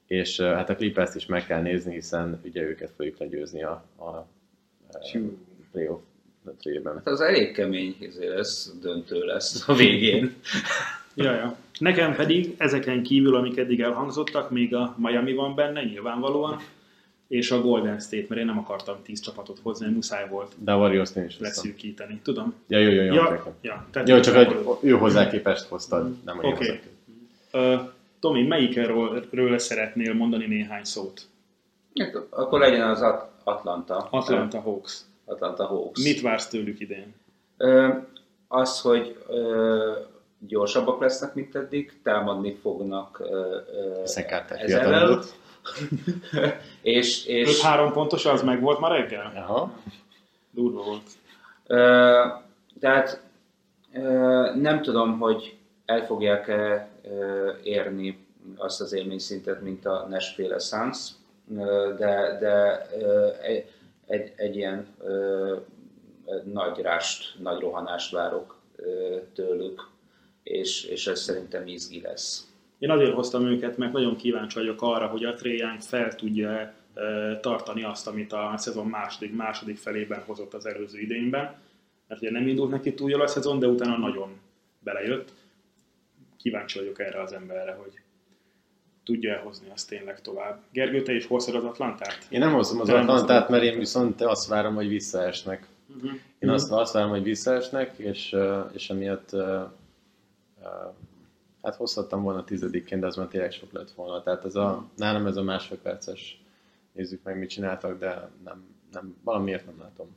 és 0.06 0.40
hát 0.40 0.70
a 0.70 0.74
Clippers-t 0.74 1.14
is 1.14 1.26
meg 1.26 1.46
kell 1.46 1.62
nézni, 1.62 1.94
hiszen 1.94 2.40
ugye 2.44 2.62
őket 2.62 2.92
fogjuk 2.96 3.18
legyőzni 3.18 3.62
a, 3.62 3.84
a 3.96 4.26
uh, 5.14 5.22
playoff 5.72 6.00
döntőjében. 6.44 6.94
Hát 6.94 7.06
az 7.06 7.20
elég 7.20 7.52
kemény 7.52 7.96
izé 7.98 8.26
lesz, 8.26 8.72
döntő 8.80 9.24
lesz 9.24 9.68
a 9.68 9.74
végén. 9.74 10.34
Ja, 11.14 11.34
ja. 11.34 11.56
Nekem 11.78 12.14
pedig 12.14 12.54
ezeken 12.58 13.02
kívül, 13.02 13.34
amik 13.36 13.56
eddig 13.56 13.80
elhangzottak, 13.80 14.50
még 14.50 14.74
a 14.74 14.94
Miami 14.98 15.34
van 15.34 15.54
benne, 15.54 15.84
nyilvánvalóan, 15.84 16.60
és 17.28 17.50
a 17.50 17.60
Golden 17.60 17.98
State, 17.98 18.24
mert 18.28 18.40
én 18.40 18.46
nem 18.46 18.58
akartam 18.58 18.96
10 19.02 19.20
csapatot 19.20 19.58
hozni, 19.62 19.92
muszáj 19.92 20.28
volt 20.28 20.52
De 20.58 20.72
a 20.72 20.76
Warriors-t 20.76 21.16
én 21.16 21.24
is 21.24 21.38
leszűkíteni. 21.38 22.20
Tudom? 22.22 22.54
Ja, 22.66 22.78
jó, 22.78 22.90
jó, 22.90 23.02
jó. 23.02 23.14
Ja, 23.14 23.54
Ja, 23.60 23.86
tehát 23.90 24.08
jó 24.08 24.20
csak 24.20 24.34
hogy 24.34 24.76
ő 24.82 24.90
hozzá 24.90 25.28
képest 25.28 25.68
hoztad, 25.68 26.14
nem 26.24 26.36
hogy 26.36 26.46
Oké. 26.46 26.64
okay. 26.64 26.80
Ö, 27.50 27.76
Tomi, 28.20 28.42
melyikről 28.46 29.24
ről 29.30 29.58
szeretnél 29.58 30.14
mondani 30.14 30.46
néhány 30.46 30.84
szót? 30.84 31.26
Hát 31.94 32.14
Akkor 32.30 32.60
legyen 32.60 32.90
az 32.90 33.02
At- 33.02 33.30
Atlanta. 33.44 34.08
Atlanta 34.10 34.60
Hawks. 34.60 35.00
Atlanta 35.24 35.66
Hawks. 35.66 36.02
Mit 36.02 36.20
vársz 36.20 36.48
tőlük 36.48 36.80
idén? 36.80 37.14
Ö, 37.56 37.88
az, 38.48 38.80
hogy 38.80 39.16
ö, 39.28 39.92
gyorsabbak 40.46 41.00
lesznek, 41.00 41.34
mint 41.34 41.54
eddig, 41.54 42.00
támadni 42.02 42.54
fognak 42.54 43.22
ezzel, 44.02 44.80
fiatalodott. 44.82 45.34
és, 46.82 47.26
és 47.26 47.60
5-3 47.62 47.90
pontos 47.92 48.26
az 48.26 48.42
meg 48.42 48.60
volt 48.60 48.78
ma 48.78 48.88
reggel? 48.88 49.32
Aha. 49.36 49.72
Durva 50.50 50.82
volt. 50.82 51.10
Ö, 51.66 52.26
tehát 52.80 53.22
ö, 53.92 54.00
nem 54.54 54.82
tudom, 54.82 55.18
hogy 55.18 55.56
el 55.84 56.06
fogják-e 56.06 56.88
ö, 57.02 57.50
érni 57.62 58.26
azt 58.56 58.80
az 58.80 58.92
élményszintet, 58.92 59.60
mint 59.60 59.86
a 59.86 60.06
Nashville 60.08 60.58
Suns, 60.58 61.08
de, 61.98 62.36
de 62.40 62.86
egy, 63.42 63.72
egy, 64.06 64.32
egy 64.36 64.56
ilyen 64.56 64.86
nagy 66.44 66.78
rást, 66.78 67.38
nagy 67.38 67.60
rohanást 67.60 68.12
várok 68.12 68.56
tőlük, 69.34 69.88
és, 70.42 70.84
és 70.84 71.06
ez 71.06 71.20
szerintem 71.20 71.66
izgi 71.66 72.00
lesz. 72.00 72.50
Én 72.78 72.90
azért 72.90 73.14
hoztam 73.14 73.46
őket, 73.46 73.76
mert 73.76 73.92
nagyon 73.92 74.16
kíváncsi 74.16 74.58
vagyok 74.58 74.82
arra, 74.82 75.06
hogy 75.06 75.24
a 75.24 75.34
Young 75.42 75.80
fel 75.80 76.14
tudja 76.14 76.50
e, 76.50 76.72
tartani 77.40 77.82
azt, 77.82 78.06
amit 78.06 78.32
a 78.32 78.54
szezon 78.56 78.86
második, 78.86 79.36
második 79.36 79.76
felében 79.76 80.22
hozott 80.26 80.54
az 80.54 80.66
előző 80.66 80.98
idényben. 80.98 81.54
Mert 82.08 82.20
ugye 82.20 82.30
nem 82.30 82.48
indult 82.48 82.70
neki 82.70 82.94
túl 82.94 83.10
jól 83.10 83.20
a 83.20 83.26
szezon, 83.26 83.58
de 83.58 83.66
utána 83.66 83.98
nagyon 83.98 84.38
belejött. 84.78 85.32
Kíváncsi 86.36 86.78
vagyok 86.78 87.00
erre 87.00 87.22
az 87.22 87.32
emberre, 87.32 87.72
hogy 87.72 87.92
tudja 89.04 89.34
elhozni 89.34 89.66
azt 89.72 89.88
tényleg 89.88 90.20
tovább. 90.20 90.60
Gergő, 90.72 91.02
te 91.02 91.12
is 91.12 91.26
hoztad 91.26 91.54
az 91.54 91.64
Atlantát? 91.64 92.26
Én 92.28 92.38
nem 92.38 92.52
hozom 92.52 92.80
az 92.80 92.86
Te 92.86 92.98
Atlantát, 92.98 93.48
mert 93.48 93.62
én 93.62 93.78
viszont 93.78 94.20
azt 94.20 94.48
várom, 94.48 94.74
hogy 94.74 94.88
visszaesnek. 94.88 95.66
Uh-huh. 95.96 96.10
Én 96.38 96.48
azt, 96.48 96.72
azt 96.72 96.92
várom, 96.92 97.10
hogy 97.10 97.22
visszaesnek, 97.22 97.98
és, 97.98 98.36
és 98.72 98.90
emiatt 98.90 99.30
hát 101.62 101.74
hozhattam 101.74 102.22
volna 102.22 102.44
tizedikként, 102.44 103.00
de 103.00 103.06
az 103.06 103.16
már 103.16 103.26
tényleg 103.26 103.52
sok 103.52 103.72
lett 103.72 103.90
volna. 103.90 104.22
Tehát 104.22 104.44
ez 104.44 104.54
a, 104.54 104.90
nálam 104.96 105.26
ez 105.26 105.36
a 105.36 105.42
másfél 105.42 105.78
perces, 105.78 106.42
nézzük 106.92 107.22
meg, 107.22 107.38
mit 107.38 107.48
csináltak, 107.48 107.98
de 107.98 108.30
nem, 108.44 108.64
nem, 108.92 109.16
valamiért 109.24 109.66
nem 109.66 109.78
látom. 109.78 110.16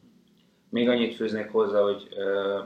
Még 0.70 0.90
annyit 0.90 1.16
főznék 1.16 1.52
hozzá, 1.52 1.82
hogy 1.82 2.08
ö, 2.16 2.60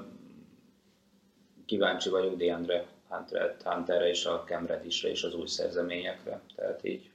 kíváncsi 1.65 2.09
vagyok 2.09 2.37
DeAndre 2.37 2.85
Hunter, 3.07 3.55
Hunterre 3.63 4.09
és 4.09 4.25
a 4.25 4.43
Cam 4.45 4.65
Reddishre 4.65 5.09
és 5.09 5.23
az 5.23 5.35
új 5.35 5.47
szerzeményekre. 5.47 6.41
Tehát 6.55 6.83
így. 6.83 7.09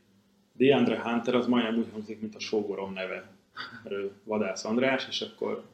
DeAndre 0.53 1.03
Hunter 1.03 1.35
az 1.35 1.47
majdnem 1.47 1.79
úgy 1.79 1.91
hangzik, 1.93 2.21
mint 2.21 2.35
a 2.35 2.41
sógorom 2.41 2.93
neve. 2.93 3.31
Vadász 4.25 4.65
András, 4.65 5.09
és 5.09 5.21
akkor 5.21 5.65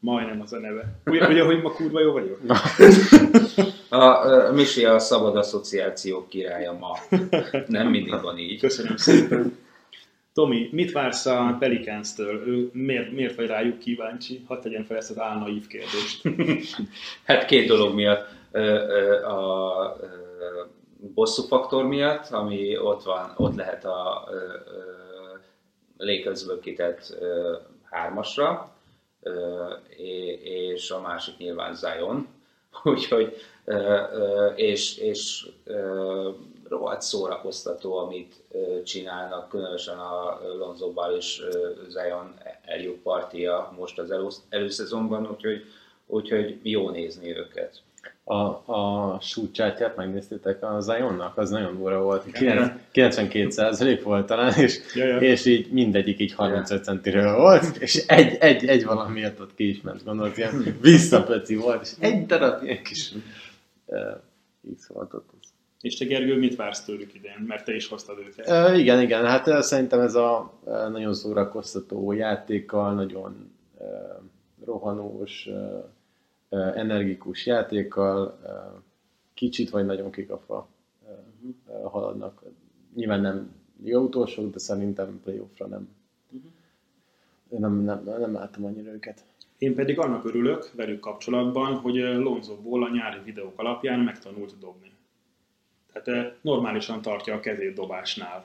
majdnem 0.00 0.40
az 0.40 0.52
a 0.52 0.58
neve. 0.58 1.00
Ugye, 1.04 1.28
ugye 1.28 1.44
hogy 1.44 1.62
ma 1.62 1.70
kurva 1.70 2.00
jó 2.00 2.12
vagyok? 2.12 2.38
A, 3.92 4.04
a 4.48 4.52
Misi 4.52 4.84
a 4.84 4.98
szabad 4.98 5.36
asszociációk 5.36 6.28
királya 6.28 6.72
ma. 6.72 6.96
Nem 7.66 7.88
mindig 7.88 8.20
van 8.22 8.38
így. 8.38 8.60
Köszönöm 8.60 8.96
szépen. 8.96 9.58
Tomi, 10.32 10.68
mit 10.72 10.92
vársz 10.92 11.26
a 11.26 11.56
Pelicans-től? 11.58 12.46
Ő 12.46 12.70
miért, 12.72 13.12
miért 13.12 13.36
vagy 13.36 13.46
rájuk 13.46 13.78
kíváncsi? 13.78 14.44
Hadd 14.46 14.60
tegyen 14.60 14.84
fel 14.84 14.96
ezt 14.96 15.10
az 15.10 15.18
álnaív 15.18 15.66
kérdést. 15.66 16.22
Hát 17.24 17.44
két 17.44 17.68
dolog 17.68 17.94
miatt. 17.94 18.26
A 19.24 19.96
bosszú 21.14 21.42
faktor 21.42 21.84
miatt, 21.84 22.28
ami 22.30 22.78
ott 22.78 23.02
van, 23.02 23.32
ott 23.36 23.54
lehet 23.54 23.84
a 23.84 24.28
Lakersből 25.96 26.60
kitett 26.60 27.18
hármasra, 27.90 28.74
és 30.42 30.90
a 30.90 31.00
másik 31.00 31.36
nyilván 31.36 31.74
Zion. 31.74 32.28
Úgyhogy, 32.84 33.36
és, 34.54 34.96
és 34.96 35.46
rohadt 36.68 37.02
szórakoztató, 37.02 37.96
amit 37.96 38.34
csinálnak, 38.84 39.48
különösen 39.48 39.98
a 39.98 40.40
Lonzo 40.58 40.92
Ball 40.92 41.16
és 41.16 41.42
Zion 41.88 42.34
eljut 42.64 42.98
partia 43.02 43.72
most 43.78 43.98
az 43.98 44.10
elő, 44.10 44.28
előszezonban, 44.48 45.30
úgyhogy, 45.30 45.64
úgyhogy 46.06 46.58
jó 46.62 46.90
nézni 46.90 47.36
őket. 47.36 47.82
A, 48.30 48.72
a 48.72 49.20
chartját 49.52 49.96
megnéztétek 49.96 50.62
a 50.62 50.80
Zionnak? 50.80 51.38
Az 51.38 51.50
nagyon 51.50 51.76
durva 51.76 52.02
volt. 52.02 52.26
Igen. 52.26 52.80
92% 52.92 54.00
volt 54.04 54.26
talán, 54.26 54.52
és, 54.58 54.80
Ja, 54.94 55.06
ja. 55.06 55.18
és 55.18 55.46
így 55.46 55.72
mindegyik 55.72 56.18
így 56.18 56.32
35 56.32 56.84
centiről 56.84 57.36
volt, 57.36 57.76
és 57.76 58.06
egy, 58.06 58.36
egy, 58.40 58.64
egy 58.64 58.84
valamiért 58.84 59.40
ott 59.40 59.54
ki 59.54 59.68
is 59.68 59.80
ment, 59.80 60.04
gondolod, 60.04 60.32
ilyen 60.36 60.76
visszapöci 60.80 61.56
volt, 61.56 61.82
és 61.82 61.90
egy 61.98 62.26
darab 62.26 62.62
ilyen 62.62 62.82
kis 62.82 63.12
X 64.76 64.88
volt 64.88 65.14
ott. 65.14 65.30
És 65.80 65.96
te 65.96 66.04
Gergő, 66.04 66.38
mit 66.38 66.56
vársz 66.56 66.84
tőlük 66.84 67.14
idén? 67.14 67.44
Mert 67.46 67.64
te 67.64 67.74
is 67.74 67.88
hoztad 67.88 68.18
őket. 68.18 68.48
Uh, 68.48 68.78
igen, 68.78 69.00
igen, 69.00 69.24
hát 69.24 69.62
szerintem 69.62 70.00
ez 70.00 70.14
a 70.14 70.52
nagyon 70.92 71.14
szórakoztató 71.14 72.12
játékkal, 72.12 72.94
nagyon 72.94 73.52
uh, 73.78 73.86
rohanós, 74.64 75.48
uh, 75.50 75.84
energikus 76.58 77.46
játékkal, 77.46 78.38
kicsit 79.34 79.70
vagy 79.70 79.84
nagyon 79.84 80.10
kikafa 80.10 80.68
uh, 81.02 81.08
uh, 81.66 81.90
haladnak. 81.90 82.42
Nyilván 82.94 83.20
nem 83.20 83.52
jó 83.82 84.00
utolsók, 84.00 84.52
de 84.52 84.58
szerintem 84.58 85.20
playoffra 85.22 85.66
nem. 85.66 85.88
Nem, 87.48 87.74
nem, 87.74 88.02
nem 88.04 88.32
láttam 88.32 88.64
annyira 88.64 88.90
őket. 88.90 89.24
Én 89.58 89.74
pedig 89.74 89.98
annak 89.98 90.24
örülök 90.24 90.70
velük 90.74 91.00
kapcsolatban, 91.00 91.74
hogy 91.74 91.94
Lonzo 91.94 92.56
Ball 92.56 92.82
a 92.82 92.90
nyári 92.90 93.20
videók 93.24 93.58
alapján 93.58 94.00
megtanult 94.00 94.58
dobni. 94.58 94.92
Tehát 95.92 96.08
eh, 96.08 96.32
normálisan 96.40 97.02
tartja 97.02 97.34
a 97.34 97.40
kezét 97.40 97.74
dobásnál. 97.74 98.44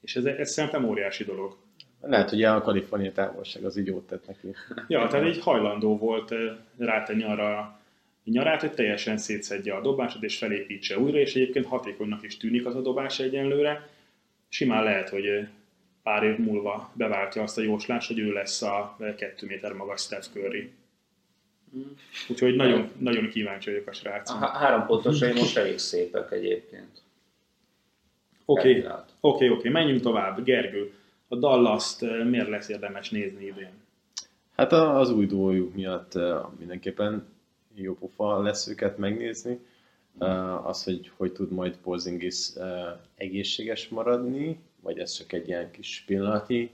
És 0.00 0.16
ez, 0.16 0.24
ez 0.24 0.52
szerintem 0.52 0.84
óriási 0.84 1.24
dolog. 1.24 1.56
Lehet, 2.02 2.30
hogy 2.30 2.42
a 2.42 2.60
kaliforniai 2.60 3.12
távolság 3.12 3.64
az 3.64 3.76
így 3.76 3.86
jót 3.86 4.06
tett 4.06 4.26
neki. 4.26 4.46
Ja, 4.88 5.06
tehát 5.08 5.26
egy 5.26 5.40
hajlandó 5.40 5.98
volt 5.98 6.34
rátenni 6.78 7.22
arra 7.24 7.58
a 7.58 7.78
nyarát, 8.24 8.60
hogy 8.60 8.72
teljesen 8.72 9.18
szétszedje 9.18 9.74
a 9.74 9.80
dobásot 9.80 10.22
és 10.22 10.38
felépítse 10.38 10.98
újra, 10.98 11.18
és 11.18 11.34
egyébként 11.34 11.66
hatékonynak 11.66 12.22
is 12.22 12.36
tűnik 12.36 12.66
az 12.66 12.74
a 12.76 12.80
dobás 12.80 13.18
egyenlőre. 13.20 13.88
Simán 14.48 14.84
lehet, 14.84 15.08
hogy 15.08 15.46
pár 16.02 16.22
év 16.22 16.38
múlva 16.38 16.92
beváltja 16.94 17.42
azt 17.42 17.58
a 17.58 17.62
jóslás, 17.62 18.06
hogy 18.06 18.18
ő 18.18 18.32
lesz 18.32 18.62
a 18.62 18.96
2 19.16 19.46
méter 19.46 19.72
magas 19.72 20.00
Steph 20.00 20.26
Curry. 20.32 20.70
Úgyhogy 22.28 22.56
nagyon, 22.56 22.90
nagyon 22.98 23.28
kíváncsi 23.28 23.70
vagyok 23.70 23.86
a 23.86 23.90
A 23.90 23.94
srácon. 23.94 24.38
há- 24.38 24.56
három 24.56 24.86
pontosai 24.86 25.32
most 25.32 25.56
elég 25.56 25.78
szépek 25.78 26.30
egyébként. 26.32 27.02
Oké, 28.44 28.68
Elvileg. 28.74 28.94
oké, 29.20 29.48
oké, 29.48 29.68
menjünk 29.68 30.00
tovább. 30.00 30.44
Gergő, 30.44 30.92
a 31.32 31.36
Dallas-t 31.36 32.00
miért 32.00 32.48
lesz 32.48 32.68
érdemes 32.68 33.10
nézni 33.10 33.44
idén? 33.44 33.72
Hát 34.56 34.72
az 34.72 35.10
új 35.10 35.26
duójuk 35.26 35.74
miatt 35.74 36.18
mindenképpen 36.58 37.26
jó 37.74 37.94
pofa 37.94 38.42
lesz 38.42 38.68
őket 38.68 38.98
megnézni. 38.98 39.58
Az, 40.62 40.84
hogy 40.84 41.10
hogy 41.16 41.32
tud 41.32 41.50
majd 41.50 41.76
Porzingis 41.76 42.50
egészséges 43.14 43.88
maradni, 43.88 44.58
vagy 44.80 44.98
ez 44.98 45.12
csak 45.12 45.32
egy 45.32 45.48
ilyen 45.48 45.70
kis 45.70 46.04
pillanati 46.06 46.70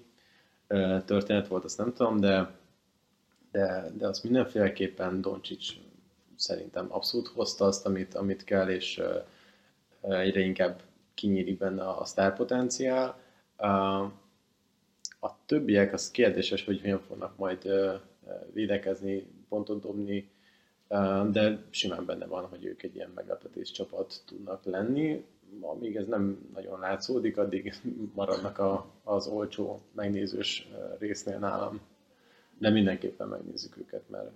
történet 1.04 1.48
volt, 1.48 1.64
azt 1.64 1.78
nem 1.78 1.92
tudom, 1.92 2.20
de, 2.20 2.50
de, 3.52 3.90
de 3.98 4.06
az 4.06 4.20
mindenféleképpen 4.20 5.20
Doncsics 5.20 5.72
szerintem 6.36 6.86
abszolút 6.88 7.28
hozta 7.28 7.64
azt, 7.64 7.86
amit, 7.86 8.14
amit 8.14 8.44
kell, 8.44 8.68
és 8.68 9.02
egyre 10.00 10.40
inkább 10.40 10.80
kinyílik 11.14 11.58
benne 11.58 11.88
a 11.88 12.04
sztárpotenciál. 12.04 13.18
A 15.26 15.36
többiek, 15.46 15.92
az 15.92 16.10
kérdéses, 16.10 16.64
hogy 16.64 16.80
hogyan 16.80 17.00
fognak 17.00 17.36
majd 17.36 17.68
védekezni, 18.52 19.26
pontot 19.48 19.80
dobni, 19.80 20.28
de 21.32 21.64
simán 21.70 22.04
benne 22.04 22.26
van, 22.26 22.46
hogy 22.46 22.64
ők 22.64 22.82
egy 22.82 22.94
ilyen 22.94 23.12
meglepetés 23.14 23.70
csapat 23.70 24.22
tudnak 24.26 24.64
lenni. 24.64 25.24
Amíg 25.60 25.96
ez 25.96 26.06
nem 26.06 26.50
nagyon 26.54 26.80
látszódik, 26.80 27.36
addig 27.36 27.74
maradnak 28.14 28.58
a, 28.58 28.86
az 29.04 29.26
olcsó 29.26 29.80
megnézős 29.92 30.68
résznél 30.98 31.38
nálam. 31.38 31.80
De 32.58 32.70
mindenképpen 32.70 33.28
megnézzük 33.28 33.76
őket, 33.76 34.08
mert 34.10 34.30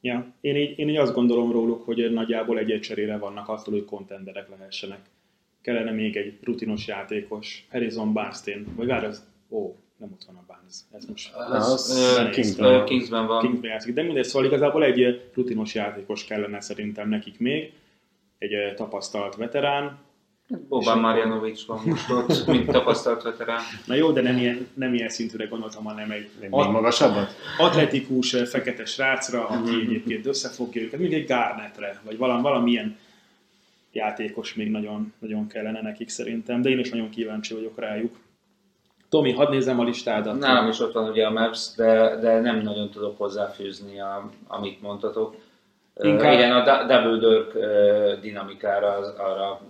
Ja, 0.00 0.34
én 0.40 0.56
így, 0.56 0.78
én 0.78 0.88
így 0.88 0.96
azt 0.96 1.14
gondolom 1.14 1.52
róluk, 1.52 1.84
hogy 1.84 2.12
nagyjából 2.12 2.58
egy 2.58 2.80
cserére 2.80 3.18
vannak 3.18 3.48
attól, 3.48 3.74
hogy 3.74 3.84
kontenderek 3.84 4.48
lehessenek. 4.48 5.00
Kellene 5.60 5.90
még 5.90 6.16
egy 6.16 6.38
rutinos 6.42 6.86
játékos, 6.86 7.66
Harrison 7.70 8.12
Barstein, 8.12 8.66
vagy 8.76 8.86
vár 8.86 9.04
az, 9.04 9.26
ó, 9.50 9.76
nem 9.96 10.10
ott 10.12 10.24
van 10.26 10.36
a 10.36 10.44
Barnes, 10.46 10.74
ez 10.92 11.04
most 11.04 11.34
az 11.34 11.72
Az, 11.72 12.30
Kingsben. 12.30 12.84
Kingsben 12.84 13.26
van. 13.26 13.40
Kingsben 13.40 13.70
játszik. 13.70 13.94
De 13.94 14.02
mindegy, 14.02 14.24
szóval 14.24 14.46
igazából 14.46 14.84
egy 14.84 15.30
rutinos 15.34 15.74
játékos 15.74 16.24
kellene 16.24 16.60
szerintem 16.60 17.08
nekik 17.08 17.38
még, 17.38 17.72
egy 18.38 18.74
tapasztalt 18.74 19.36
veterán. 19.36 19.98
Boban 20.68 20.98
Marjanovic 20.98 21.66
van 21.66 21.82
most 21.84 22.10
ott, 22.10 22.46
mint 22.46 22.70
tapasztalt 22.70 23.22
veterán. 23.22 23.60
Na 23.86 23.94
jó, 23.94 24.12
de 24.12 24.22
nem 24.22 24.36
ilyen, 24.36 24.68
nem 24.74 24.94
ilyen 24.94 25.08
szintűre 25.08 25.44
gondoltam, 25.44 25.84
hanem 25.84 26.10
egy 26.10 26.30
még 26.40 26.50
magasabbat. 26.50 27.34
atletikus, 27.58 28.30
fekete 28.30 28.84
srácra, 28.84 29.48
aki 29.48 29.70
egyébként 29.80 30.26
összefogja 30.26 30.82
őket, 30.82 31.00
mint 31.00 31.12
egy 31.12 31.26
Garnetre, 31.26 32.00
vagy 32.04 32.16
valami, 32.16 32.42
valamilyen 32.42 32.96
játékos 33.92 34.54
még 34.54 34.70
nagyon, 34.70 35.12
nagyon 35.18 35.46
kellene 35.46 35.80
nekik 35.80 36.08
szerintem, 36.08 36.62
de 36.62 36.68
én 36.68 36.78
is 36.78 36.90
nagyon 36.90 37.10
kíváncsi 37.10 37.54
vagyok 37.54 37.78
rájuk. 37.78 38.18
Tomi, 39.08 39.32
hadd 39.32 39.50
nézem 39.50 39.80
a 39.80 39.84
listádat. 39.84 40.38
Nálam 40.38 40.68
is 40.68 40.80
ott 40.80 40.92
van 40.92 41.08
ugye 41.10 41.26
a 41.26 41.30
Mavs, 41.30 41.74
de, 41.76 42.16
de 42.16 42.40
nem 42.40 42.56
nagyon 42.60 42.90
tudok 42.90 43.18
hozzáfűzni, 43.18 44.00
a, 44.00 44.30
amit 44.46 44.80
mondtatok. 44.82 45.34
Inkább- 46.00 46.32
Igen, 46.32 46.52
a 46.52 46.86
Double 46.86 47.18
Dirk 47.28 47.52
dinamikára, 48.20 48.88
az- 48.92 49.14
arra 49.18 49.60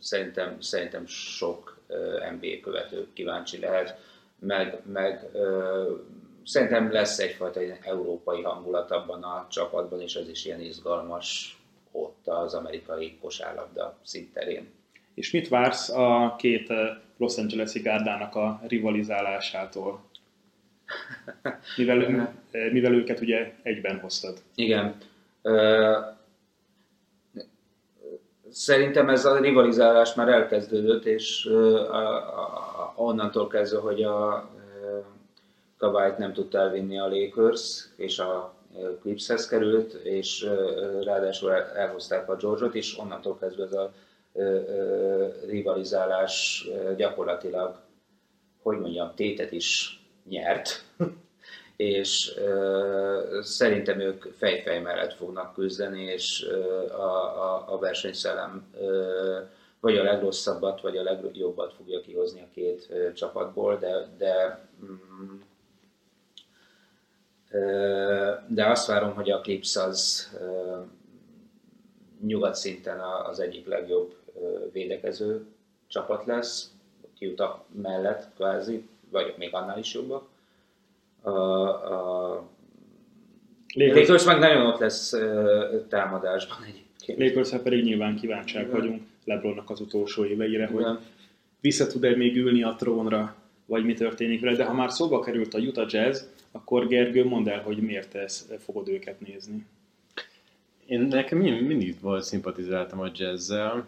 szerintem, 0.00 0.60
szerintem 0.60 1.06
sok 1.06 1.78
NBA 2.40 2.60
követő 2.62 3.06
kíváncsi 3.12 3.58
lehet, 3.58 3.98
meg, 4.38 4.82
meg 4.92 5.24
szerintem 6.44 6.92
lesz 6.92 7.18
egyfajta 7.18 7.62
ilyen 7.62 7.78
európai 7.82 8.42
hangulat 8.42 8.90
abban 8.90 9.22
a 9.22 9.46
csapatban, 9.50 10.00
és 10.00 10.14
ez 10.14 10.28
is 10.28 10.44
ilyen 10.44 10.60
izgalmas 10.60 11.58
ott 11.92 12.26
az 12.28 12.54
amerikai 12.54 13.18
kosárlabda 13.20 13.96
szintterén. 14.02 14.70
És 15.20 15.30
mit 15.30 15.48
vársz 15.48 15.88
a 15.88 16.36
két 16.38 16.72
Los 17.16 17.36
Angeles-i 17.36 17.80
gárdának 17.80 18.34
a 18.34 18.60
rivalizálásától? 18.68 20.00
Mivel, 21.76 22.32
mivel 22.72 22.94
őket 22.94 23.20
ugye 23.20 23.52
egyben 23.62 24.00
hoztad. 24.00 24.42
Igen. 24.54 24.96
Szerintem 28.50 29.08
ez 29.08 29.24
a 29.24 29.40
rivalizálás 29.40 30.14
már 30.14 30.28
elkezdődött, 30.28 31.04
és 31.04 31.48
onnantól 32.94 33.46
kezdve, 33.48 33.80
hogy 33.80 34.02
a 34.02 34.48
Kawait 35.76 36.18
nem 36.18 36.32
tudta 36.32 36.58
elvinni 36.58 36.98
a 36.98 37.08
Lakers, 37.08 37.88
és 37.96 38.18
a 38.18 38.54
Clipshez 39.00 39.48
került, 39.48 39.92
és 39.92 40.46
ráadásul 41.04 41.52
el- 41.52 41.72
elhozták 41.76 42.28
a 42.28 42.36
George-ot, 42.36 42.74
és 42.74 42.98
onnantól 42.98 43.38
kezdve 43.38 43.62
ez 43.64 43.72
a 43.72 43.92
rivalizálás 45.46 46.66
gyakorlatilag, 46.96 47.80
hogy 48.62 48.78
mondjam, 48.78 49.14
tétet 49.14 49.52
is 49.52 50.00
nyert. 50.28 50.84
és 51.76 52.34
szerintem 53.40 54.00
ők 54.00 54.24
fejfej 54.36 54.80
mellett 54.80 55.14
fognak 55.14 55.54
küzdeni, 55.54 56.02
és 56.02 56.46
a, 56.90 57.02
a, 57.44 57.64
a 57.72 57.78
versenyszellem 57.78 58.74
vagy 59.80 59.96
a 59.96 60.02
legrosszabbat, 60.02 60.80
vagy 60.80 60.96
a 60.96 61.02
legjobbat 61.02 61.72
fogja 61.72 62.00
kihozni 62.00 62.40
a 62.40 62.48
két 62.54 62.92
csapatból, 63.14 63.76
de, 63.76 64.08
de 64.18 64.68
mm, 64.84 65.40
de 68.48 68.66
azt 68.66 68.86
várom, 68.86 69.14
hogy 69.14 69.30
a 69.30 69.40
Clips 69.40 69.76
az 69.76 70.28
nyugat 72.20 72.54
szinten 72.54 73.00
az 73.00 73.40
egyik 73.40 73.66
legjobb 73.66 74.14
védekező 74.72 75.44
csapat 75.86 76.24
lesz, 76.24 76.70
Utah 77.20 77.60
mellett 77.82 78.28
kvázi, 78.34 78.88
vagy 79.10 79.34
még 79.38 79.54
annál 79.54 79.78
is 79.78 79.94
jobbak. 79.94 80.28
A, 81.22 81.30
a 81.30 82.48
Lakers, 83.74 83.98
Lakers 84.00 84.24
meg 84.24 84.38
nagyon 84.38 84.66
ott 84.66 84.78
lesz 84.78 85.14
támadásban 85.88 86.58
egyébként. 86.62 87.18
lakers 87.18 87.62
pedig 87.62 87.84
nyilván 87.84 88.16
kíváncsiak 88.16 88.66
Igen. 88.66 88.76
vagyunk 88.76 89.02
Lebronnak 89.24 89.70
az 89.70 89.80
utolsó 89.80 90.24
éveire, 90.24 90.68
Igen. 90.70 90.72
hogy 90.72 90.98
vissza 91.60 91.86
tud-e 91.86 92.16
még 92.16 92.36
ülni 92.36 92.62
a 92.62 92.74
trónra, 92.78 93.34
vagy 93.66 93.84
mi 93.84 93.94
történik 93.94 94.40
vele, 94.40 94.56
de 94.56 94.64
ha 94.64 94.72
már 94.72 94.90
szóba 94.90 95.20
került 95.20 95.54
a 95.54 95.58
Utah 95.58 95.92
Jazz, 95.92 96.22
akkor 96.52 96.86
Gergő, 96.86 97.24
mondd 97.24 97.48
el, 97.48 97.62
hogy 97.62 97.76
miért 97.76 98.10
te 98.10 98.58
fogod 98.58 98.88
őket 98.88 99.20
nézni. 99.20 99.66
Én 100.86 101.00
nekem 101.00 101.38
mindig 101.38 102.00
volt 102.00 102.24
szimpatizáltam 102.24 103.00
a 103.00 103.10
jazzzel, 103.14 103.86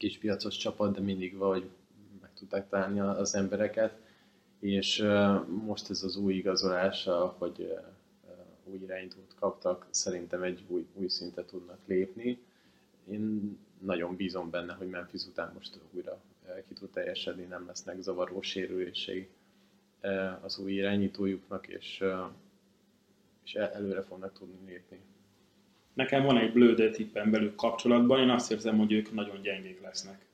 kis 0.00 0.18
piacos 0.18 0.56
csapat, 0.56 0.94
de 0.94 1.00
mindig 1.00 1.36
valahogy 1.36 1.68
meg 2.20 2.30
tudták 2.34 2.68
találni 2.68 3.00
az 3.00 3.34
embereket, 3.34 3.98
és 4.58 5.04
most 5.64 5.90
ez 5.90 6.02
az 6.02 6.16
új 6.16 6.34
igazolása, 6.34 7.34
hogy 7.38 7.74
új 8.64 8.78
irányítót 8.78 9.34
kaptak, 9.38 9.86
szerintem 9.90 10.42
egy 10.42 10.64
új, 10.68 10.86
új 10.94 11.08
szintet 11.08 11.46
tudnak 11.46 11.78
lépni. 11.86 12.38
Én 13.10 13.56
nagyon 13.78 14.16
bízom 14.16 14.50
benne, 14.50 14.72
hogy 14.72 14.88
Memphis 14.88 15.26
után 15.26 15.50
most 15.54 15.78
újra 15.90 16.20
ki 16.68 16.74
tud 16.74 16.90
teljesedni, 16.90 17.44
nem 17.44 17.66
lesznek 17.66 18.00
zavaró 18.00 18.40
sérülései 18.40 19.28
az 20.40 20.58
új 20.58 20.72
irányítójuknak, 20.72 21.68
és, 21.68 22.04
és 23.44 23.54
előre 23.54 24.02
fognak 24.02 24.32
tudni 24.32 24.70
lépni. 24.70 25.00
Nekem 26.00 26.22
van 26.24 26.38
egy 26.38 26.52
blöde 26.52 26.90
tippem 26.90 27.30
belük 27.30 27.54
kapcsolatban, 27.54 28.20
én 28.20 28.28
azt 28.28 28.52
érzem, 28.52 28.78
hogy 28.78 28.92
ők 28.92 29.12
nagyon 29.14 29.42
gyengék 29.42 29.80
lesznek. 29.82 30.26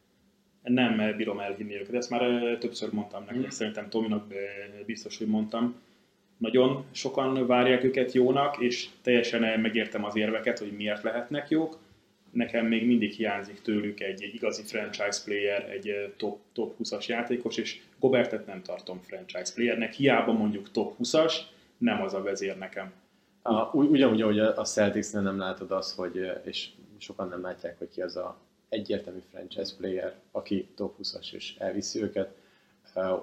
Nem 0.62 1.16
bírom 1.16 1.38
elhinni 1.38 1.74
őket, 1.74 1.94
ezt 1.94 2.10
már 2.10 2.56
többször 2.58 2.92
mondtam 2.92 3.24
nektek, 3.24 3.46
mm. 3.46 3.48
szerintem 3.48 3.88
Tominak 3.88 4.32
biztos, 4.86 5.18
hogy 5.18 5.26
mondtam. 5.26 5.74
Nagyon 6.36 6.84
sokan 6.90 7.46
várják 7.46 7.84
őket 7.84 8.12
jónak, 8.12 8.58
és 8.58 8.88
teljesen 9.02 9.60
megértem 9.60 10.04
az 10.04 10.16
érveket, 10.16 10.58
hogy 10.58 10.72
miért 10.72 11.02
lehetnek 11.02 11.50
jók. 11.50 11.78
Nekem 12.30 12.66
még 12.66 12.86
mindig 12.86 13.12
hiányzik 13.12 13.60
tőlük 13.60 14.00
egy 14.00 14.30
igazi 14.34 14.62
franchise 14.62 15.20
player, 15.24 15.70
egy 15.70 16.12
top, 16.16 16.38
top 16.52 16.74
20-as 16.82 17.06
játékos, 17.06 17.56
és 17.56 17.80
Gobertet 17.98 18.46
nem 18.46 18.62
tartom 18.62 19.00
franchise 19.02 19.54
playernek, 19.54 19.92
hiába 19.92 20.32
mondjuk 20.32 20.70
top 20.70 20.94
20-as, 21.02 21.34
nem 21.78 22.02
az 22.02 22.14
a 22.14 22.22
vezér 22.22 22.58
nekem. 22.58 22.92
A, 23.46 23.70
ugyanúgy, 23.72 24.22
ahogy 24.22 24.38
a 24.38 24.64
celtics 24.64 25.12
nem 25.12 25.38
látod 25.38 25.70
azt, 25.70 25.94
hogy, 25.96 26.32
és 26.42 26.68
sokan 26.98 27.28
nem 27.28 27.42
látják, 27.42 27.78
hogy 27.78 27.88
ki 27.88 28.02
az 28.02 28.16
a 28.16 28.36
egyértelmű 28.68 29.22
franchise 29.30 29.74
player, 29.76 30.14
aki 30.30 30.68
top 30.74 30.94
20-as 31.02 31.32
és 31.32 31.54
elviszi 31.58 32.02
őket, 32.02 32.34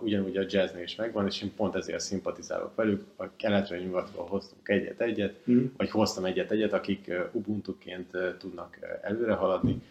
ugyanúgy 0.01 0.37
a 0.37 0.45
jazznél 0.47 0.83
is 0.83 0.95
megvan, 0.95 1.25
és 1.25 1.41
én 1.41 1.53
pont 1.55 1.75
ezért 1.75 1.99
szimpatizálok 1.99 2.75
velük. 2.75 3.03
A 3.15 3.35
keletről 3.35 3.79
nyugatról 3.79 4.25
hoztunk 4.25 4.69
egyet-egyet, 4.69 5.35
mm. 5.51 5.65
vagy 5.77 5.89
hoztam 5.89 6.25
egyet-egyet, 6.25 6.73
akik 6.73 7.11
Ubuntu-ként 7.31 8.17
tudnak 8.37 8.77
előre 9.01 9.33
haladni, 9.33 9.81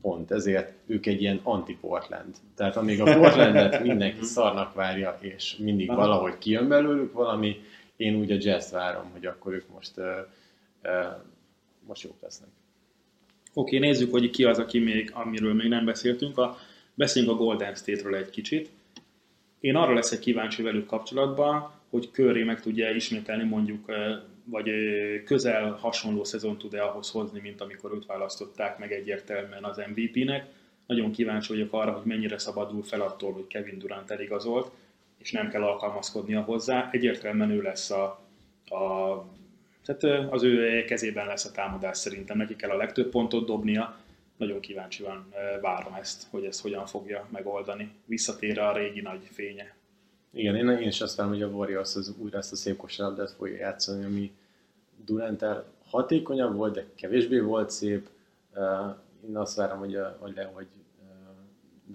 pont 0.00 0.30
ezért 0.30 0.72
ők 0.86 1.06
egy 1.06 1.20
ilyen 1.20 1.40
anti-Portland. 1.42 2.34
Tehát 2.56 2.76
amíg 2.76 3.00
a 3.00 3.04
Portlandet 3.04 3.82
mindenki 3.88 4.24
szarnak 4.24 4.74
várja, 4.74 5.18
és 5.20 5.56
mindig 5.56 5.88
valahogy 5.88 6.38
kijön 6.38 6.68
belőlük 6.68 7.12
valami, 7.12 7.56
én 8.02 8.14
úgy 8.14 8.30
a 8.32 8.36
jazz 8.38 8.72
várom, 8.72 9.10
hogy 9.10 9.26
akkor 9.26 9.52
ők 9.52 9.68
most, 9.68 9.92
most 11.86 12.02
jók 12.02 12.20
lesznek. 12.20 12.48
Oké, 13.54 13.76
okay, 13.76 13.88
nézzük, 13.88 14.10
hogy 14.10 14.30
ki 14.30 14.44
az, 14.44 14.58
aki 14.58 14.78
még, 14.78 15.10
amiről 15.14 15.54
még 15.54 15.68
nem 15.68 15.84
beszéltünk. 15.84 16.38
A, 16.38 16.58
beszéljünk 16.94 17.34
a 17.34 17.38
Golden 17.44 17.74
State-ről 17.74 18.14
egy 18.14 18.30
kicsit. 18.30 18.70
Én 19.60 19.76
arra 19.76 19.94
leszek 19.94 20.18
kíváncsi 20.18 20.62
velük 20.62 20.86
kapcsolatban, 20.86 21.70
hogy 21.90 22.08
Curry 22.12 22.42
meg 22.42 22.60
tudja 22.60 22.90
ismételni 22.90 23.44
mondjuk, 23.44 23.92
vagy 24.44 24.70
közel 25.24 25.70
hasonló 25.70 26.24
szezon 26.24 26.58
tud-e 26.58 26.84
ahhoz 26.84 27.10
hozni, 27.10 27.40
mint 27.40 27.60
amikor 27.60 27.92
őt 27.94 28.06
választották 28.06 28.78
meg 28.78 28.92
egyértelműen 28.92 29.64
az 29.64 29.82
MVP-nek. 29.94 30.46
Nagyon 30.86 31.12
kíváncsi 31.12 31.52
vagyok 31.52 31.72
arra, 31.72 31.92
hogy 31.92 32.06
mennyire 32.06 32.38
szabadul 32.38 32.82
fel 32.82 33.00
attól, 33.00 33.32
hogy 33.32 33.46
Kevin 33.46 33.78
Durant 33.78 34.10
eligazolt, 34.10 34.70
és 35.22 35.32
nem 35.32 35.48
kell 35.48 35.62
alkalmazkodnia 35.62 36.40
hozzá. 36.40 36.88
Egyértelműen 36.92 37.50
ő 37.50 37.62
lesz 37.62 37.90
a, 37.90 38.04
a 38.64 39.24
tehát 39.84 40.30
az 40.30 40.42
ő 40.42 40.84
kezében 40.84 41.26
lesz 41.26 41.44
a 41.44 41.50
támadás 41.50 41.98
szerintem, 41.98 42.36
neki 42.36 42.56
kell 42.56 42.70
a 42.70 42.76
legtöbb 42.76 43.10
pontot 43.10 43.46
dobnia. 43.46 43.96
Nagyon 44.36 44.60
kíváncsian 44.60 45.32
várom 45.60 45.94
ezt, 45.94 46.26
hogy 46.30 46.44
ezt 46.44 46.60
hogyan 46.60 46.86
fogja 46.86 47.28
megoldani. 47.32 47.92
Visszatér 48.04 48.58
a 48.58 48.76
régi 48.76 49.00
nagy 49.00 49.28
fénye. 49.32 49.74
Igen, 50.30 50.56
én, 50.56 50.68
én 50.68 50.88
is 50.88 51.00
azt 51.00 51.16
várom, 51.16 51.32
hogy 51.32 51.42
a 51.42 51.48
Warriors 51.48 51.96
az 51.96 52.14
újra 52.18 52.38
ezt 52.38 52.52
a 52.52 52.56
szép 52.56 52.76
kosárlabdát 52.76 53.30
fogja 53.30 53.56
játszani, 53.56 54.04
ami 54.04 54.32
Durantel 55.04 55.64
hatékonyabb 55.90 56.54
volt, 56.54 56.74
de 56.74 56.84
kevésbé 56.94 57.38
volt 57.38 57.70
szép. 57.70 58.08
Én 59.28 59.36
azt 59.36 59.56
várom, 59.56 59.78
hogy, 59.78 59.98
hogy, 60.18 60.34
le, 60.34 60.44
hogy 60.44 60.66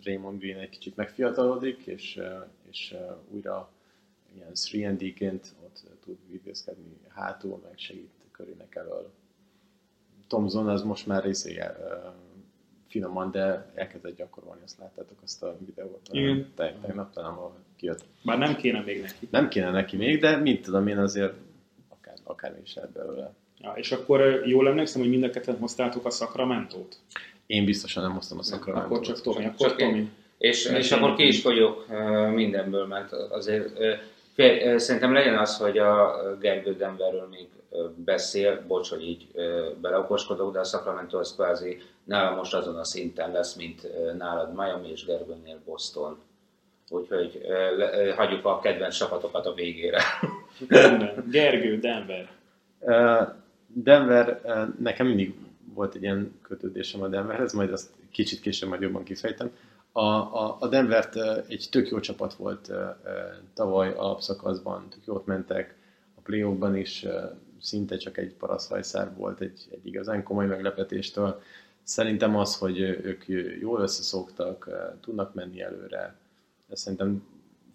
Raymond 0.03 0.39
Green 0.39 0.59
egy 0.59 0.69
kicsit 0.69 0.95
megfiatalodik, 0.95 1.85
és, 1.85 2.19
és 2.71 2.95
újra 3.29 3.69
ilyen 4.35 4.51
3 4.71 4.97
ként 4.97 5.47
ott 5.63 5.83
tud 6.03 6.17
vidézkedni 6.31 6.97
hátul, 7.07 7.61
meg 7.63 7.77
segít 7.77 8.09
körének 8.31 8.75
elől. 8.75 9.11
Tomzon 10.27 10.69
az 10.69 10.83
most 10.83 11.07
már 11.07 11.23
részéje 11.23 11.77
finoman, 12.87 13.31
de 13.31 13.71
elkezdett 13.73 14.15
gyakorolni, 14.15 14.61
azt 14.63 14.79
láttátok 14.79 15.17
azt 15.23 15.43
a 15.43 15.57
videót. 15.65 16.07
Igen. 16.11 16.51
Tegnap 16.55 17.13
talán 17.13 17.37
kijött. 17.75 18.05
Már 18.23 18.37
nem 18.37 18.55
kéne 18.55 18.81
még 18.81 19.01
neki. 19.01 19.27
Nem 19.31 19.49
kéne 19.49 19.71
neki 19.71 19.95
még, 19.97 20.19
de 20.19 20.35
mit 20.35 20.63
tudom 20.63 20.87
én 20.87 20.97
azért 20.97 21.33
akár, 21.89 22.17
akár 22.23 22.59
is 22.63 22.77
belőle. 22.93 23.33
Ja, 23.59 23.73
és 23.75 23.91
akkor 23.91 24.41
jól 24.45 24.67
emlékszem, 24.67 25.01
hogy 25.01 25.09
mind 25.09 25.23
a 25.23 25.29
ketten 25.29 25.57
hoztátok 25.57 26.05
a 26.05 26.09
szakramentót? 26.09 26.99
Én 27.45 27.65
biztosan 27.65 28.03
nem 28.03 28.13
hoztam 28.13 28.37
a 28.37 28.43
szakramentót. 28.43 28.91
Akkor 28.91 29.05
csak 29.05 29.21
Tomi, 29.21 29.45
akkor 29.45 29.67
csak 29.67 29.77
Tomi. 29.77 30.11
És, 30.37 30.65
és 30.65 30.91
akkor 30.91 31.15
ki 31.15 31.27
is 31.27 31.43
vagyok 31.43 31.85
mindenből, 32.33 32.85
mert 32.85 33.11
azért 33.11 33.69
szerintem 34.75 35.13
legyen 35.13 35.37
az, 35.37 35.57
hogy 35.57 35.77
a 35.77 36.19
Gergő 36.39 36.75
Denverről 36.75 37.27
még 37.31 37.47
beszél, 37.95 38.63
bocs, 38.67 38.89
hogy 38.89 39.07
így 39.07 39.27
beleokoskodok, 39.81 40.53
de 40.53 40.59
a 40.59 40.63
Sacramento 40.63 41.17
az 41.17 41.33
kvázi 41.33 41.81
nálam 42.03 42.35
most 42.35 42.53
azon 42.53 42.75
a 42.75 42.85
szinten 42.85 43.31
lesz, 43.31 43.55
mint 43.55 43.87
nálad 44.17 44.53
Miami 44.55 44.89
és 44.89 45.05
Gergőnél 45.05 45.59
Boston. 45.65 46.17
Úgyhogy 46.89 47.41
hagyjuk 48.15 48.45
a 48.45 48.59
kedvenc 48.59 48.95
csapatokat 48.95 49.45
a 49.45 49.53
végére. 49.53 50.01
Gergő, 51.31 51.79
Denver. 51.79 52.29
Denver, 53.67 54.41
nekem 54.79 55.07
mindig 55.07 55.33
volt 55.73 55.95
egy 55.95 56.01
ilyen 56.01 56.39
kötődésem 56.41 57.01
a 57.01 57.07
Denverhez, 57.07 57.53
majd 57.53 57.71
azt 57.71 57.89
kicsit 58.11 58.39
később 58.39 58.69
majd 58.69 58.81
jobban 58.81 59.03
kifejtem. 59.03 59.51
A, 59.97 60.43
a, 60.43 60.57
a 60.59 60.67
Denvert 60.67 61.15
egy 61.47 61.67
tök 61.71 61.89
jó 61.89 61.99
csapat 61.99 62.33
volt 62.33 62.71
tavaly 63.53 63.93
alapszakaszban, 63.93 64.89
tök 64.89 65.05
jót 65.05 65.25
mentek, 65.25 65.75
a 66.15 66.21
play 66.21 66.79
is 66.79 67.05
szinte 67.61 67.97
csak 67.97 68.17
egy 68.17 68.33
paraszhajszár 68.33 69.13
volt 69.15 69.41
egy, 69.41 69.67
egy 69.71 69.85
igazán 69.85 70.23
komoly 70.23 70.45
meglepetéstől. 70.45 71.41
Szerintem 71.83 72.37
az, 72.37 72.57
hogy 72.57 72.79
ők 72.79 73.27
jól 73.59 73.81
összeszoktak, 73.81 74.69
tudnak 75.01 75.33
menni 75.33 75.61
előre, 75.61 76.15
ezt 76.69 76.81
szerintem 76.81 77.27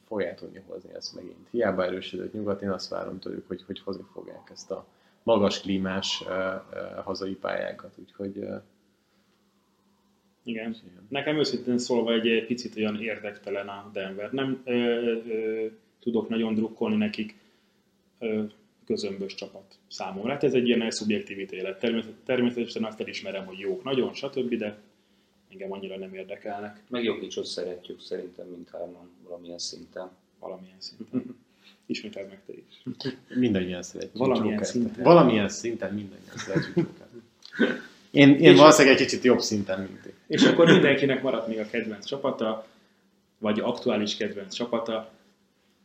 fogják 0.07 0.39
tudni 0.39 0.65
hozni 0.69 0.95
ezt 0.95 1.15
megint. 1.15 1.49
Hiába 1.51 1.85
erősödött 1.85 2.33
nyugat, 2.33 2.63
én 2.63 2.71
azt 2.71 2.89
várom 2.89 3.19
tőlük, 3.19 3.49
hogy, 3.49 3.63
hogy 3.67 3.81
hozni 3.81 4.05
fogják 4.13 4.51
ezt 4.53 4.71
a 4.71 4.87
magas 5.23 5.61
klímás 5.61 6.25
hazai 7.05 7.35
pályákat, 7.35 7.95
úgyhogy 7.99 8.49
igen. 10.45 10.77
igen. 10.91 11.07
Nekem 11.09 11.39
őszintén 11.39 11.79
szólva 11.79 12.13
egy 12.13 12.47
picit 12.47 12.77
olyan 12.77 13.03
érdektelen 13.03 13.69
a 13.69 13.91
Denver. 13.93 14.33
Nem 14.33 14.63
ö, 14.65 14.73
ö, 14.73 15.67
tudok 16.01 16.29
nagyon 16.29 16.55
drukkolni 16.55 16.97
nekik 16.97 17.35
ö, 18.19 18.43
közömbös 18.87 19.35
csapat 19.35 19.79
számomra. 19.89 20.31
Hát 20.31 20.45
ez 20.45 20.55
egy 20.55 20.69
ilyen 20.69 20.91
szubjektív 20.91 21.39
ítélet. 21.39 21.87
Természetesen 22.25 22.85
azt 22.85 23.01
elismerem, 23.01 23.47
hogy 23.47 23.59
jók 23.59 23.85
nagyon, 23.85 24.15
stb., 24.15 24.55
de 24.55 24.79
engem 25.53 25.73
annyira 25.73 25.97
nem 25.97 26.15
érdekelnek. 26.15 26.83
Meg 26.89 27.05
Jokicsot 27.05 27.45
szeretjük 27.45 28.01
szerintem 28.01 28.47
mindhárman 28.47 29.11
valamilyen 29.25 29.59
szinten. 29.59 30.11
Valamilyen 30.39 30.77
szinten. 30.79 31.23
Ismételd 31.87 32.29
meg 32.29 32.41
te 32.47 32.53
is. 32.53 32.83
Mindannyian 33.35 33.83
szeretjük 33.83 34.17
Valamilyen 34.17 34.53
Jokert. 34.53 34.71
szinten. 34.71 35.05
Valamilyen 35.05 35.49
szinten 35.49 35.95
mindannyian 35.95 36.37
szeretjük. 36.37 36.89
Én, 38.11 38.35
én 38.35 38.57
valószínűleg 38.57 38.97
egy 38.97 39.07
kicsit 39.07 39.25
jobb 39.25 39.41
szinten, 39.41 39.81
mint 39.81 40.01
ti. 40.03 40.11
És 40.33 40.45
akkor 40.45 40.67
mindenkinek 40.67 41.23
maradt 41.23 41.47
még 41.47 41.59
a 41.59 41.67
kedvenc 41.71 42.05
csapata, 42.05 42.67
vagy 43.39 43.61
aktuális 43.61 44.17
kedvenc 44.17 44.55
csapata. 44.55 45.11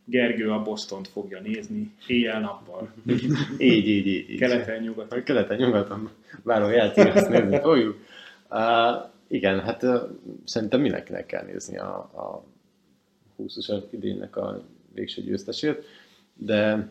Gergő 0.06 0.52
a 0.52 0.62
Bostont 0.62 1.08
fogja 1.08 1.40
nézni, 1.40 1.92
éjjel-nappal, 2.08 2.94
Így, 3.08 3.88
így, 3.88 4.08
így. 4.08 4.30
így. 4.30 4.40
keleten-nyugaton. 4.40 5.20
A 5.20 5.24
keleten 5.24 5.58
nyugaton 5.58 6.10
váró 6.44 6.70
játék, 6.70 7.06
ezt 7.06 7.30
nézni 7.30 7.60
fogjuk. 7.60 7.98
Uh, 8.50 9.12
igen, 9.28 9.60
hát 9.60 9.84
uh, 9.84 10.02
szerintem 10.46 10.82
mindenkinek 10.82 11.26
kell 11.26 11.46
nézni 11.46 11.78
a, 11.78 11.96
a 11.98 12.44
20-as 13.40 13.84
idénynek 13.90 14.36
a 14.36 14.64
végső 14.94 15.22
győztesét, 15.22 15.86
de 16.34 16.90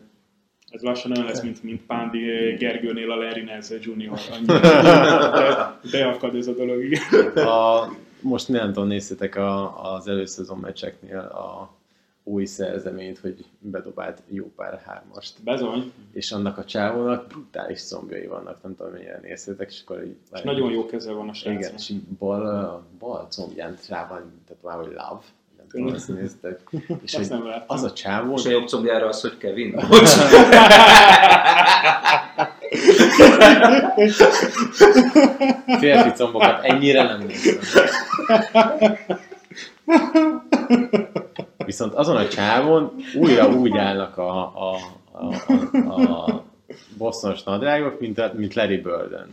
Ez 0.69 0.81
lassan 0.81 1.11
olyan 1.11 1.25
lesz, 1.25 1.41
mint, 1.41 1.63
mint 1.63 1.81
Pándi 1.85 2.19
Gergőnél 2.59 3.11
a 3.11 3.15
Larry 3.15 3.43
Nance 3.43 3.75
Junior. 3.81 4.19
Beakad 5.91 6.35
ez 6.35 6.47
a 6.47 6.53
dolog, 6.53 6.83
igen. 6.83 7.45
a, 7.47 7.89
most 8.21 8.47
nem 8.47 8.73
tudom, 8.73 8.87
néztétek 8.87 9.35
a, 9.35 9.83
az 9.93 10.07
előszezon 10.07 10.57
meccseknél 10.57 11.19
a 11.19 11.75
új 12.27 12.45
szerzeményt, 12.45 13.19
hogy 13.19 13.45
bedobált 13.59 14.21
jó 14.27 14.51
pár 14.55 14.81
hármast. 14.85 15.43
Bezony. 15.43 15.91
És 16.11 16.31
annak 16.31 16.57
a 16.57 16.65
csávónak 16.65 17.27
brutális 17.27 17.83
combjai 17.83 18.27
vannak, 18.27 18.63
nem 18.63 18.75
tudom, 18.75 18.91
mennyire 18.91 19.19
néztétek, 19.23 19.69
és 19.69 19.81
akkor 19.85 20.03
így... 20.03 20.15
És 20.33 20.41
nagyon 20.41 20.71
jó 20.71 20.85
keze 20.85 21.11
van 21.11 21.29
a 21.29 21.31
Igen, 21.43 21.53
srácnak. 21.59 21.79
és 21.79 21.89
így 21.89 22.01
bal, 22.01 22.83
bal 22.99 23.27
combján 23.29 23.77
rá 23.89 24.07
van, 24.07 24.41
tehát 24.47 24.63
már, 24.63 24.75
hogy 24.75 24.87
love, 24.87 25.21
tudom, 25.69 25.93
ezt 25.93 26.07
néztek. 26.07 26.59
És 27.05 27.13
Azt 27.13 27.29
nem 27.29 27.45
láttam. 27.45 27.65
az 27.67 27.83
a 27.83 27.93
csávó, 27.93 28.35
És 28.35 28.45
a 28.45 28.49
jobb 28.49 28.67
combjára 28.67 29.07
az, 29.07 29.21
hogy 29.21 29.37
Kevin. 29.37 29.75
Bocs. 29.89 30.09
férfi 35.79 36.11
combokat 36.15 36.63
ennyire 36.63 37.03
nem 37.03 37.21
néztem. 37.27 37.57
Viszont 41.65 41.93
azon 41.93 42.15
a 42.15 42.27
csávon 42.27 42.95
újra 43.15 43.49
úgy 43.49 43.77
állnak 43.77 44.17
a, 44.17 44.39
a, 44.39 44.77
a, 45.11 45.33
a, 45.87 46.01
a 46.01 46.43
bosszonos 46.97 47.43
nadrágok, 47.43 47.99
mint, 47.99 48.19
a, 48.19 48.31
mint 48.35 48.53
Larry 48.53 48.77
Burden. 48.77 49.29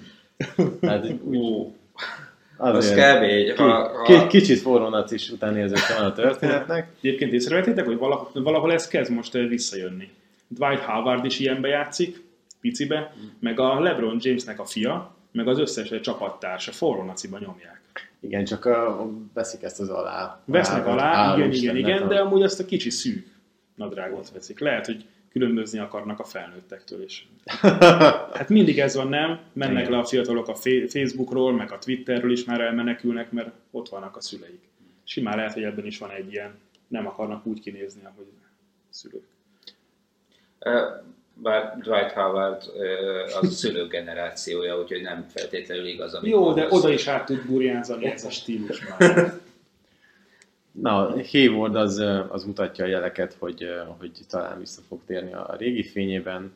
Tehát 0.80 1.14
úgy, 1.22 1.72
Az 2.56 2.90
kb. 2.90 3.22
egy- 3.22 3.56
ha- 3.56 3.88
ha- 3.88 4.02
ki, 4.02 4.12
ki, 4.18 4.26
kicsit 4.26 4.58
forró 4.60 4.88
nacis 4.88 5.30
után 5.30 5.56
érzése 5.56 5.94
van 5.98 6.06
a 6.06 6.12
történetnek. 6.12 6.88
Egyébként 7.02 7.32
észrevettétek, 7.32 7.84
hogy 7.84 7.98
valahol, 7.98 8.30
valahol 8.42 8.72
ez 8.72 8.88
kezd 8.88 9.10
most 9.12 9.34
eh, 9.34 9.48
visszajönni. 9.48 10.08
Dwight 10.48 10.80
Howard 10.80 11.24
is 11.24 11.38
ilyenbe 11.38 11.68
játszik, 11.68 12.22
picibe, 12.60 13.14
meg 13.40 13.60
a 13.60 13.80
LeBron 13.80 14.16
Jamesnek 14.20 14.60
a 14.60 14.64
fia, 14.64 15.14
meg 15.32 15.48
az 15.48 15.58
összes 15.58 16.00
csapattársa 16.00 16.72
forrónaciba 16.72 17.38
nyomják. 17.38 17.80
Igen, 18.20 18.44
csak 18.44 18.64
a, 18.64 19.06
veszik 19.34 19.62
ezt 19.62 19.80
az 19.80 19.88
alá. 19.88 20.40
Vesznek 20.44 20.86
alá, 20.86 21.14
Háló 21.14 21.36
igen, 21.36 21.52
igen, 21.52 21.76
igen, 21.76 22.02
a- 22.02 22.06
de 22.06 22.18
amúgy 22.18 22.42
azt 22.42 22.60
a 22.60 22.64
kicsi 22.64 22.90
szűk 22.90 23.26
nadrágot 23.74 24.30
veszik. 24.34 24.58
Lehet, 24.60 24.86
hogy 24.86 25.04
különbözni 25.34 25.78
akarnak 25.78 26.20
a 26.20 26.24
felnőttektől 26.24 27.02
is. 27.02 27.28
Hát 28.38 28.48
mindig 28.48 28.78
ez 28.78 28.94
van, 28.94 29.08
nem? 29.08 29.40
Mennek 29.52 29.78
Igen. 29.78 29.90
le 29.90 29.98
a 29.98 30.04
fiatalok 30.04 30.48
a 30.48 30.54
Facebookról, 30.88 31.52
meg 31.52 31.72
a 31.72 31.78
Twitterről 31.78 32.32
is 32.32 32.44
már 32.44 32.60
elmenekülnek, 32.60 33.30
mert 33.30 33.50
ott 33.70 33.88
vannak 33.88 34.16
a 34.16 34.20
szüleik. 34.20 34.60
Simán 35.04 35.36
lehet, 35.36 35.52
hogy 35.52 35.62
ebben 35.62 35.86
is 35.86 35.98
van 35.98 36.10
egy 36.10 36.32
ilyen, 36.32 36.58
nem 36.88 37.06
akarnak 37.06 37.46
úgy 37.46 37.60
kinézni, 37.60 38.00
ahogy 38.04 38.26
szülők. 38.90 39.24
Bár 41.34 41.78
Dwight 41.78 42.12
Howard 42.12 42.62
az 43.40 43.48
a 43.48 43.50
szülők 43.50 43.90
generációja, 43.90 44.80
úgyhogy 44.80 45.02
nem 45.02 45.26
feltétlenül 45.28 45.86
igaz, 45.86 46.14
amit 46.14 46.30
Jó, 46.30 46.52
de 46.52 46.66
oda 46.70 46.90
is 46.90 47.06
át 47.06 47.26
tud 47.26 47.46
burjánzani 47.46 48.06
ez 48.06 48.24
a 48.24 48.30
stílus 48.30 48.86
már. 48.86 49.32
Na, 50.80 51.22
Hayward 51.30 51.74
az, 51.74 51.98
az 52.28 52.44
mutatja 52.44 52.84
a 52.84 52.88
jeleket, 52.88 53.32
hogy, 53.32 53.66
hogy 53.98 54.20
talán 54.28 54.58
vissza 54.58 54.82
fog 54.82 55.00
térni 55.04 55.32
a 55.32 55.54
régi 55.58 55.82
fényében. 55.82 56.52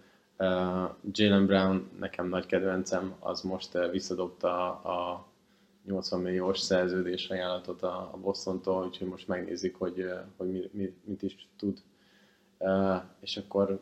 Jalen 1.13 1.47
Brown 1.47 1.91
nekem 1.99 2.29
nagy 2.29 2.47
kedvencem, 2.47 3.15
az 3.19 3.41
most 3.41 3.79
visszadobta 3.91 4.71
a 4.71 5.27
80 5.85 6.21
milliós 6.21 6.59
szerződés 6.59 7.29
ajánlatot 7.29 7.83
a, 7.83 8.11
a 8.13 8.17
Bostontól, 8.17 8.87
úgyhogy 8.87 9.09
most 9.09 9.29
megnézik, 9.29 9.75
hogy, 9.75 10.11
hogy 10.37 10.51
mi, 10.51 10.71
mi, 10.73 10.95
mit 11.05 11.23
is 11.23 11.49
tud. 11.59 11.83
És 13.21 13.37
akkor 13.37 13.81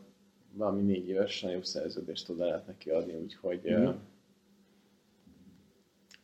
valami 0.52 0.82
négy 0.82 1.08
éves 1.08 1.42
nagyobb 1.42 1.64
szerződést 1.64 2.28
oda 2.28 2.44
lehet 2.44 2.66
neki 2.66 2.90
adni, 2.90 3.14
úgyhogy 3.14 3.60
Mhm. 3.62 3.90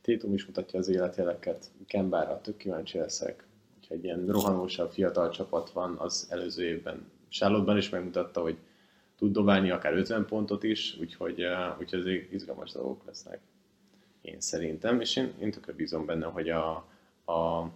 Tétum 0.02 0.34
is 0.34 0.46
mutatja 0.46 0.78
az 0.78 0.88
életjeleket, 0.88 1.70
Kembára 1.86 2.40
tök 2.40 2.56
kíváncsi 2.56 2.98
leszek, 2.98 3.46
egy 3.88 4.04
ilyen 4.04 4.26
rohanósabb 4.26 4.90
fiatal 4.90 5.30
csapat 5.30 5.70
van, 5.70 5.96
az 5.98 6.26
előző 6.30 6.64
évben 6.64 7.10
Charlotte-ban 7.28 7.76
is 7.76 7.88
megmutatta, 7.88 8.40
hogy 8.40 8.56
tud 9.16 9.32
dobálni 9.32 9.70
akár 9.70 9.94
50 9.94 10.26
pontot 10.26 10.62
is, 10.62 10.96
úgyhogy, 11.00 11.44
úgyhogy 11.78 12.00
ezek 12.00 12.28
izgalmas 12.32 12.72
dolgok 12.72 13.02
lesznek. 13.06 13.40
Én 14.20 14.40
szerintem, 14.40 15.00
és 15.00 15.16
én, 15.16 15.32
én 15.40 15.50
tökre 15.50 15.72
bízom 15.72 16.06
benne, 16.06 16.26
hogy 16.26 16.48
a, 16.48 16.70
a 17.24 17.70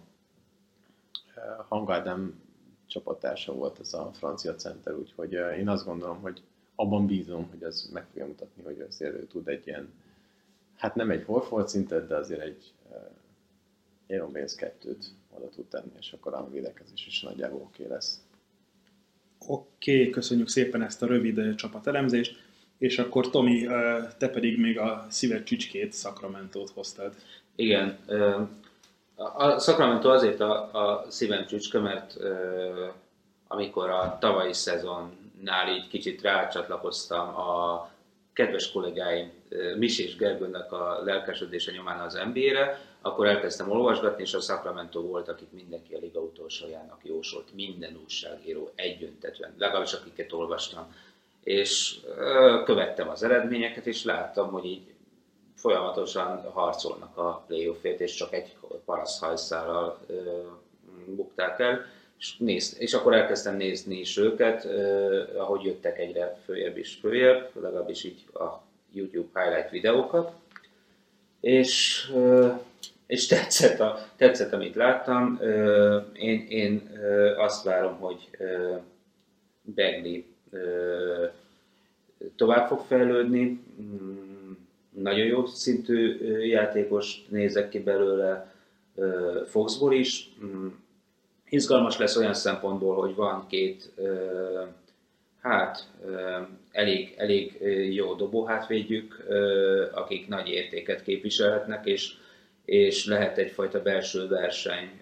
Hangardem 1.67 2.41
csapattársa 2.87 3.53
volt 3.53 3.79
ez 3.79 3.93
a 3.93 4.11
francia 4.13 4.55
center, 4.55 4.93
úgyhogy 4.93 5.33
én 5.33 5.69
azt 5.69 5.85
gondolom, 5.85 6.21
hogy 6.21 6.41
abban 6.75 7.05
bízom, 7.05 7.47
hogy 7.49 7.63
ez 7.63 7.89
meg 7.93 8.05
fogja 8.05 8.25
mutatni, 8.25 8.63
hogy 8.63 8.79
azért 8.89 9.13
ő 9.13 9.25
tud 9.25 9.47
egy 9.47 9.67
ilyen, 9.67 9.93
hát 10.75 10.95
nem 10.95 11.09
egy 11.09 11.23
Horford 11.23 11.67
szintet, 11.67 12.07
de 12.07 12.15
azért 12.15 12.41
egy 12.41 12.73
Aaron 14.09 14.31
Baines 14.31 14.55
kettőt 14.55 15.05
oda 15.29 15.49
tud 15.49 15.65
tenni, 15.65 15.91
és 15.99 16.11
akkor 16.11 16.33
a 16.33 16.49
védekezés 16.51 17.07
is 17.07 17.21
nagyjából 17.21 17.61
oké 17.61 17.83
okay 17.83 17.95
lesz. 17.95 18.21
Oké, 19.47 19.99
okay, 19.99 20.09
köszönjük 20.09 20.47
szépen 20.47 20.81
ezt 20.81 21.01
a 21.01 21.05
rövid 21.05 21.37
ö, 21.37 21.55
csapatelemzést, 21.55 22.43
és 22.77 22.99
akkor 22.99 23.29
Tomi, 23.29 23.65
ö, 23.65 23.99
te 24.17 24.29
pedig 24.29 24.59
még 24.59 24.79
a 24.79 25.05
szíved 25.09 25.43
csücskét, 25.43 25.93
Sacramento-t 25.93 26.69
hoztad. 26.69 27.13
Igen. 27.55 27.97
ö, 28.05 28.41
A 29.15 29.59
Sacramento 29.59 30.09
azért 30.09 30.39
a, 30.39 30.73
a 30.73 31.05
szívem 31.09 31.45
csücske, 31.45 31.79
mert 31.79 32.17
amikor 33.47 33.89
a 33.89 34.17
tavalyi 34.19 34.53
szezonnál 34.53 35.69
így 35.75 35.87
kicsit 35.87 36.21
rácsatlakoztam 36.21 37.35
a 37.35 37.89
kedves 38.33 38.71
kollégáim 38.71 39.31
ö, 39.49 39.75
Misi 39.75 40.03
és 40.03 40.15
Gergőnek 40.15 40.71
a 40.71 41.01
lelkesedése 41.03 41.71
nyomán 41.71 41.99
az 41.99 42.19
NBA-re, 42.33 42.79
akkor 43.01 43.27
elkezdtem 43.27 43.71
olvasgatni, 43.71 44.23
és 44.23 44.33
a 44.33 44.39
Sacramento 44.39 45.01
volt, 45.01 45.27
akik 45.27 45.51
mindenki 45.51 45.93
a 45.93 45.99
liga 45.99 46.19
utolsójának 46.19 46.99
jósolt, 47.03 47.53
minden 47.53 47.99
újságíró 48.03 48.71
egyöntetően, 48.75 49.53
legalábbis 49.57 49.93
akiket 49.93 50.33
olvastam. 50.33 50.95
És 51.43 51.99
követtem 52.63 53.09
az 53.09 53.23
eredményeket, 53.23 53.85
és 53.87 54.03
láttam, 54.03 54.51
hogy 54.51 54.65
így 54.65 54.93
folyamatosan 55.57 56.51
harcolnak 56.51 57.17
a 57.17 57.43
playoffért, 57.47 57.99
és 57.99 58.13
csak 58.13 58.33
egy 58.33 58.55
paraszthajszállal 58.85 59.99
ö, 60.07 60.41
bukták 61.05 61.59
el. 61.59 61.85
És, 62.19 62.37
néz, 62.37 62.75
és 62.79 62.93
akkor 62.93 63.13
elkezdtem 63.13 63.55
nézni 63.55 63.95
is 63.99 64.17
őket, 64.17 64.65
ö, 64.65 65.23
ahogy 65.37 65.63
jöttek 65.63 65.99
egyre 65.99 66.39
följebb 66.45 66.77
és 66.77 66.97
följebb, 67.01 67.49
legalábbis 67.61 68.03
így 68.03 68.25
a 68.33 68.61
YouTube 68.93 69.41
highlight 69.41 69.69
videókat. 69.69 70.31
És, 71.39 72.03
ö, 72.13 72.51
és 73.07 73.25
tetszett, 73.27 73.79
a, 73.79 73.99
tetszett, 74.15 74.53
amit 74.53 74.75
láttam. 74.75 75.39
Én, 76.13 76.45
én 76.49 76.99
azt 77.37 77.63
várom, 77.63 77.97
hogy 77.99 78.29
Bagley 79.75 80.23
tovább 82.35 82.67
fog 82.67 82.79
fejlődni. 82.79 83.63
Mm, 83.81 84.51
Nagyon 84.89 85.25
jó 85.25 85.45
szintű 85.45 86.17
játékos 86.45 87.25
nézek 87.29 87.69
ki 87.69 87.79
belőle, 87.79 88.53
Foxból 89.45 89.93
is. 89.93 90.29
Mm, 90.45 90.67
Izgalmas 91.49 91.97
lesz 91.97 92.15
olyan 92.15 92.33
szempontból, 92.33 92.95
hogy 92.95 93.15
van 93.15 93.47
két 93.47 93.91
hát 95.41 95.89
elég, 96.71 97.13
elég 97.17 97.57
jó 97.93 98.13
dobóhátvédjük, 98.13 99.25
akik 99.93 100.27
nagy 100.27 100.47
értéket 100.47 101.03
képviselhetnek, 101.03 101.85
és, 101.85 102.13
és 102.67 103.05
lehet 103.05 103.37
egyfajta 103.37 103.81
belső 103.81 104.27
verseny 104.27 104.99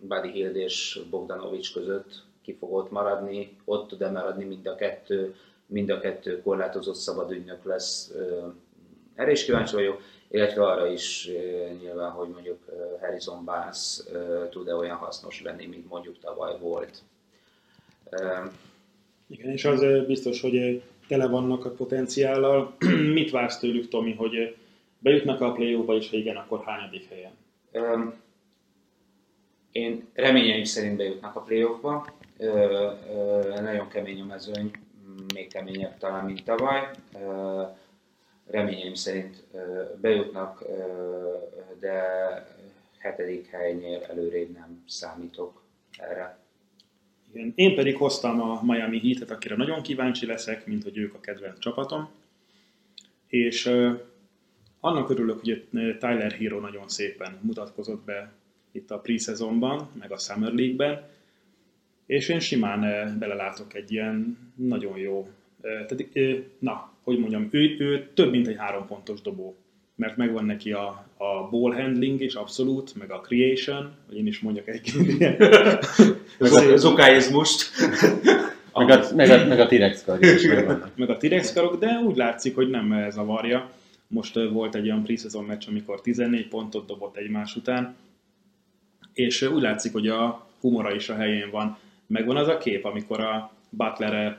Buddy 0.00 0.30
Hield 0.30 0.56
és 0.56 1.00
Bogdanovics 1.10 1.72
között 1.72 2.22
ki 2.42 2.56
fog 2.58 2.72
ott 2.72 2.90
maradni, 2.90 3.56
ott 3.64 3.88
tud-e 3.88 4.10
maradni 4.10 4.44
mind 4.44 4.66
a 4.66 4.74
kettő, 4.74 5.34
mind 5.66 5.90
a 5.90 6.00
kettő 6.00 6.42
korlátozott 6.42 6.94
szabad 6.94 7.30
ügynök 7.30 7.64
lesz. 7.64 8.12
Erre 9.14 9.30
is 9.30 9.44
kíváncsi 9.44 9.74
vagyok, 9.74 10.02
illetve 10.28 10.66
arra 10.66 10.86
is 10.86 11.30
nyilván, 11.80 12.10
hogy 12.10 12.28
mondjuk 12.28 12.58
Harrison 13.00 13.44
Barnes 13.44 14.02
tud-e 14.50 14.74
olyan 14.74 14.96
hasznos 14.96 15.42
lenni, 15.42 15.66
mint 15.66 15.88
mondjuk 15.88 16.18
tavaly 16.18 16.58
volt. 16.60 17.02
Igen, 19.26 19.50
és 19.50 19.64
az 19.64 20.06
biztos, 20.06 20.40
hogy 20.40 20.82
tele 21.08 21.26
vannak 21.26 21.64
a 21.64 21.70
potenciállal. 21.70 22.76
Mit 23.18 23.30
vársz 23.30 23.58
tőlük, 23.58 23.88
Tomi, 23.88 24.14
hogy 24.14 24.56
bejutnak 25.06 25.40
a 25.40 25.52
play 25.52 25.84
és 25.98 26.10
ha 26.10 26.16
igen, 26.16 26.36
akkor 26.36 26.64
hányadik 26.64 27.08
helyen? 27.08 27.32
ö, 27.72 28.04
Én 29.72 30.06
reményeim 30.14 30.64
szerint 30.64 30.96
bejutnak 30.96 31.36
a 31.36 31.40
playoffba. 31.40 32.06
Ö, 32.38 32.46
ö, 33.10 33.60
Nagyon 33.60 33.88
kemény 33.88 34.20
a 34.20 34.24
mezőny, 34.24 34.70
még 35.34 35.48
keményebb 35.48 35.98
talán, 35.98 36.24
mint 36.24 36.44
tavaly. 36.44 36.90
Ö, 37.14 37.62
Reményeim 38.46 38.94
szerint 38.94 39.42
bejutnak, 40.00 40.64
de 41.80 42.02
hetedik 42.98 43.46
helynél 43.50 44.02
előrébb 44.08 44.52
nem 44.52 44.82
számítok 44.88 45.62
erre. 45.98 46.38
Igen. 47.32 47.52
Én 47.54 47.74
pedig 47.74 47.96
hoztam 47.96 48.40
a 48.40 48.60
Miami 48.62 49.00
Heat-et, 49.00 49.30
akire 49.30 49.56
nagyon 49.56 49.82
kíváncsi 49.82 50.26
leszek, 50.26 50.66
mint 50.66 50.82
hogy 50.82 50.96
ők 50.96 51.14
a 51.14 51.20
kedvenc 51.20 51.58
csapatom. 51.58 52.08
És 53.28 53.70
annak 54.80 55.10
örülök, 55.10 55.40
hogy 55.40 55.66
ö, 55.72 55.96
Tyler 55.98 56.32
Hero 56.32 56.60
nagyon 56.60 56.88
szépen 56.88 57.38
mutatkozott 57.40 58.04
be 58.04 58.32
itt 58.72 58.90
a 58.90 58.98
pre-szezonban, 58.98 59.88
meg 59.98 60.12
a 60.12 60.18
Summer 60.18 60.52
League-ben, 60.52 61.08
és 62.06 62.28
én 62.28 62.40
simán 62.40 62.78
uh, 62.78 63.18
belelátok 63.18 63.74
egy 63.74 63.92
ilyen 63.92 64.38
nagyon 64.54 64.98
jó, 64.98 65.28
uh, 65.60 65.86
tehát, 65.86 66.06
na, 66.58 66.92
hogy 67.02 67.18
mondjam, 67.18 67.48
ő, 67.50 67.76
ő 67.78 68.10
több, 68.14 68.30
mint 68.30 68.46
egy 68.46 68.56
három 68.56 68.86
pontos 68.86 69.20
dobó, 69.20 69.56
mert 69.94 70.16
megvan 70.16 70.44
neki 70.44 70.72
a, 70.72 71.06
a 71.16 71.48
ball 71.50 71.74
handling 71.74 72.20
is 72.20 72.34
abszolút, 72.34 72.94
meg 72.94 73.10
a 73.10 73.20
creation, 73.20 73.94
hogy 74.06 74.16
én 74.16 74.26
is 74.26 74.40
mondjak 74.40 74.68
egy 74.68 74.92
ilyen 75.18 75.36
Az 76.38 76.84
okáizmust. 76.84 77.70
Meg 78.74 78.90
a, 78.90 79.14
meg 79.14 79.30
a, 79.30 79.46
meg 79.46 79.60
a 79.60 79.66
T-Rex 79.66 80.04
is 80.20 80.46
megvannak. 80.54 80.96
meg 80.96 81.10
a 81.10 81.16
T-Rex 81.16 81.52
karok, 81.52 81.78
de 81.78 82.00
úgy 82.04 82.16
látszik, 82.16 82.54
hogy 82.54 82.70
nem 82.70 82.92
ez 82.92 83.16
a 83.16 83.24
varja. 83.24 83.70
Most 84.08 84.34
volt 84.34 84.74
egy 84.74 84.84
olyan 84.84 85.02
preseason 85.02 85.44
meccs, 85.44 85.68
amikor 85.68 86.00
14 86.00 86.48
pontot 86.48 86.86
dobott 86.86 87.16
egymás 87.16 87.56
után, 87.56 87.96
és 89.12 89.42
úgy 89.42 89.62
látszik, 89.62 89.92
hogy 89.92 90.08
a 90.08 90.46
humora 90.60 90.94
is 90.94 91.08
a 91.08 91.14
helyén 91.14 91.50
van. 91.50 91.78
Megvan 92.06 92.36
az 92.36 92.48
a 92.48 92.58
kép, 92.58 92.84
amikor 92.84 93.20
a 93.20 93.52
Butler 93.68 94.38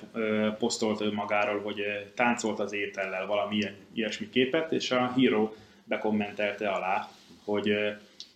posztolt 0.57 1.13
magáról, 1.13 1.61
hogy 1.61 1.81
táncolt 2.15 2.59
az 2.59 2.73
étellel 2.73 3.25
valami 3.25 3.63
ilyesmi 3.93 4.29
képet, 4.29 4.71
és 4.71 4.91
a 4.91 5.13
Hero 5.15 5.51
bekommentelte 5.83 6.69
alá, 6.69 7.09
hogy 7.43 7.73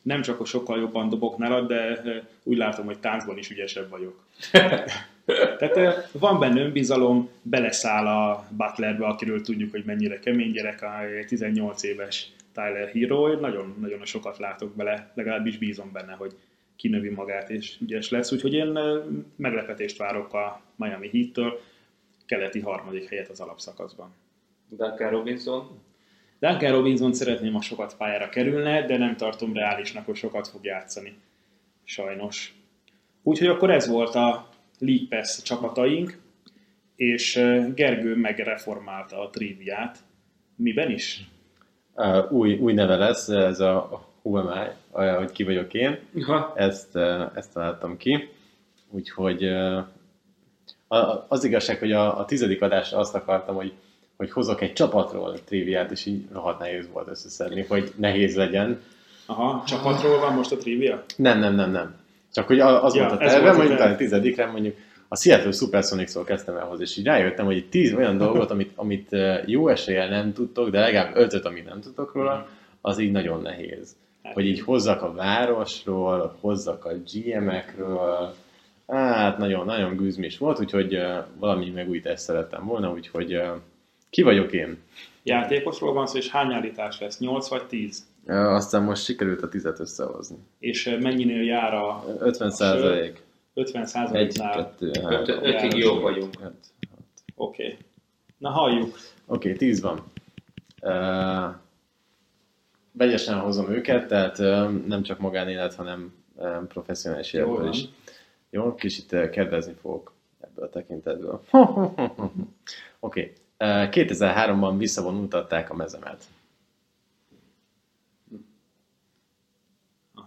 nem 0.02 0.22
csak 0.22 0.40
a 0.40 0.46
sokkal 0.46 0.80
jobban 0.80 1.10
dobok 1.10 1.38
nálad, 1.38 1.68
de 1.68 2.02
úgy 2.44 2.58
látom, 2.58 2.86
hogy 2.86 3.00
táncban 3.00 3.38
is 3.38 3.50
ügyesebb 3.50 3.90
vagyok. 3.90 4.24
Tehát 5.58 6.12
van 6.12 6.40
benne 6.40 6.62
önbizalom, 6.62 7.30
beleszáll 7.42 8.08
a 8.08 8.48
Butlerbe, 8.50 9.06
akiről 9.06 9.42
tudjuk, 9.42 9.72
hogy 9.72 9.84
mennyire 9.86 10.20
kemény 10.20 10.52
gyerek, 10.52 10.82
a 10.82 10.90
18 11.28 11.84
éves 11.84 12.32
Tyler 12.54 12.90
Hero, 12.90 13.40
nagyon, 13.40 13.76
nagyon 13.80 14.06
sokat 14.06 14.38
látok 14.38 14.76
bele, 14.76 15.12
legalábbis 15.14 15.58
bízom 15.58 15.92
benne, 15.92 16.14
hogy 16.14 16.36
kinövi 16.76 17.10
magát 17.10 17.50
és 17.50 17.78
ügyes 17.82 18.10
lesz, 18.10 18.32
úgyhogy 18.32 18.54
én 18.54 18.80
meglepetést 19.36 19.98
várok 19.98 20.34
a 20.34 20.62
Miami 20.76 21.10
Heat-től, 21.10 21.62
keleti 22.26 22.60
harmadik 22.60 23.10
helyet 23.10 23.30
az 23.30 23.40
alapszakaszban. 23.40 24.14
Duncan 24.70 25.10
Robinson. 25.10 25.80
Duncan 26.40 26.72
Robinson 26.72 27.14
szeretném, 27.14 27.54
ha 27.54 27.62
sokat 27.62 27.98
pályára 27.98 28.30
kerülne, 28.30 28.86
de 28.86 28.98
nem 28.98 29.16
tartom 29.16 29.54
reálisnak, 29.54 30.06
hogy 30.06 30.16
sokat 30.16 30.48
fog 30.48 30.66
játszani. 30.66 31.14
Sajnos. 31.84 32.54
Úgyhogy 33.24 33.48
akkor 33.48 33.70
ez 33.72 33.88
volt 33.88 34.16
a 34.16 34.48
League 34.80 35.06
Pass 35.10 35.42
csapataink, 35.42 36.18
és 36.96 37.36
eh, 37.36 37.68
Gergő 37.76 38.16
megreformálta 38.16 39.22
a 39.22 39.30
triviát. 39.30 39.98
Miben 40.56 40.92
is? 40.92 41.30
Uh, 41.96 42.32
új, 42.32 42.58
új 42.58 42.74
neve 42.74 42.96
lesz, 42.96 43.28
ez 43.30 43.60
a 43.60 44.06
Who 44.22 44.38
am 44.38 44.48
I, 44.48 44.68
olyan, 44.92 45.18
hogy 45.18 45.32
ki 45.32 45.44
vagyok 45.44 45.74
én. 45.74 46.00
Ha. 46.26 46.54
Ezt, 46.56 46.96
uh, 46.96 47.22
ezt 47.36 47.54
találtam 47.54 47.98
ki. 47.98 48.30
Úgyhogy 48.90 49.44
uh, 49.46 49.84
a- 50.88 51.26
az 51.28 51.44
igazság, 51.44 51.80
hogy 51.80 51.92
a, 51.92 52.20
a 52.20 52.26
tizedik 52.26 52.62
adásra 52.62 52.98
azt 52.98 53.16
akartam, 53.16 53.56
hogy, 53.56 53.74
hogy 54.18 54.32
hozok 54.32 54.62
egy 54.62 54.74
csapatról 54.74 55.44
triviát, 55.44 55.92
és 55.92 56.06
így 56.06 56.26
rohadt 56.32 56.60
nehéz 56.60 56.90
volt 56.92 57.08
összeszedni, 57.08 57.66
hogy 57.68 57.94
nehéz 57.96 58.36
legyen. 58.36 58.82
Aha, 59.26 59.64
csapatról 59.68 60.20
van 60.20 60.34
most 60.34 60.52
a 60.52 60.58
trivia? 60.58 61.04
Nem, 61.16 61.40
nem, 61.40 61.56
nem, 61.56 61.72
nem. 61.72 61.96
Csak 62.34 62.48
hogy 62.48 62.60
az 62.60 62.96
Ja, 62.96 63.08
volt 63.08 63.22
a 63.22 63.26
tervem, 63.26 63.56
hogy 63.56 63.72
utána 63.72 63.94
a 63.94 63.96
tizedikre 63.96 64.46
mondjuk 64.46 64.76
a 65.08 65.16
Seattle 65.16 65.52
Supersonics-ról 65.52 66.24
kezdtem 66.24 66.56
el 66.56 66.66
hozni, 66.66 66.84
és 66.84 66.98
így 66.98 67.06
rájöttem, 67.06 67.46
hogy 67.46 67.58
itt 67.58 67.70
tíz 67.70 67.94
olyan 67.94 68.18
dolgot, 68.18 68.52
amit, 68.52 68.72
amit 68.76 69.16
jó 69.46 69.68
eséllyel 69.68 70.10
nem 70.10 70.34
tudtok, 70.34 70.70
de 70.70 70.80
legalább 70.80 71.16
ötöt, 71.16 71.46
amit 71.46 71.70
nem 71.70 71.82
tudtok 71.82 72.14
róla, 72.14 72.48
az 72.82 73.00
így 73.00 73.12
nagyon 73.12 73.42
nehéz. 73.42 73.96
Hát. 74.24 74.34
Hogy 74.34 74.46
így 74.46 74.62
hozzak 74.62 75.02
a 75.02 75.14
városról, 75.14 76.38
hozzak 76.40 76.86
a 76.86 76.92
GM-ekről, 77.14 78.34
hát 78.88 79.38
nagyon, 79.38 79.66
nagyon 79.66 79.96
gűzmis 79.96 80.38
volt, 80.38 80.60
úgyhogy 80.60 80.96
eh, 80.96 81.24
valami 81.40 81.70
megújítást 81.70 82.24
szerettem 82.24 82.66
volna, 82.66 82.92
úgyhogy 82.92 83.34
eh, 83.34 83.52
ki 84.10 84.22
vagyok 84.22 84.52
én? 84.52 84.78
Játékosról 85.24 85.94
van 85.94 86.08
szó, 86.08 86.18
és 86.18 86.30
hány 86.30 86.54
állítás 86.54 87.00
lesz? 87.00 87.20
8 87.20 87.48
vagy 87.48 87.66
10? 87.66 88.06
Aztán 88.28 88.84
most 88.84 89.04
sikerült 89.04 89.42
a 89.42 89.50
tizet 89.50 89.80
összehozni. 89.80 90.38
És 90.60 90.98
mennyinél 91.02 91.44
jár 91.44 91.74
a 91.74 92.04
50 92.20 92.52
százalék. 92.52 93.24
50 93.54 93.82
Egy, 93.82 93.88
százaléknál? 93.88 94.56
kettő, 94.56 94.88
Öt, 94.88 95.02
három. 95.02 95.44
ötig 95.44 95.74
jók 95.74 96.02
vagyunk. 96.02 96.40
Hát, 96.42 96.54
Oké. 97.36 97.64
Okay. 97.64 97.78
Na 98.38 98.50
halljuk. 98.50 98.98
Oké, 99.26 99.48
okay, 99.48 99.54
tíz 99.54 99.82
van. 99.82 100.04
Uh, 100.82 101.56
vegyesen 102.92 103.40
hozom 103.40 103.72
őket, 103.72 104.08
tehát 104.08 104.40
uh, 104.40 104.86
nem 104.88 105.04
csak 105.04 105.20
magánélet, 105.20 105.76
hanem 105.76 106.14
professzionális 106.68 107.34
életből 107.34 107.70
is. 107.70 107.86
Jó, 108.50 108.76
kicsit 108.76 109.12
uh, 109.12 109.30
kedvezni 109.30 109.74
fogok 109.82 110.14
ebből 110.42 110.66
a 110.66 110.70
tekintetből. 110.70 111.42
Oké, 113.00 113.34
okay. 113.60 113.84
uh, 113.84 113.90
2003-ban 113.92 114.76
visszavonultatták 114.78 115.70
a 115.70 115.76
mezemet. 115.76 116.24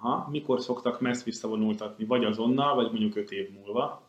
Aha, 0.04 0.28
mikor 0.30 0.60
szoktak 0.60 1.00
messz 1.00 1.24
visszavonultatni? 1.24 2.04
Vagy 2.04 2.24
azonnal, 2.24 2.74
vagy 2.74 2.90
mondjuk 2.90 3.16
5 3.16 3.30
év 3.30 3.50
múlva. 3.50 4.02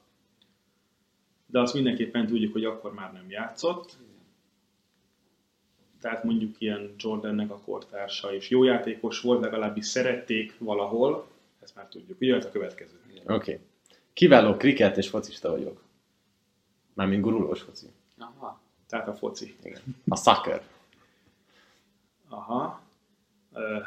De 1.45 1.59
azt 1.59 1.73
mindenképpen 1.73 2.27
tudjuk, 2.27 2.53
hogy 2.53 2.65
akkor 2.65 2.93
már 2.93 3.13
nem 3.13 3.29
játszott. 3.29 3.97
Tehát 5.99 6.23
mondjuk 6.23 6.61
ilyen 6.61 6.93
Jordannek 6.97 7.51
a 7.51 7.59
kortársa 7.59 8.33
is 8.33 8.49
jó 8.49 8.63
játékos 8.63 9.21
volt, 9.21 9.41
legalábbis 9.41 9.85
szerették 9.85 10.55
valahol. 10.59 11.27
Ezt 11.61 11.75
már 11.75 11.87
tudjuk. 11.87 12.21
Ugye 12.21 12.35
a 12.35 12.49
következő. 12.49 12.99
Oké. 13.23 13.33
Okay. 13.33 13.59
Kiváló 14.13 14.55
kriket 14.57 14.97
és 14.97 15.09
focista 15.09 15.49
vagyok. 15.49 15.81
Mármint 16.93 17.21
gurulós 17.21 17.61
foci. 17.61 17.87
Aha. 18.17 18.59
Tehát 18.87 19.07
a 19.07 19.13
foci. 19.13 19.55
Igen. 19.63 19.81
A 20.07 20.15
soccer. 20.15 20.63
Aha. 22.29 22.81
Ö, 23.53 23.79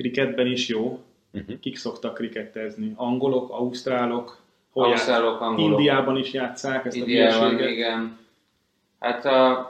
kriketben 0.00 0.46
is 0.46 0.68
jó. 0.68 1.02
Uh-huh. 1.32 1.58
Kik 1.60 1.76
szoktak 1.76 2.14
krikettezni? 2.14 2.92
Angolok, 2.96 3.50
ausztrálok? 3.50 4.38
Hol 4.70 4.84
Ausztrálok, 4.84 5.30
játsz- 5.30 5.42
angolok. 5.42 5.70
Indiában 5.78 6.16
is 6.16 6.32
játszák 6.32 6.84
ezt 6.84 6.96
a 6.96 6.98
Indiában, 6.98 7.48
hülyeséget. 7.48 7.70
igen. 7.70 8.18
Hát 8.98 9.24
a, 9.24 9.68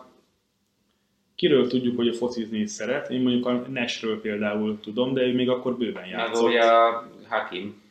Kiről 1.34 1.68
tudjuk, 1.68 1.96
hogy 1.96 2.08
a 2.08 2.12
focizni 2.12 2.58
is 2.58 2.70
szeret? 2.70 3.10
Én 3.10 3.20
mondjuk 3.20 3.46
a 3.46 3.52
Nesről 3.52 4.20
például 4.20 4.80
tudom, 4.80 5.14
de 5.14 5.22
ő 5.22 5.34
még 5.34 5.48
akkor 5.48 5.76
bőven 5.76 6.02
meg 6.02 6.10
játszott. 6.10 6.48
ugye 6.48 6.62
a 6.64 7.08
Hakim. 7.28 7.82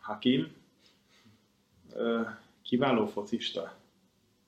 Hakim. 0.00 0.46
Kiváló 2.62 3.06
focista. 3.06 3.74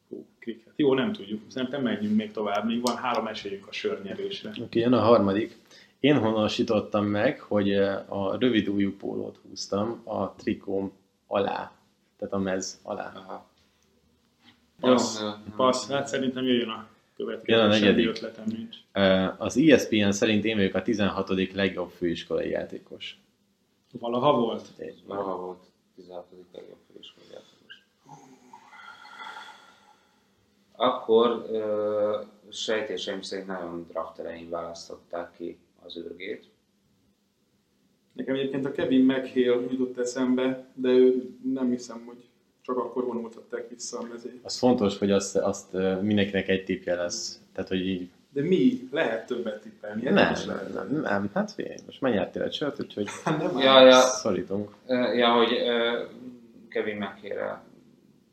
Hú, 0.09 0.27
kriket. 0.39 0.73
Jó, 0.77 0.95
nem 0.95 1.13
tudjuk. 1.13 1.41
Szerintem 1.49 1.83
menjünk 1.83 2.17
még 2.17 2.31
tovább. 2.31 2.67
Még 2.67 2.81
van 2.81 2.97
három 2.97 3.27
esélyünk 3.27 3.67
a 3.69 3.73
sörnyerésre. 3.73 4.49
Oké, 4.51 4.63
okay, 4.63 4.81
jön 4.83 4.93
a 4.93 5.01
harmadik. 5.01 5.57
Én 6.05 6.19
honosítottam 6.19 7.07
meg, 7.07 7.41
hogy 7.41 7.75
a 8.09 8.37
rövid 8.39 8.69
ujjú 8.69 8.97
pólót 8.97 9.39
húztam 9.43 10.01
a 10.05 10.35
trikóm 10.35 10.93
alá, 11.27 11.73
tehát 12.19 12.35
a 12.35 12.39
mez 12.39 12.81
alá. 12.83 13.13
Aha. 13.15 13.47
Passz, 14.81 15.23
passz. 15.57 15.89
Hát 15.89 16.07
szerintem 16.07 16.45
jöjjön 16.45 16.69
a 16.69 16.89
következő. 17.17 17.59
Jön 17.59 17.67
a 17.67 17.69
negyedik. 17.69 18.09
ötletem 18.09 18.45
nincs. 18.47 18.77
Az 19.39 19.57
ESPN 19.57 20.11
szerint 20.11 20.45
én 20.45 20.57
vagyok 20.57 20.75
a 20.75 20.83
16. 20.83 21.53
legjobb 21.53 21.91
főiskolai 21.91 22.49
játékos. 22.49 23.19
Valaha 23.93 24.33
volt? 24.33 24.69
Valaha 25.07 25.37
volt 25.37 25.65
16. 25.95 26.27
legjobb 26.53 26.79
főiskolai 26.93 27.29
játékos. 27.33 27.85
Akkor 30.73 31.47
ö, 31.51 32.21
sejtéseim 32.51 33.23
szerint 33.23 33.47
nagyon 33.47 33.87
draft 33.89 34.19
elején 34.19 34.51
választották 34.51 35.33
ki 35.37 35.59
az 35.85 35.97
űrgét. 35.97 36.45
Nekem 38.13 38.35
egyébként 38.35 38.67
a 38.67 38.73
Kevin 38.73 39.05
McHale 39.05 39.61
jutott 39.71 39.99
eszembe, 39.99 40.65
de 40.75 40.89
ő 40.89 41.31
nem 41.53 41.71
hiszem, 41.71 42.03
hogy 42.07 42.25
csak 42.63 42.77
akkor 42.79 43.05
vonultatták 43.05 43.69
vissza 43.69 43.99
a 43.99 44.07
mezét. 44.13 44.39
Az 44.43 44.59
fontos, 44.59 44.99
hogy 44.99 45.11
azt, 45.11 45.37
azt 45.37 45.73
mindenkinek 46.01 46.49
egy 46.49 46.65
tippje 46.65 46.95
lesz. 46.95 47.41
Tehát, 47.53 47.69
hogy 47.69 47.87
így 47.89 48.09
De 48.33 48.43
mi? 48.43 48.89
Lehet 48.93 49.27
többet 49.27 49.63
tippelni. 49.63 50.03
nem, 50.03 50.15
nem, 50.15 50.33
lehet. 50.47 50.75
nem, 50.75 51.01
nem, 51.01 51.31
hát 51.35 51.53
figyelj, 51.53 51.77
most 51.87 52.01
mennyártél 52.01 52.43
egy 52.43 52.53
sört, 52.53 52.81
úgyhogy 52.81 53.09
nem 53.39 53.59
Ja, 53.59 53.81
ja, 53.87 54.01
szorítunk. 54.01 54.71
ja, 55.17 55.33
hogy 55.33 55.51
Kevin 56.69 56.97
McHale 56.97 57.63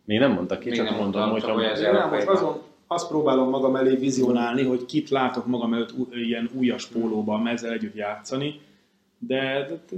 Még 0.06 0.20
nem 0.20 0.32
mondta 0.32 0.58
ki, 0.58 0.70
Még 0.70 0.78
csak 0.78 0.86
nem 0.90 0.96
mondom, 0.98 1.30
mondtam, 1.30 1.52
hogy 1.54 1.62
csak 1.62 1.76
hogy 1.76 1.94
nem, 1.94 2.10
most 2.10 2.28
azon, 2.28 2.62
azt 2.92 3.08
próbálom 3.08 3.50
magam 3.50 3.76
elé 3.76 3.96
vizionálni, 3.96 4.64
hogy 4.64 4.86
kit 4.86 5.10
látok 5.10 5.46
magam 5.46 5.74
előtt 5.74 5.94
ilyen 6.14 6.50
újas 6.54 6.86
pólóban 6.88 7.48
ezzel 7.48 7.72
együtt 7.72 7.96
játszani, 7.96 8.60
de, 9.20 9.66
de, 9.70 9.80
de 9.90 9.98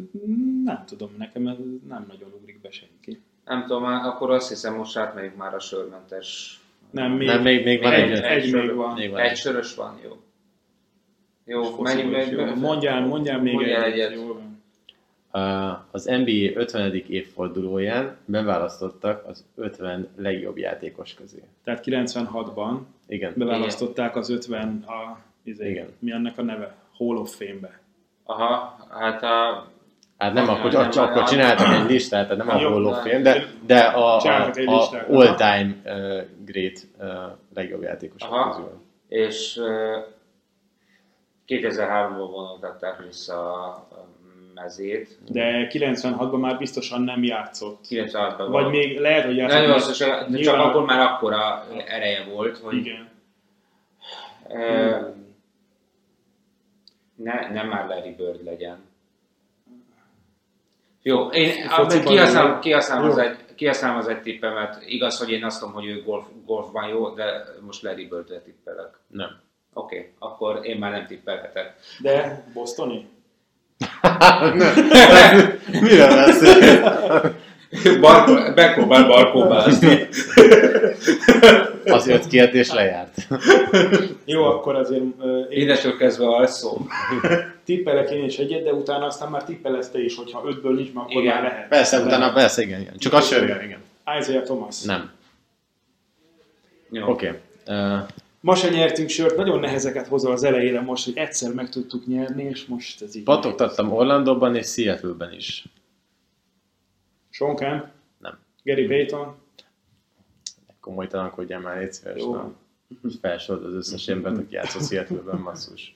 nem 0.64 0.84
tudom, 0.88 1.10
nekem 1.18 1.48
ez 1.48 1.56
nem 1.88 2.06
nagyon 2.08 2.34
ugrik 2.42 2.62
be 2.62 2.72
senki. 2.72 3.22
Nem 3.46 3.62
tudom, 3.66 3.84
akkor 3.84 4.32
azt 4.32 4.50
hiszem 4.50 4.76
most 4.76 4.98
átmegyünk 4.98 5.36
már 5.36 5.54
a 5.54 5.60
sörmentes. 5.60 6.60
Nem, 6.92 7.12
még, 7.12 7.28
Nem, 7.28 7.42
még- 7.42 7.64
még 7.64 7.82
van 7.82 7.92
egy, 7.94 8.12
egy- 8.12 8.22
egy, 8.22 8.46
sör- 8.48 8.66
még 8.66 8.76
van. 8.76 8.94
Még 8.94 9.10
van 9.10 9.20
Egy 9.20 9.30
egy. 9.30 9.38
sörös 9.38 9.76
van, 9.76 10.00
jó. 10.04 10.12
Jó, 11.46 11.80
menjünk 11.82 12.32
jó. 12.32 12.44
meg. 12.46 12.60
Mondjál, 12.60 13.06
mondjál 13.06 13.42
még 13.42 13.54
Mondjál 13.54 13.84
egyet. 13.84 14.12
egyet. 14.12 14.24
Uh, 14.24 14.36
Az 15.92 16.06
NBA 16.06 16.60
50. 16.60 16.94
évfordulóján 17.08 18.18
beválasztottak 18.26 19.26
az 19.28 19.46
50 19.56 20.08
legjobb 20.16 20.58
játékos 20.58 21.14
közé. 21.14 21.44
Tehát 21.64 21.84
96-ban 21.86 22.78
Igen. 23.08 23.34
beválasztották 23.36 24.16
az 24.16 24.30
50 24.30 24.84
a, 24.88 25.18
izé, 25.44 25.70
Igen. 25.70 25.88
mi 26.00 26.12
annak 26.12 26.38
a 26.38 26.42
neve? 26.42 26.76
Hall 26.98 27.18
of 27.18 27.36
Fame-be. 27.36 27.80
Aha, 28.24 28.78
hát 28.90 29.24
a... 29.24 29.68
Hát 30.18 30.34
nem, 30.34 30.46
Ja, 30.46 30.52
akkor, 30.52 30.72
nem, 30.72 30.90
csak 30.90 31.04
akkor 31.04 31.16
nem. 31.16 31.26
csináltak 31.26 31.68
egy 31.68 31.90
listát, 31.90 32.28
tehát 32.28 32.46
nem 32.46 32.56
a 32.56 32.60
Hall 32.60 32.86
of 32.86 33.04
nem. 33.04 33.12
Fame, 33.12 33.22
de, 33.22 33.46
de 33.66 33.80
a, 33.80 34.18
a, 34.18 34.46
a 34.66 35.06
all-time 35.12 35.76
uh, 35.86 36.22
great 36.46 36.88
uh, 37.00 37.08
legjobb 37.54 37.82
játékosok 37.82 38.32
Aha. 38.32 38.50
közül. 38.50 38.82
És 39.08 39.58
ö, 39.58 39.98
2003-ban 41.48 42.28
vonultatták 42.32 43.04
vissza 43.04 43.64
a 43.64 44.08
mezét. 44.54 45.18
De 45.30 45.68
96-ban 45.72 46.40
már 46.40 46.58
biztosan 46.58 47.02
nem 47.02 47.24
játszott. 47.24 47.86
96-ban 47.90 48.48
Vagy 48.50 48.70
még 48.70 49.00
lehet, 49.00 49.26
hogy 49.26 49.36
játszott. 49.36 49.60
Nagyon 49.60 49.74
biztos, 49.74 49.98
de 49.98 50.06
csak 50.06 50.30
nyilván- 50.30 50.60
akkor 50.60 50.86
már 50.86 51.00
akkora 51.00 51.66
ereje 51.88 52.24
volt, 52.24 52.58
hogy 52.58 52.76
Igen. 52.76 53.10
ö, 54.50 54.98
ne, 57.16 57.50
nem 57.52 57.68
már 57.68 57.88
Larry 57.88 58.16
Bird 58.16 58.44
legyen. 58.44 58.92
Jó, 61.02 61.28
én 61.28 61.68
Fociban 61.68 62.60
kihasználom, 62.60 63.10
az 63.10 63.18
egy, 63.18 63.38
kihasználom 63.56 63.98
az 63.98 64.08
egy 64.08 64.22
tippemet. 64.22 64.84
Igaz, 64.86 65.18
hogy 65.18 65.32
én 65.32 65.44
azt 65.44 65.62
mondom, 65.62 65.82
hogy 65.82 65.90
ő 65.90 66.04
golf, 66.04 66.26
golfban 66.46 66.88
jó, 66.88 67.10
de 67.10 67.46
most 67.62 67.82
Larry 67.82 68.08
Birdre 68.08 68.40
tippelek. 68.40 69.00
Nem. 69.08 69.42
Oké, 69.74 69.98
okay, 69.98 70.12
akkor 70.20 70.66
én 70.66 70.78
már 70.78 70.92
nem 70.92 71.06
tippelhetek. 71.06 71.76
De 72.02 72.44
Bostoni? 72.54 73.10
Miről 75.82 76.08
beszél? 76.08 77.02
Barkó, 78.00 78.34
megpróbál 78.56 79.08
barkóbázni. 79.08 80.08
Az 81.86 82.08
jött 82.08 82.28
ki 82.28 82.38
és 82.38 82.72
lejárt. 82.72 83.28
Jó, 84.26 84.44
akkor 84.44 84.76
azért 84.76 85.02
én 85.02 85.46
Innentől 85.50 85.98
kezdve 85.98 86.26
alszom. 86.26 86.88
tippelek 87.66 88.10
én 88.10 88.24
is 88.24 88.38
egyet, 88.38 88.64
de 88.64 88.74
utána 88.74 89.06
aztán 89.06 89.30
már 89.30 89.44
tippelesz 89.44 89.90
te 89.90 90.04
is, 90.04 90.16
hogyha 90.16 90.44
ötből 90.46 90.76
nincs, 90.76 90.94
már 90.94 91.04
akkor 91.04 91.22
Igen. 91.22 91.34
már 91.34 91.44
lehet. 91.44 91.68
Persze, 91.68 92.00
utána 92.00 92.34
persze, 92.34 92.62
igen, 92.62 92.82
igen. 92.82 92.98
Csak 92.98 93.14
a 93.14 93.22
sörgel, 93.22 93.64
igen. 93.64 93.80
Isaiah 94.20 94.44
Thomas. 94.44 94.82
Nem. 94.82 95.12
Jó. 96.90 97.08
Oké. 97.08 97.28
Okay. 97.28 97.40
Uh, 97.78 98.00
Ma 98.44 98.56
se 98.56 98.70
nyertünk 98.70 99.10
sört, 99.10 99.36
nagyon 99.38 99.60
nehezeket 99.60 100.08
hozol 100.08 100.32
az 100.32 100.44
elejére 100.44 100.82
most, 100.82 101.06
hogy 101.06 101.18
egyszer 101.18 101.54
meg 101.54 101.70
tudtuk 101.70 102.06
nyerni, 102.06 102.44
és 102.44 102.66
most 102.66 103.02
ez 103.02 103.16
így. 103.16 103.24
patogtattam 103.24 103.92
Orlandóban 103.92 104.56
és 104.56 104.68
Seattle-ben 104.68 105.34
is. 105.34 105.66
Sean 107.30 107.56
Kemp, 107.56 107.86
Nem. 108.18 108.38
Gary 108.64 108.86
Payton, 108.88 109.36
Komolytalankodjál 110.80 111.60
már, 111.60 111.78
légy 111.78 111.94
szíves. 111.94 112.20
Jó. 112.20 112.36
nem. 112.36 112.56
Felsorod 113.22 113.66
az 113.66 113.74
összes 113.74 114.08
embert, 114.08 114.38
aki 114.38 114.54
játszott 114.54 114.88
Seattle-ben, 114.88 115.44
basszus. 115.44 115.96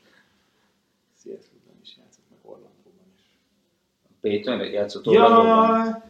Seattle-ben 1.23 1.75
is 1.83 1.95
játszott, 1.97 2.23
meg 2.29 2.39
Orlandóban 2.41 3.13
is. 3.17 3.23
Payton 4.21 4.71
játszott 4.71 5.07
Orlandóban. 5.07 5.85
Ja, 5.85 6.03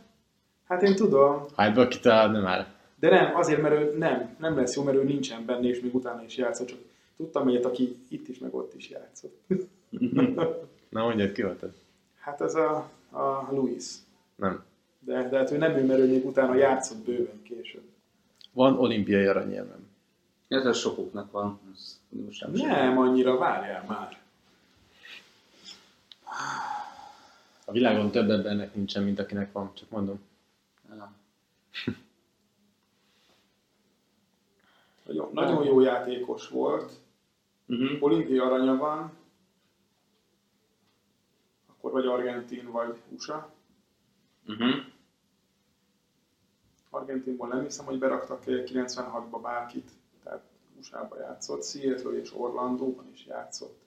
hát 0.68 0.84
én 0.84 0.96
tudom, 0.96 1.46
Hát 1.56 1.70
ebből 1.70 1.88
kitalálni 1.88 2.40
már. 2.40 2.76
De 3.00 3.10
nem, 3.10 3.36
azért, 3.36 3.62
mert 3.62 3.76
ő 3.76 3.98
nem, 3.98 4.36
nem 4.40 4.56
lesz 4.56 4.76
jó, 4.76 4.84
mert 4.84 4.98
ő 4.98 5.04
nincsen 5.04 5.46
benne, 5.46 5.68
és 5.68 5.80
még 5.80 5.96
utána 5.96 6.24
is 6.24 6.38
játszott, 6.38 6.68
csak 6.68 6.80
tudtam 7.18 7.48
egyet, 7.48 7.66
aki 7.66 7.98
itt 8.08 8.28
is, 8.28 8.40
meg 8.40 8.56
ott 8.56 8.74
is 8.74 8.90
játszott. 8.90 9.42
Na 10.90 11.04
mondjad, 11.04 11.32
ki 11.32 11.42
volt 11.42 11.64
ez? 11.64 11.86
hát 12.28 12.42
ez 12.42 12.56
a, 12.56 12.90
a 13.10 13.48
Louis. 13.52 13.86
Nem. 14.36 14.64
De, 15.00 15.30
de 15.30 15.38
hát 15.38 15.52
ő 15.52 15.58
nem 15.58 15.72
ő, 15.76 15.86
mert 15.86 16.00
ő 16.00 16.08
még 16.08 16.26
utána 16.26 16.56
játszott 16.56 16.98
bőven 16.98 17.42
később. 17.44 17.84
Van 18.52 18.80
olimpiai 18.80 19.26
aranyérmem. 19.26 19.88
Ez 20.48 20.66
a 20.66 20.74
sokuknak 20.74 21.32
van. 21.32 21.60
Ez 21.74 22.00
most 22.10 22.42
nem 22.42 22.56
sem. 22.56 22.68
Nem 22.68 22.98
annyira, 22.98 23.38
várjál 23.38 23.84
már. 23.88 24.20
A 27.66 27.72
világon 27.72 28.12
több 28.12 28.30
embernek 28.30 28.76
nincsen, 28.76 29.04
mint 29.04 29.20
akinek 29.20 29.52
van, 29.52 29.72
csak 29.74 29.90
mondom. 29.90 30.20
Ja. 30.90 31.12
Nagyon, 35.08 35.30
nagyon 35.34 35.64
jó 35.64 35.80
játékos 35.80 36.50
volt. 36.50 36.92
Uh-huh. 37.68 38.04
Olimpia 38.04 38.44
aranya 38.44 38.76
van. 38.76 39.12
Akkor 41.68 41.92
vagy 41.92 42.06
Argentin, 42.06 42.72
vagy 42.72 42.98
USA. 43.10 43.54
Uh-huh. 44.48 44.76
Argentinból 46.90 47.48
nem 47.48 47.64
hiszem, 47.64 47.86
hogy 47.86 48.00
beraktak 48.00 48.44
96-ba 48.46 49.40
bárkit. 49.42 49.92
Tehát 50.24 50.44
USA-ba 50.80 51.20
játszott. 51.20 51.64
Seattle 51.64 52.20
és 52.20 52.34
Orlandóban 52.36 53.10
is 53.14 53.26
játszott. 53.26 53.80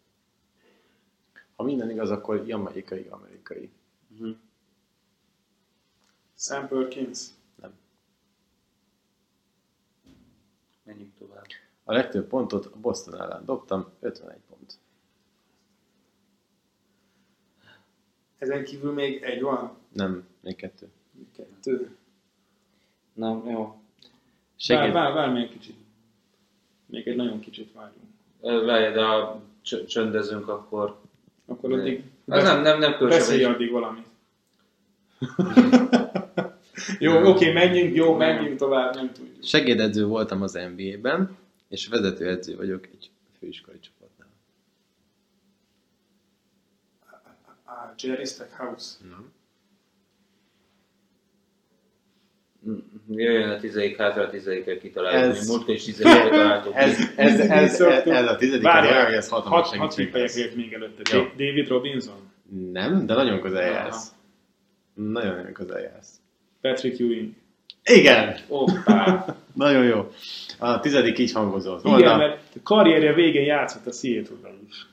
Ha 1.57 1.63
minden 1.63 1.91
igaz, 1.91 2.11
akkor 2.11 2.47
jamaikai, 2.47 3.07
amerikai. 3.11 3.71
Uh-huh. 4.13 4.37
Sam 6.37 6.69
Perkins. 6.69 7.29
Menjünk 11.01 11.19
tovább. 11.19 11.47
A 11.85 11.93
legtöbb 11.93 12.27
pontot 12.29 12.67
a 12.67 12.77
Boston 12.81 13.21
ellen 13.21 13.45
dobtam, 13.45 13.87
51 14.01 14.37
pont. 14.49 14.79
Ezen 18.39 18.65
kívül 18.65 18.93
még 18.93 19.23
egy 19.23 19.41
van. 19.43 19.77
Nem, 19.93 20.27
még 20.41 20.57
kettő. 20.57 20.89
Kettő. 21.37 21.97
Na, 23.13 23.43
jó. 23.47 23.63
Vár, 23.63 23.75
Segít, 24.57 24.93
vár, 24.93 25.13
vár 25.13 25.33
még 25.33 25.43
egy 25.43 25.51
kicsit. 25.51 25.77
Még 26.87 27.07
egy 27.09 27.17
nagyon 27.17 27.41
kicsit 27.41 27.73
várjunk. 27.73 28.67
Várj, 28.67 28.93
de 28.95 29.05
ha 29.05 29.43
csö- 29.63 29.89
csöndezünk, 29.89 30.49
akkor... 30.49 31.01
Akkor 31.47 31.73
addig 31.73 32.05
Az 32.27 32.43
nem, 32.43 32.63
nem, 32.63 32.79
nem 32.79 32.91
beszélj 32.99 33.21
különösen. 33.21 33.53
addig 33.53 33.71
valamit. 33.71 34.07
jó, 36.99 37.25
oké, 37.25 37.53
menjünk, 37.53 37.95
jó, 37.95 38.15
menjünk 38.15 38.59
tovább, 38.59 38.95
nem 38.95 39.13
tudjuk. 39.13 39.45
segédedző 39.45 40.05
voltam 40.07 40.43
az 40.43 40.59
NBA-ben, 40.77 41.37
és 41.69 41.87
vezetőedző 41.87 42.57
vagyok 42.57 42.87
egy 42.87 43.11
főiskolai 43.39 43.81
csapatnál. 43.81 44.29
Ah, 47.65 47.95
Jerry 48.03 48.25
Stackhouse. 48.25 48.97
Nem. 49.09 49.33
Jöjjön 53.11 53.49
a 53.51 53.59
tizedik 53.59 53.97
hátra, 53.97 54.23
a 54.23 54.31
tizediket 54.31 54.81
kitaláljuk. 54.81 55.37
Ez-. 55.37 55.49
Múltkor 55.49 55.75
is 55.75 55.85
tizediket 55.85 56.31
találtuk. 56.31 56.75
Ez, 56.75 56.99
ez, 57.17 57.41
ez, 57.41 57.81
ez, 57.81 58.27
a 58.27 58.37
tizedik 58.37 58.63
Várjál, 58.63 58.93
olyan, 58.93 59.05
hogy 59.05 59.15
ez 59.15 59.29
hatalmas 59.29 59.69
hat, 59.69 59.79
hat 59.79 59.93
segítség 59.93 60.57
még 60.57 60.73
előtte. 60.73 61.03
David 61.13 61.69
Robinson, 61.69 62.31
Nem, 62.73 63.07
de 63.07 63.15
nagyon 63.15 63.41
közel 63.41 63.63
jársz. 63.63 64.13
Nagyon-nagyon 64.95 65.53
közel 65.53 65.81
jársz. 65.81 66.20
Patrick 66.61 67.01
Ewing. 67.01 67.33
Igen! 67.85 68.37
Hoppá! 68.49 69.25
Nagyon 69.55 69.85
jó. 69.85 70.11
A 70.59 70.81
tizedik 70.81 71.19
így 71.19 71.33
hangozott 71.33 71.85
Igen, 71.85 71.99
volna. 71.99 72.17
mert 72.17 72.39
a 72.55 72.59
karrierje 72.63 73.13
végén 73.13 73.45
játszott 73.45 73.87
a 73.87 73.93
Seattle-ben 73.93 74.59
is. 74.69 74.87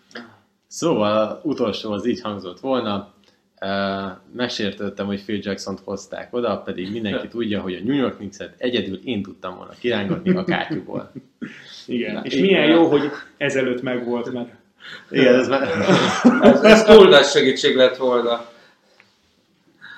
Szóval 0.68 1.18
az 1.18 1.38
utolsó 1.43 1.91
az 1.91 2.07
így 2.07 2.22
hangzott 2.22 2.59
volna. 2.59 3.15
Uh, 3.61 4.11
megsértődtem, 4.34 5.05
hogy 5.05 5.24
Phil 5.24 5.39
Jackson-t 5.41 5.80
hozták 5.84 6.34
oda, 6.34 6.61
pedig 6.65 6.91
mindenki 6.91 7.28
tudja, 7.38 7.61
hogy 7.61 7.74
a 7.74 7.84
New 7.84 7.95
York 7.95 8.15
Knicks-et 8.15 8.53
egyedül 8.57 8.99
én 9.03 9.22
tudtam 9.22 9.55
volna 9.55 9.72
kirángatni 9.80 10.36
a 10.36 10.43
kátyúból. 10.43 11.11
Igen. 11.88 12.13
Na, 12.13 12.22
és 12.24 12.34
igen. 12.34 12.45
milyen 12.45 12.68
jó, 12.68 12.88
hogy 12.88 13.09
ezelőtt 13.38 13.82
megvolt, 13.82 14.34
mert 14.34 14.49
Igen, 15.09 15.36
ez 15.36 15.47
már... 15.47 15.68
Ez, 16.41 16.63
ez 16.63 16.84
túl 16.84 17.07
nagy 17.07 17.26
segítség 17.26 17.76
lett 17.76 17.97
volna. 17.97 18.45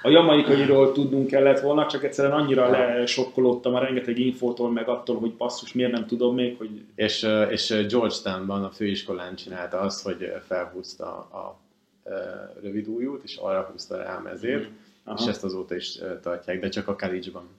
A 0.02 0.10
jamaikairól 0.10 0.91
tudnunk 0.91 1.28
kellett 1.28 1.60
volna, 1.60 1.88
csak 1.88 2.04
egyszerűen 2.04 2.34
annyira 2.34 2.70
lesokkolódtam 2.70 3.76
a 3.76 3.80
rengeteg 3.80 4.20
infótól, 4.20 4.72
meg 4.72 4.88
attól, 4.88 5.20
hogy 5.20 5.34
basszus, 5.34 5.74
miért 5.74 5.91
nem 5.91 6.06
tudom 6.06 6.36
még, 6.36 6.58
hogy... 6.58 6.70
És, 6.95 7.28
és 7.50 7.68
Georgetownban 7.89 8.64
a 8.64 8.70
főiskolán 8.70 9.36
csinálta 9.36 9.80
azt, 9.80 10.04
hogy 10.04 10.34
felhúzta 10.47 11.06
a, 11.32 11.38
a 11.38 11.60
rövid 12.62 12.88
ujjút, 12.88 13.24
és 13.24 13.36
arra 13.36 13.70
húzta 13.72 13.97
rá 13.97 14.18
a 14.18 14.22
mezét, 14.22 14.70
Mhm. 15.06 15.18
és 15.18 15.26
ezt 15.28 15.43
azóta 15.43 15.76
is 15.76 15.97
tartják, 16.22 16.60
de 16.60 16.70
csak 16.70 16.88
a 16.88 16.95
college-ban. 16.95 17.50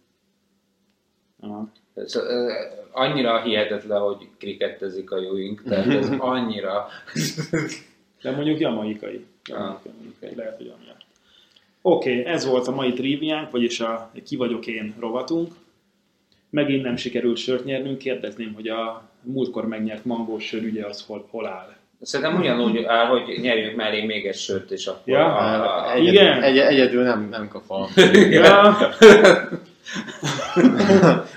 Aha. 1.41 1.69
Ez, 1.95 2.17
ö, 2.17 2.53
annyira 2.91 3.43
hihetetlen, 3.43 4.01
hogy 4.01 4.29
krikettezik 4.39 5.11
a 5.11 5.21
jóink, 5.21 5.63
tehát 5.63 5.87
ez 5.87 6.11
annyira... 6.19 6.87
De 8.23 8.31
mondjuk 8.31 8.59
jamaikai. 8.59 9.27
Ah. 9.53 9.77
jamaikai. 9.85 10.35
Lehet, 10.35 10.57
hogy 10.57 10.73
amiatt. 10.79 11.05
Oké, 11.83 12.21
okay, 12.21 12.33
ez 12.33 12.47
volt 12.47 12.67
a 12.67 12.75
mai 12.75 12.93
triviánk, 12.93 13.51
vagyis 13.51 13.81
a 13.81 14.13
ki 14.25 14.37
vagyok 14.37 14.67
én 14.67 14.95
rovatunk. 14.99 15.53
Megint 16.51 16.83
nem 16.83 16.97
sikerült 16.97 17.37
sört 17.37 17.65
nyernünk, 17.65 17.99
kérdezném, 17.99 18.53
hogy 18.55 18.69
a 18.69 19.11
múltkor 19.23 19.67
megnyert 19.67 20.05
mangós 20.05 20.45
sör 20.45 20.63
ügye 20.63 20.87
az 20.87 21.05
hol, 21.07 21.27
hol 21.31 21.47
áll. 21.47 21.77
Szerintem 22.01 22.39
ugyanúgy 22.39 22.85
áll, 22.85 23.07
hogy 23.07 23.39
nyerjünk 23.41 23.77
mellé 23.77 24.05
még 24.05 24.27
egy 24.27 24.37
sört, 24.37 24.71
és 24.71 24.87
akkor... 24.87 25.15
Ja? 25.15 25.37
a, 25.37 25.87
a, 25.87 25.93
Egyedül, 25.93 26.13
igen? 26.13 26.43
egy, 26.43 26.59
egyedül 26.59 27.03
nem, 27.03 27.29
nem 27.29 27.49
kap 27.49 27.71
a... 27.71 27.89
Ja. 28.31 28.77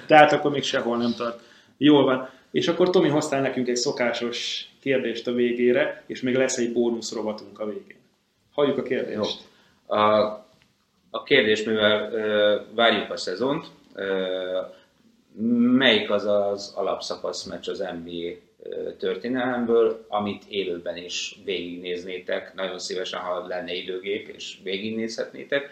Tehát 0.08 0.32
akkor 0.32 0.52
még 0.52 0.64
sehol 0.64 0.98
nem 0.98 1.14
tart. 1.18 1.40
Jól 1.78 2.04
van. 2.04 2.30
És 2.52 2.68
akkor 2.68 2.90
Tomi 2.90 3.10
hoztál 3.10 3.42
nekünk 3.42 3.68
egy 3.68 3.76
szokásos 3.76 4.70
kérdést 4.82 5.28
a 5.28 5.34
végére, 5.34 6.04
és 6.08 6.22
még 6.22 6.36
lesz 6.36 6.58
egy 6.58 6.74
bónusz 6.74 7.14
rovatunk 7.14 7.60
a 7.60 7.66
végén. 7.66 7.98
Halljuk 8.54 8.78
a 8.78 8.84
kérdést. 8.84 9.16
Jó. 9.16 9.52
A, 9.94 10.46
a 11.10 11.24
kérdés, 11.24 11.64
mivel 11.64 12.12
ö, 12.14 12.60
várjuk 12.76 13.12
a 13.12 13.18
szezont, 13.18 13.68
ö, 13.96 14.60
melyik 15.78 16.10
az 16.10 16.26
az 16.26 16.74
alapszakasz 16.76 17.44
meccs 17.44 17.70
az 17.70 17.80
NBA 18.04 18.32
történelemből, 18.98 20.06
amit 20.08 20.44
élőben 20.50 20.98
is 20.98 21.40
végignéznétek, 21.46 22.54
nagyon 22.54 22.80
szívesen, 22.80 23.20
ha 23.20 23.48
lenne 23.48 23.74
időgép, 23.74 24.28
és 24.28 24.58
végignézhetnétek, 24.64 25.70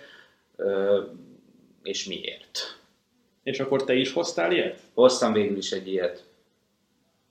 ö, 0.56 1.02
és 1.84 2.06
miért? 2.06 2.80
És 3.44 3.60
akkor 3.60 3.84
te 3.84 3.94
is 3.94 4.14
hoztál 4.14 4.52
ilyet? 4.52 4.80
Hoztam 4.94 5.34
végül 5.34 5.58
is 5.58 5.72
egy 5.72 5.88
ilyet. 5.88 6.24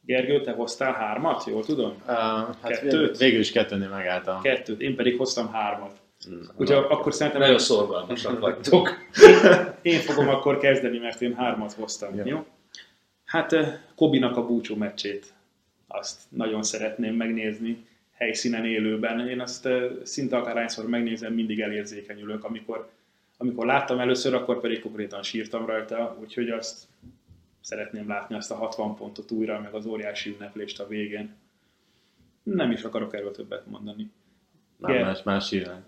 Gergő, 0.04 0.40
te 0.40 0.52
hoztál 0.52 0.92
hármat, 0.92 1.44
jól 1.44 1.64
tudom? 1.64 1.90
Uh, 1.90 2.06
hát 2.06 2.56
Kettőt? 2.62 3.18
végül 3.18 3.40
is 3.40 3.52
kettőnél 3.52 3.88
megálltam. 3.88 4.40
Kettőt, 4.42 4.80
én 4.80 4.96
pedig 4.96 5.16
hoztam 5.16 5.52
hármat. 5.52 5.99
Mm. 6.28 6.40
Úgyhogy 6.56 6.84
akkor 6.88 7.14
szerintem 7.14 7.40
Nagyon 7.40 7.58
szorgalmasak 7.58 8.40
vagytok. 8.40 8.88
én 9.82 10.00
fogom 10.00 10.28
akkor 10.28 10.58
kezdeni, 10.58 10.98
mert 10.98 11.22
én 11.22 11.34
hármat 11.34 11.72
hoztam. 11.72 12.14
Jó. 12.14 12.26
Jó? 12.26 12.46
Hát 13.24 13.52
eh, 13.52 13.78
Kobinak 13.94 14.36
a 14.36 14.46
búcsú 14.46 14.76
meccsét. 14.76 15.32
Azt 15.86 16.20
nagyon 16.28 16.62
szeretném 16.62 17.14
megnézni 17.14 17.86
helyszínen 18.12 18.64
élőben. 18.64 19.28
Én 19.28 19.40
azt 19.40 19.66
eh, 19.66 19.90
szinte 20.02 20.36
akárhányszor 20.36 20.88
megnézem, 20.88 21.32
mindig 21.32 21.60
elérzékenyülök. 21.60 22.44
Amikor, 22.44 22.90
amikor 23.36 23.66
láttam 23.66 23.98
először, 23.98 24.34
akkor 24.34 24.60
pedig 24.60 24.80
konkrétan 24.80 25.22
sírtam 25.22 25.66
rajta, 25.66 26.16
úgyhogy 26.20 26.48
azt 26.50 26.86
szeretném 27.60 28.08
látni 28.08 28.34
azt 28.34 28.50
a 28.50 28.54
60 28.54 28.96
pontot 28.96 29.30
újra, 29.30 29.60
meg 29.60 29.74
az 29.74 29.86
óriási 29.86 30.30
ünneplést 30.30 30.80
a 30.80 30.86
végén. 30.86 31.34
Nem 32.42 32.70
is 32.70 32.82
akarok 32.82 33.14
erről 33.14 33.30
többet 33.30 33.66
mondani. 33.66 34.10
Nem, 34.80 35.00
más, 35.00 35.22
más 35.22 35.52
irány. 35.52 35.84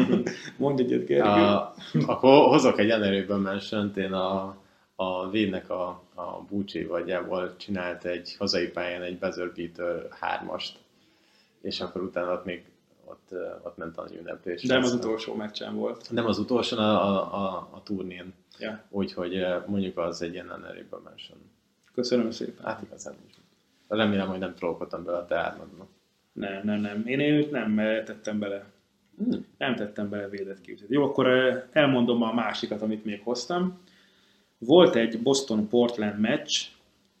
Mondj 0.58 0.82
egyet, 0.82 1.06
Gergő. 1.06 1.28
A, 1.28 1.74
akkor 2.06 2.46
hozok 2.48 2.78
egy 2.78 2.90
honorable 2.90 3.36
mention 3.36 3.92
én 3.96 4.12
a, 4.12 4.56
a 4.94 5.30
Védnek 5.30 5.70
a, 5.70 6.02
a 6.14 6.42
búcsi 6.48 6.84
vagyjából 6.84 7.56
csinált 7.56 8.04
egy 8.04 8.34
hazai 8.38 8.68
pályán 8.68 9.02
egy 9.02 9.18
buzzer 9.18 9.52
beater 9.52 10.06
hármast, 10.10 10.78
és 11.60 11.80
akkor 11.80 12.02
utána 12.02 12.32
ott 12.32 12.44
még 12.44 12.64
ott, 13.04 13.30
ott 13.62 13.76
ment 13.76 13.98
a 13.98 14.06
ünneplés. 14.18 14.62
Nem 14.62 14.82
az 14.82 14.92
utolsó 14.92 15.34
meccsen 15.34 15.74
volt. 15.74 16.10
Nem 16.10 16.26
az 16.26 16.38
utolsó, 16.38 16.76
a, 16.76 16.82
a, 16.82 17.34
a, 17.34 17.68
a 17.70 17.82
turnén. 17.82 18.34
Ja. 18.58 18.84
Úgyhogy 18.88 19.46
mondjuk 19.66 19.98
az 19.98 20.22
egy 20.22 20.32
ilyen 20.32 20.48
honorable 20.48 20.98
mention. 21.04 21.38
Köszönöm 21.94 22.30
szépen. 22.30 22.64
Hát 22.64 22.82
igazán 22.82 23.14
nincs. 23.20 23.34
Remélem, 23.88 24.28
hogy 24.28 24.38
nem 24.38 24.54
trollkodtam 24.54 25.04
bele 25.04 25.16
a 25.18 25.26
te 25.26 25.36
ármadba. 25.36 25.86
Nem, 26.32 26.60
nem, 26.64 26.80
nem. 26.80 27.02
Én 27.06 27.20
őt 27.20 27.50
nem 27.50 27.76
tettem 28.04 28.38
bele. 28.38 28.64
Hmm. 29.24 29.46
Nem 29.58 29.74
tettem 29.74 30.08
bele 30.08 30.28
védett 30.28 30.60
képzést. 30.60 30.90
Jó, 30.90 31.04
akkor 31.04 31.26
eh, 31.26 31.62
elmondom 31.72 32.22
a 32.22 32.32
másikat, 32.32 32.82
amit 32.82 33.04
még 33.04 33.20
hoztam. 33.22 33.80
Volt 34.58 34.94
egy 34.94 35.22
Boston-Portland 35.22 36.20
meccs, 36.20 36.60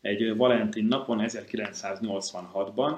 egy 0.00 0.36
Valentin 0.36 0.84
napon 0.84 1.24
1986-ban. 1.26 2.96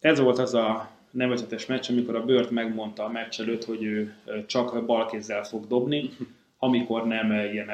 Ez 0.00 0.18
volt 0.18 0.38
az 0.38 0.54
a 0.54 0.90
nevezetes 1.10 1.66
meccs, 1.66 1.90
amikor 1.90 2.14
a 2.14 2.24
Bört 2.24 2.50
megmondta 2.50 3.04
a 3.04 3.08
meccs 3.08 3.40
előtt, 3.40 3.64
hogy 3.64 3.82
ő 3.82 4.14
eh, 4.24 4.44
csak 4.46 4.86
balkézzel 4.86 5.44
fog 5.44 5.66
dobni, 5.66 6.10
amikor 6.58 7.06
nem 7.06 7.30
eh, 7.30 7.52
ilyen 7.52 7.68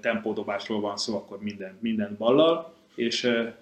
tempódobásról 0.00 0.80
van 0.80 0.96
szó, 0.96 1.16
akkor 1.16 1.42
minden, 1.42 1.78
minden 1.80 2.14
ballal, 2.18 2.74
és 2.94 3.24
eh, 3.24 3.52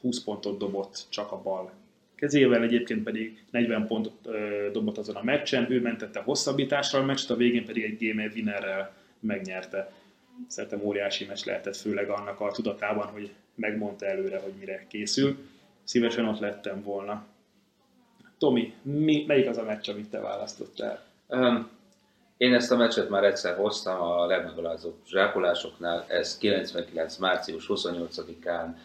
20 0.00 0.22
pontot 0.22 0.58
dobott 0.58 1.06
csak 1.08 1.32
a 1.32 1.42
bal 1.42 1.72
kezével, 2.16 2.62
egyébként 2.62 3.02
pedig 3.02 3.44
40 3.50 3.86
pontot 3.86 4.28
dobott 4.72 4.98
azon 4.98 5.16
a 5.16 5.22
meccsen, 5.22 5.70
ő 5.70 5.80
mentette 5.80 6.20
hosszabbításra 6.20 6.98
a 6.98 7.04
meccset, 7.04 7.30
a 7.30 7.36
végén 7.36 7.64
pedig 7.64 7.82
egy 7.82 8.08
game 8.08 8.30
winnerrel 8.34 8.94
megnyerte. 9.20 9.92
Szerintem 10.46 10.82
óriási 10.82 11.24
meccs 11.24 11.44
lehetett, 11.44 11.76
főleg 11.76 12.08
annak 12.10 12.40
a 12.40 12.50
tudatában, 12.52 13.06
hogy 13.06 13.30
megmondta 13.54 14.06
előre, 14.06 14.38
hogy 14.38 14.52
mire 14.58 14.84
készül. 14.88 15.36
Szívesen 15.84 16.28
ott 16.28 16.38
lettem 16.38 16.82
volna. 16.82 17.26
Tomi, 18.38 18.74
mi, 18.82 19.24
melyik 19.26 19.48
az 19.48 19.58
a 19.58 19.64
meccs, 19.64 19.88
amit 19.88 20.10
te 20.10 20.20
választottál? 20.20 21.04
Um, 21.28 21.70
én 22.36 22.54
ezt 22.54 22.72
a 22.72 22.76
meccset 22.76 23.08
már 23.08 23.24
egyszer 23.24 23.56
hoztam 23.56 24.00
a 24.00 24.26
legmegalázóbb 24.26 24.94
zsákolásoknál, 25.06 26.04
ez 26.08 26.38
99. 26.38 27.16
március 27.16 27.66
28-án 27.68 28.66
ö, 28.66 28.76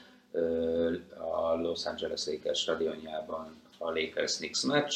a 1.18 1.56
Los 1.56 1.86
Angeles 1.86 2.28
Lakers 2.28 2.60
stadionjában 2.60 3.62
a 3.78 3.92
Lakers 3.92 4.38
Knicks 4.38 4.64
meccs. 4.64 4.96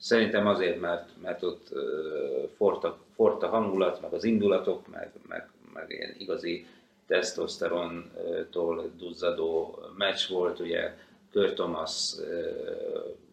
Szerintem 0.00 0.46
azért, 0.46 0.80
mert, 0.80 1.08
mert 1.22 1.42
ott 1.42 1.66
ö, 1.70 2.42
forrt 2.56 2.84
a, 2.84 2.98
forrt 3.14 3.42
a 3.42 3.48
hangulat, 3.48 4.00
meg 4.00 4.12
az 4.12 4.24
indulatok, 4.24 4.88
meg, 4.88 5.12
meg, 5.28 5.48
meg 5.74 5.84
ilyen 5.88 6.14
igazi 6.18 6.66
tesztoszterontól 7.06 8.90
duzzadó 8.98 9.78
meccs 9.96 10.28
volt, 10.28 10.60
ugye 10.60 10.96
Kurt 11.32 11.54
Thomas 11.54 12.14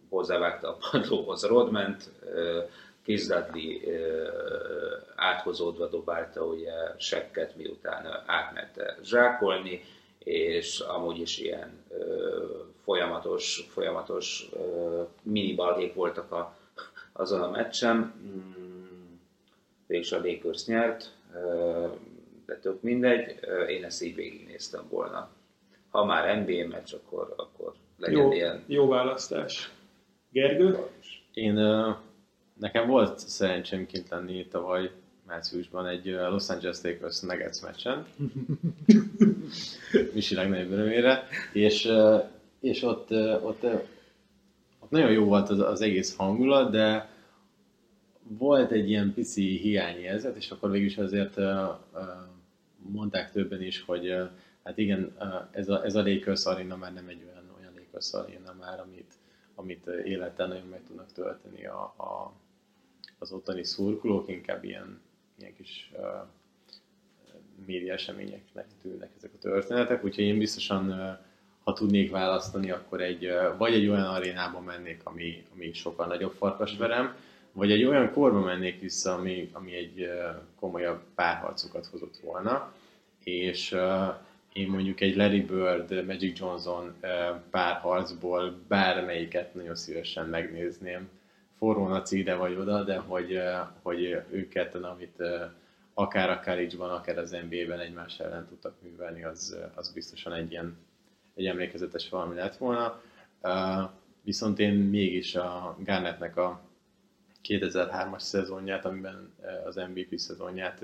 hozzávágta 0.09 0.69
a 0.69 0.78
padlóhoz 0.91 1.43
Rodment, 1.43 2.09
Chris 3.03 3.26
Dudley 3.26 3.80
áthozódva 5.15 5.88
dobálta 5.88 6.45
ugye 6.45 6.71
sekket, 6.97 7.55
miután 7.55 8.23
átmerte 8.26 8.97
zsákolni, 9.03 9.84
és 10.26 10.80
amúgy 10.80 11.19
is 11.19 11.39
ilyen 11.39 11.84
ö, 11.89 12.45
folyamatos, 12.84 13.67
folyamatos 13.69 14.49
ö, 14.53 15.01
mini 15.21 15.55
balhék 15.55 15.93
voltak 15.93 16.32
a, 16.32 16.57
azon 17.13 17.41
a 17.41 17.49
meccsen. 17.49 18.13
Mm, 18.26 18.93
Végül 19.88 20.17
a 20.17 20.21
Lakers 20.28 20.65
nyert, 20.65 21.11
ö, 21.34 21.88
de 22.45 22.57
tök 22.57 22.82
mindegy, 22.82 23.39
én 23.67 23.84
ezt 23.84 24.01
így 24.03 24.15
végignéztem 24.15 24.84
volna. 24.89 25.30
Ha 25.89 26.05
már 26.05 26.38
NBA 26.38 26.67
meccs, 26.67 26.93
akkor, 26.93 27.34
akkor 27.38 27.73
legyen 27.97 28.21
Jó, 28.21 28.32
ilyen 28.32 28.63
jó 28.67 28.88
választás. 28.88 29.71
Gergő? 30.32 30.78
Én, 31.34 31.57
ö, 31.57 31.89
nekem 32.53 32.88
volt 32.88 33.19
szerencsém 33.19 33.86
kint 33.86 34.09
lenni 34.09 34.47
tavaly 34.47 34.91
márciusban 35.28 35.88
egy 35.88 36.05
Los 36.05 36.49
Angeles 36.49 36.82
Lakers 36.82 37.19
Nuggets 37.19 37.61
meccsen. 37.61 38.05
Misi 40.13 40.36
legnagyobb 40.36 40.71
örömére. 40.71 41.28
És, 41.53 41.91
és 42.59 42.84
ott, 42.84 43.11
ott, 43.41 43.63
ott 44.80 44.89
nagyon 44.89 45.11
jó 45.11 45.26
volt 45.26 45.49
az, 45.49 45.59
az 45.59 45.82
egész 45.82 46.15
hangulat, 46.15 46.71
de 46.71 47.09
volt 48.28 48.71
egy 48.71 48.89
ilyen 48.89 49.13
pici 49.13 49.57
hiányérzet, 49.57 50.36
és 50.36 50.51
akkor 50.51 50.71
végülis 50.71 50.97
azért 50.97 51.38
ö, 51.38 51.65
ö, 51.93 51.99
mondták 52.78 53.32
többen 53.32 53.61
is, 53.61 53.82
hogy 53.82 54.13
hát 54.63 54.78
igen, 54.78 55.15
ez 55.51 55.69
a, 55.69 55.86
ez 55.86 55.95
a 55.95 56.03
Lakers 56.03 56.45
Arena 56.45 56.76
már 56.76 56.93
nem 56.93 57.07
egy 57.07 57.23
olyan, 57.32 57.51
olyan 57.57 57.73
Lakers 57.73 58.13
Arena 58.13 58.55
már, 58.59 58.80
amit, 58.80 59.13
amit 59.55 59.88
élettel 59.88 60.47
nagyon 60.47 60.67
meg 60.67 60.82
tudnak 60.88 61.11
tölteni 61.11 61.65
a, 61.65 61.82
a, 61.82 62.34
az 63.19 63.32
ottani 63.32 63.63
szurkolók, 63.63 64.30
inkább 64.30 64.63
ilyen, 64.63 65.01
ilyen 65.39 65.53
kis 65.55 65.91
uh, 65.93 66.05
média 67.65 67.93
eseményeknek 67.93 68.65
tűnnek 68.81 69.09
ezek 69.17 69.31
a 69.33 69.39
történetek, 69.39 70.03
úgyhogy 70.03 70.23
én 70.23 70.38
biztosan, 70.38 70.89
uh, 70.89 71.17
ha 71.63 71.73
tudnék 71.73 72.11
választani, 72.11 72.71
akkor 72.71 73.01
egy, 73.01 73.25
uh, 73.25 73.57
vagy 73.57 73.73
egy 73.73 73.88
olyan 73.88 74.05
arénába 74.05 74.59
mennék, 74.59 75.01
ami, 75.03 75.43
ami 75.53 75.73
sokkal 75.73 76.07
nagyobb 76.07 76.33
farkasverem, 76.33 77.15
vagy 77.51 77.71
egy 77.71 77.83
olyan 77.83 78.11
korba 78.11 78.39
mennék 78.39 78.79
vissza, 78.79 79.13
ami, 79.13 79.49
ami 79.53 79.75
egy 79.75 80.09
komolyabb 80.59 81.01
párharcokat 81.15 81.86
hozott 81.86 82.17
volna, 82.17 82.73
és 83.23 83.75
én 84.53 84.67
mondjuk 84.67 85.01
egy 85.01 85.15
Larry 85.15 85.41
Bird, 85.41 86.05
Magic 86.05 86.39
Johnson 86.39 86.95
párharcból 87.49 88.57
bármelyiket 88.67 89.53
nagyon 89.53 89.75
szívesen 89.75 90.27
megnézném. 90.29 91.09
Forró 91.58 91.88
naci 91.88 92.18
ide 92.18 92.36
vagy 92.36 92.56
oda, 92.56 92.84
de 92.84 92.97
hogy, 92.97 93.39
hogy 93.82 94.01
ők 94.30 94.49
ketten, 94.49 94.84
amit 94.84 95.24
akár 95.93 96.30
a 96.30 96.39
college-ban, 96.39 96.89
akár 96.89 97.18
az 97.18 97.32
NBA-ben 97.32 97.80
egymás 97.80 98.20
ellen 98.20 98.47
tudtak 98.47 98.74
művelni, 98.82 99.24
az, 99.24 99.58
az 99.76 99.91
biztosan 99.93 100.34
egy 100.34 100.51
ilyen 100.51 100.78
egy 101.36 101.45
emlékezetes 101.45 102.10
valami 102.10 102.36
lett 102.36 102.58
volna. 102.58 103.01
Viszont 104.22 104.60
én 104.60 104.74
mégis 104.74 105.36
a 105.36 105.78
Garnettnek 105.80 106.38
a 106.38 106.62
2003-as 107.43 108.20
szezonját, 108.20 108.86
amiben 108.86 109.34
az 109.66 109.76
MVP 109.76 110.18
szezonját 110.18 110.82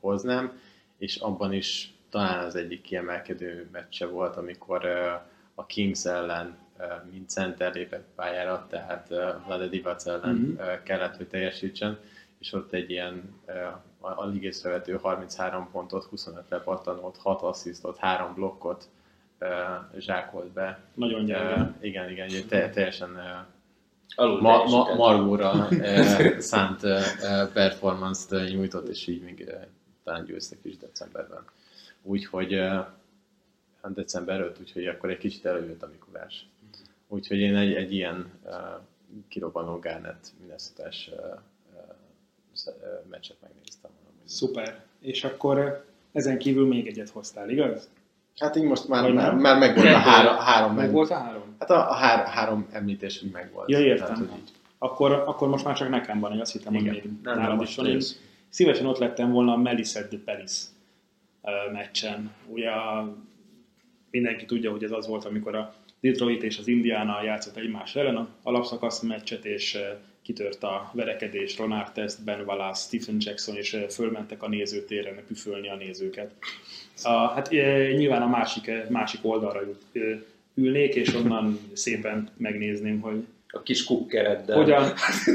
hoznám, 0.00 0.60
és 0.98 1.16
abban 1.16 1.52
is 1.52 1.94
talán 2.10 2.44
az 2.44 2.54
egyik 2.54 2.80
kiemelkedő 2.80 3.68
meccse 3.72 4.06
volt, 4.06 4.36
amikor 4.36 4.84
a 5.54 5.66
Kings 5.66 6.04
ellen 6.04 6.56
mint 7.10 7.30
center 7.30 7.74
lépett 7.74 8.06
pályára, 8.14 8.66
tehát 8.68 9.08
Vlade 9.46 9.66
Divac 9.66 10.06
ellen 10.06 10.34
mm-hmm. 10.34 10.82
kellett, 10.82 11.16
hogy 11.16 11.28
teljesítsen, 11.28 11.98
és 12.38 12.52
ott 12.52 12.72
egy 12.72 12.90
ilyen 12.90 13.40
a, 14.00 14.06
a 14.06 14.26
ligészrevető 14.26 14.98
33 15.02 15.68
pontot, 15.70 16.04
25 16.04 16.44
lepattanót, 16.48 17.16
6 17.16 17.42
asszisztot, 17.42 17.96
3 17.96 18.34
blokkot 18.34 18.88
zsákolt 19.98 20.52
be. 20.52 20.78
Nagyon 20.94 21.24
gyenge. 21.24 21.74
Igen, 21.80 22.10
igen, 22.10 22.28
te, 22.48 22.70
teljesen 22.70 23.10
ma, 24.16 24.64
ma, 24.64 24.94
Margóra 24.94 25.68
szánt 26.38 26.80
performance-t 27.52 28.50
nyújtott, 28.50 28.88
és 28.88 29.06
így 29.06 29.22
még 29.22 29.50
talán 30.04 30.24
győztek 30.24 30.58
is 30.62 30.76
decemberben. 30.76 31.44
Úgyhogy 32.02 32.60
december 33.88 34.40
5, 34.40 34.60
úgyhogy 34.60 34.86
akkor 34.86 35.10
egy 35.10 35.18
kicsit 35.18 35.44
előjött 35.44 35.82
a 35.82 35.86
Mikulás. 35.86 36.46
Úgyhogy 37.14 37.38
én 37.38 37.56
egy, 37.56 37.72
egy 37.72 37.92
ilyen 37.92 38.30
uh, 38.44 38.52
kirobbanó 39.28 39.78
Garnet 39.78 40.32
minnesota 40.40 40.82
uh, 40.82 41.16
uh, 42.66 43.10
meccset 43.10 43.36
megnéztem. 43.42 43.90
Szuper. 44.24 44.84
És 45.00 45.24
akkor 45.24 45.84
ezen 46.12 46.38
kívül 46.38 46.66
még 46.66 46.86
egyet 46.86 47.08
hoztál, 47.08 47.50
igaz? 47.50 47.88
Hát 48.38 48.56
így 48.56 48.64
most 48.64 48.88
már, 48.88 49.12
már, 49.12 49.34
már 49.34 49.58
megvolt 49.58 49.86
a 49.86 49.98
három. 49.98 50.36
három 50.36 50.74
meg 50.74 50.92
volt 50.92 51.10
a 51.10 51.14
három? 51.14 51.56
Hát 51.58 51.70
a, 51.70 51.90
a 51.90 51.94
hár, 51.94 52.26
három 52.26 52.68
említés 52.72 53.22
úgy 53.22 53.30
megvolt. 53.30 53.70
Ja, 53.70 53.80
értem. 53.80 54.06
Tehát, 54.06 54.18
hogy 54.18 54.38
így. 54.38 54.50
Akkor, 54.78 55.12
akkor 55.12 55.48
most 55.48 55.64
már 55.64 55.76
csak 55.76 55.88
nekem 55.88 56.20
van, 56.20 56.30
hogy 56.30 56.40
azt 56.40 56.52
hittem, 56.52 56.74
Igen. 56.74 56.94
hogy 56.94 57.02
még 57.02 57.12
nem, 57.22 57.38
nálad 57.38 57.62
is 57.62 57.76
van. 57.76 57.86
Én 57.86 58.00
szívesen 58.48 58.86
ott 58.86 58.98
lettem 58.98 59.30
volna 59.30 59.52
a 59.52 59.56
Melissa 59.56 60.00
de 60.10 60.16
Pelis 60.24 60.62
meccsen. 61.72 62.30
Ugye 62.48 62.70
mindenki 64.10 64.44
tudja, 64.44 64.70
hogy 64.70 64.82
ez 64.82 64.90
az 64.90 65.06
volt, 65.06 65.24
amikor 65.24 65.54
a 65.54 65.74
Detroit 66.04 66.42
és 66.42 66.58
az 66.58 66.68
Indiana 66.68 67.22
játszott 67.24 67.56
egymás 67.56 67.96
ellen 67.96 68.16
a 68.16 68.28
alapszakasz 68.42 69.00
meccset, 69.00 69.44
és 69.44 69.78
kitört 70.22 70.62
a 70.62 70.90
verekedés, 70.92 71.58
Ron 71.58 71.72
Artest, 71.72 72.24
Ben 72.24 72.40
Wallace, 72.40 72.82
Stephen 72.86 73.16
Jackson, 73.20 73.56
és 73.56 73.76
fölmentek 73.90 74.42
a 74.42 74.48
nézőtérre 74.48 75.22
püfölni 75.26 75.68
a 75.68 75.76
nézőket. 75.76 76.30
A, 77.02 77.10
hát 77.10 77.50
nyilván 77.96 78.22
a 78.22 78.26
másik, 78.26 78.70
másik 78.88 79.20
oldalra 79.22 79.60
ülnék, 80.54 80.94
és 80.94 81.14
onnan 81.14 81.58
szépen 81.72 82.28
megnézném, 82.36 83.00
hogy 83.00 83.26
a 83.48 83.62
kis 83.62 83.84
kukkereddel. 83.84 84.56
Hogyan, 84.56 84.92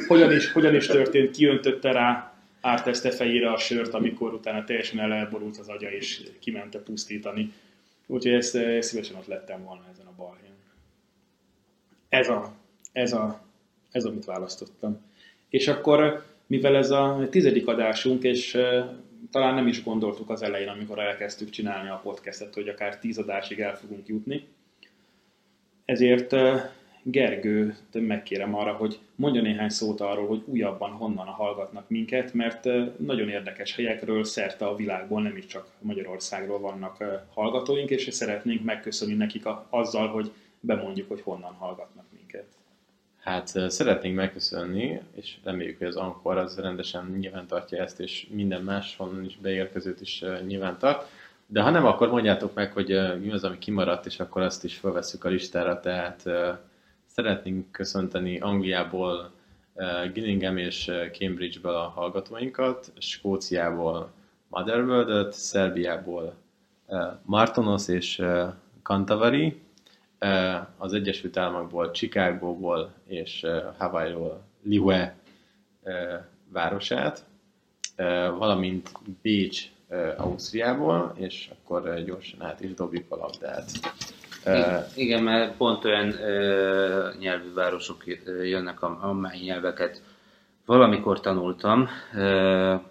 hogyan, 0.08 0.32
is, 0.32 0.52
hogyan 0.52 0.76
is 0.76 0.86
történt, 0.86 1.32
kiöntötte 1.32 1.92
rá 1.92 2.34
Árteszte 2.62 3.12
fejére 3.12 3.52
a 3.52 3.58
sört, 3.58 3.94
amikor 3.94 4.34
utána 4.34 4.64
teljesen 4.64 5.00
elborult 5.00 5.58
az 5.58 5.68
agya, 5.68 5.92
és 5.92 6.22
kimente 6.40 6.80
pusztítani. 6.80 7.54
Úgyhogy 8.06 8.34
ezt, 8.34 8.56
ezt 8.56 8.90
szívesen 8.90 9.16
ott 9.16 9.28
lettem 9.28 9.64
volna 9.64 9.84
ezen 9.94 10.06
a 10.06 10.14
balhén. 10.18 10.49
Ez 12.10 12.30
a, 12.30 12.54
ez 12.92 13.14
a, 13.14 13.42
ez 13.92 14.06
amit 14.06 14.26
választottam. 14.26 15.02
És 15.50 15.68
akkor, 15.68 16.26
mivel 16.48 16.76
ez 16.76 16.92
a 16.92 17.28
tizedik 17.30 17.68
adásunk, 17.68 18.24
és 18.24 18.58
talán 19.32 19.54
nem 19.54 19.68
is 19.68 19.84
gondoltuk 19.84 20.30
az 20.30 20.42
elején, 20.42 20.68
amikor 20.68 21.00
elkezdtük 21.00 21.50
csinálni 21.50 21.90
a 21.90 22.00
podcastet, 22.04 22.54
hogy 22.54 22.68
akár 22.68 23.00
tíz 23.00 23.18
adásig 23.18 23.60
el 23.60 23.78
fogunk 23.78 24.08
jutni, 24.08 24.48
ezért 25.86 26.36
Gergőt 27.04 27.78
megkérem 27.92 28.56
arra, 28.56 28.74
hogy 28.74 29.00
mondja 29.16 29.42
néhány 29.42 29.70
szót 29.70 30.02
arról, 30.02 30.28
hogy 30.28 30.44
újabban 30.46 30.92
honnan 30.92 31.26
hallgatnak 31.26 31.90
minket, 31.90 32.34
mert 32.34 32.68
nagyon 32.98 33.30
érdekes 33.30 33.76
helyekről 33.76 34.24
szerte 34.24 34.66
a 34.66 34.76
világból, 34.76 35.22
nem 35.22 35.38
is 35.38 35.46
csak 35.46 35.68
Magyarországról 35.82 36.60
vannak 36.60 37.04
hallgatóink, 37.34 37.90
és 37.90 38.08
szeretnénk 38.12 38.64
megköszönni 38.64 39.14
nekik 39.14 39.44
azzal, 39.70 40.08
hogy 40.08 40.32
bemondjuk, 40.60 41.08
hogy 41.08 41.22
honnan 41.22 41.54
hallgatnak 41.54 42.06
minket. 42.18 42.46
Hát 43.20 43.48
szeretnénk 43.72 44.16
megköszönni, 44.16 45.02
és 45.16 45.38
reméljük, 45.44 45.78
hogy 45.78 45.88
az 45.88 45.96
Ankor 45.96 46.38
az 46.38 46.58
rendesen 46.58 47.16
nyilván 47.20 47.48
tartja 47.48 47.84
ezt, 47.84 48.00
és 48.00 48.28
minden 48.32 48.64
más 48.64 48.96
honnan 48.96 49.26
is 49.26 49.38
beérkezőt 49.38 50.02
is 50.02 50.24
nyilván 50.48 50.78
tart. 50.78 51.10
De 51.46 51.62
ha 51.62 51.70
nem, 51.70 51.86
akkor 51.86 52.10
mondjátok 52.10 52.54
meg, 52.54 52.74
hogy 52.74 52.88
mi 53.22 53.32
az, 53.32 53.44
ami 53.44 53.58
kimaradt, 53.58 54.06
és 54.06 54.20
akkor 54.20 54.42
azt 54.42 54.64
is 54.64 54.78
felveszünk 54.78 55.24
a 55.24 55.30
listára. 55.30 55.80
Tehát 55.80 56.24
szeretnénk 57.06 57.72
köszönteni 57.72 58.40
Angliából, 58.40 59.32
Gillingham 60.14 60.58
és 60.58 60.92
Cambridge-ből 61.12 61.76
a 61.76 61.88
hallgatóinkat, 61.88 62.92
Skóciából 62.98 64.12
Motherworld-öt, 64.48 65.34
Szerbiából 65.34 66.36
Martonos 67.22 67.88
és 67.88 68.24
Kantavari, 68.84 69.62
az 70.78 70.94
Egyesült 70.94 71.38
Államokból, 71.38 71.92
Chicagóból 71.92 72.94
és 73.08 73.46
Hawaii-ról 73.78 74.42
Lihue 74.64 75.16
városát, 76.52 77.26
valamint 78.38 78.92
Bécs 79.22 79.64
Ausztriából, 80.18 81.16
és 81.18 81.50
akkor 81.54 82.04
gyorsan 82.04 82.42
át 82.42 82.62
is 82.62 82.74
dobjuk 82.74 83.06
a 83.10 83.16
labdát. 83.16 83.72
Igen, 84.96 85.24
mert 85.24 85.56
pont 85.58 85.86
olyan 85.86 86.14
nyelvű 87.20 87.54
városok 87.54 88.04
jönnek, 88.44 88.82
amely 88.82 89.40
nyelveket 89.40 90.02
valamikor 90.66 91.20
tanultam. 91.20 91.88
Uh, 92.14 92.82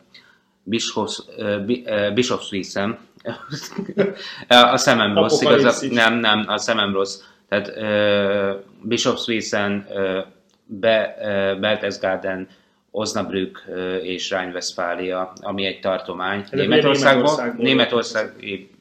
Bischofswiesen, 2.14 2.98
a 4.48 4.76
szemem 4.76 5.14
rossz, 5.14 5.40
igaz, 5.40 5.80
nem, 5.80 6.14
nem, 6.14 6.44
a 6.46 6.58
szemem 6.58 6.92
rossz. 6.92 7.20
Tehát 7.48 7.68
uh, 7.76 8.64
Bischofswiesen, 8.82 9.86
uh, 9.90 10.18
Be, 10.64 11.16
uh, 11.18 11.60
Berchtesgaden, 11.60 12.48
Osnabrück 12.90 13.64
uh, 13.68 13.76
és 14.02 14.30
Rhein-Westfália, 14.30 15.32
ami 15.40 15.64
egy 15.64 15.80
tartomány. 15.80 16.44
Németországban, 16.50 17.22
Németországból, 17.22 17.64
Németország 17.64 18.34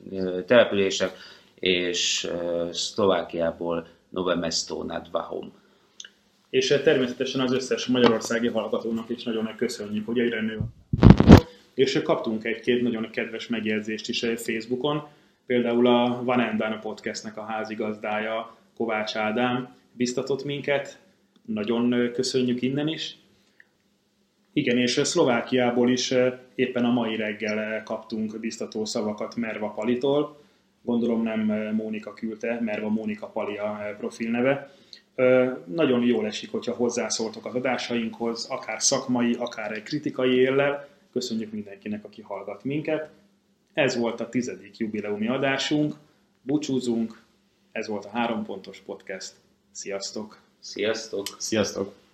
uh, 0.09 0.45
települések, 0.45 1.11
és 1.55 2.29
uh, 2.31 2.71
Szlovákiából 2.71 3.87
Novemesto 4.09 4.83
nad 4.83 5.11
Vahom. 5.11 5.53
És 6.49 6.79
természetesen 6.83 7.41
az 7.41 7.53
összes 7.53 7.85
magyarországi 7.85 8.47
hallgatónak 8.47 9.09
is 9.09 9.23
nagyon 9.23 9.55
köszönjük, 9.57 10.05
hogy 10.05 10.19
egyre 10.19 10.41
nő 10.41 10.59
és 11.77 12.01
kaptunk 12.03 12.43
egy-két 12.43 12.81
nagyon 12.81 13.09
kedves 13.09 13.47
megjegyzést 13.47 14.09
is 14.09 14.19
Facebookon, 14.19 15.07
például 15.45 15.87
a 15.87 16.23
Van 16.23 16.39
Endán 16.39 16.79
podcastnek 16.79 17.37
a 17.37 17.45
házigazdája, 17.45 18.55
Kovács 18.77 19.15
Ádám. 19.15 19.75
Biztatott 19.91 20.43
minket, 20.43 20.99
nagyon 21.45 22.11
köszönjük 22.13 22.61
innen 22.61 22.87
is. 22.87 23.17
Igen, 24.53 24.77
és 24.77 24.91
Szlovákiából 25.03 25.89
is 25.89 26.13
éppen 26.55 26.85
a 26.85 26.91
mai 26.91 27.15
reggel 27.15 27.83
kaptunk 27.83 28.39
biztató 28.39 28.85
szavakat 28.85 29.35
Merva 29.35 29.69
Palitól, 29.69 30.39
gondolom 30.81 31.23
nem 31.23 31.39
Mónika 31.75 32.13
küldte, 32.13 32.59
Merva 32.61 32.89
Mónika 32.89 33.27
Pali 33.27 33.57
a 33.57 33.95
profilneve. 33.97 34.71
Nagyon 35.65 36.05
jól 36.05 36.25
esik, 36.25 36.51
hogyha 36.51 36.73
hozzászóltok 36.73 37.45
az 37.45 37.55
adásainkhoz, 37.55 38.47
akár 38.49 38.81
szakmai, 38.81 39.35
akár 39.39 39.83
kritikai 39.83 40.35
éllel, 40.35 40.95
Köszönjük 41.11 41.51
mindenkinek, 41.51 42.03
aki 42.03 42.21
hallgat 42.21 42.63
minket. 42.63 43.09
Ez 43.73 43.95
volt 43.95 44.19
a 44.19 44.29
tizedik 44.29 44.77
jubileumi 44.77 45.27
adásunk. 45.27 45.95
Búcsúzunk. 46.41 47.21
Ez 47.71 47.87
volt 47.87 48.05
a 48.05 48.09
három 48.09 48.43
pontos 48.43 48.79
podcast. 48.85 49.33
Sziasztok! 49.71 50.41
Sziasztok! 50.59 51.25
Sziasztok! 51.37 52.06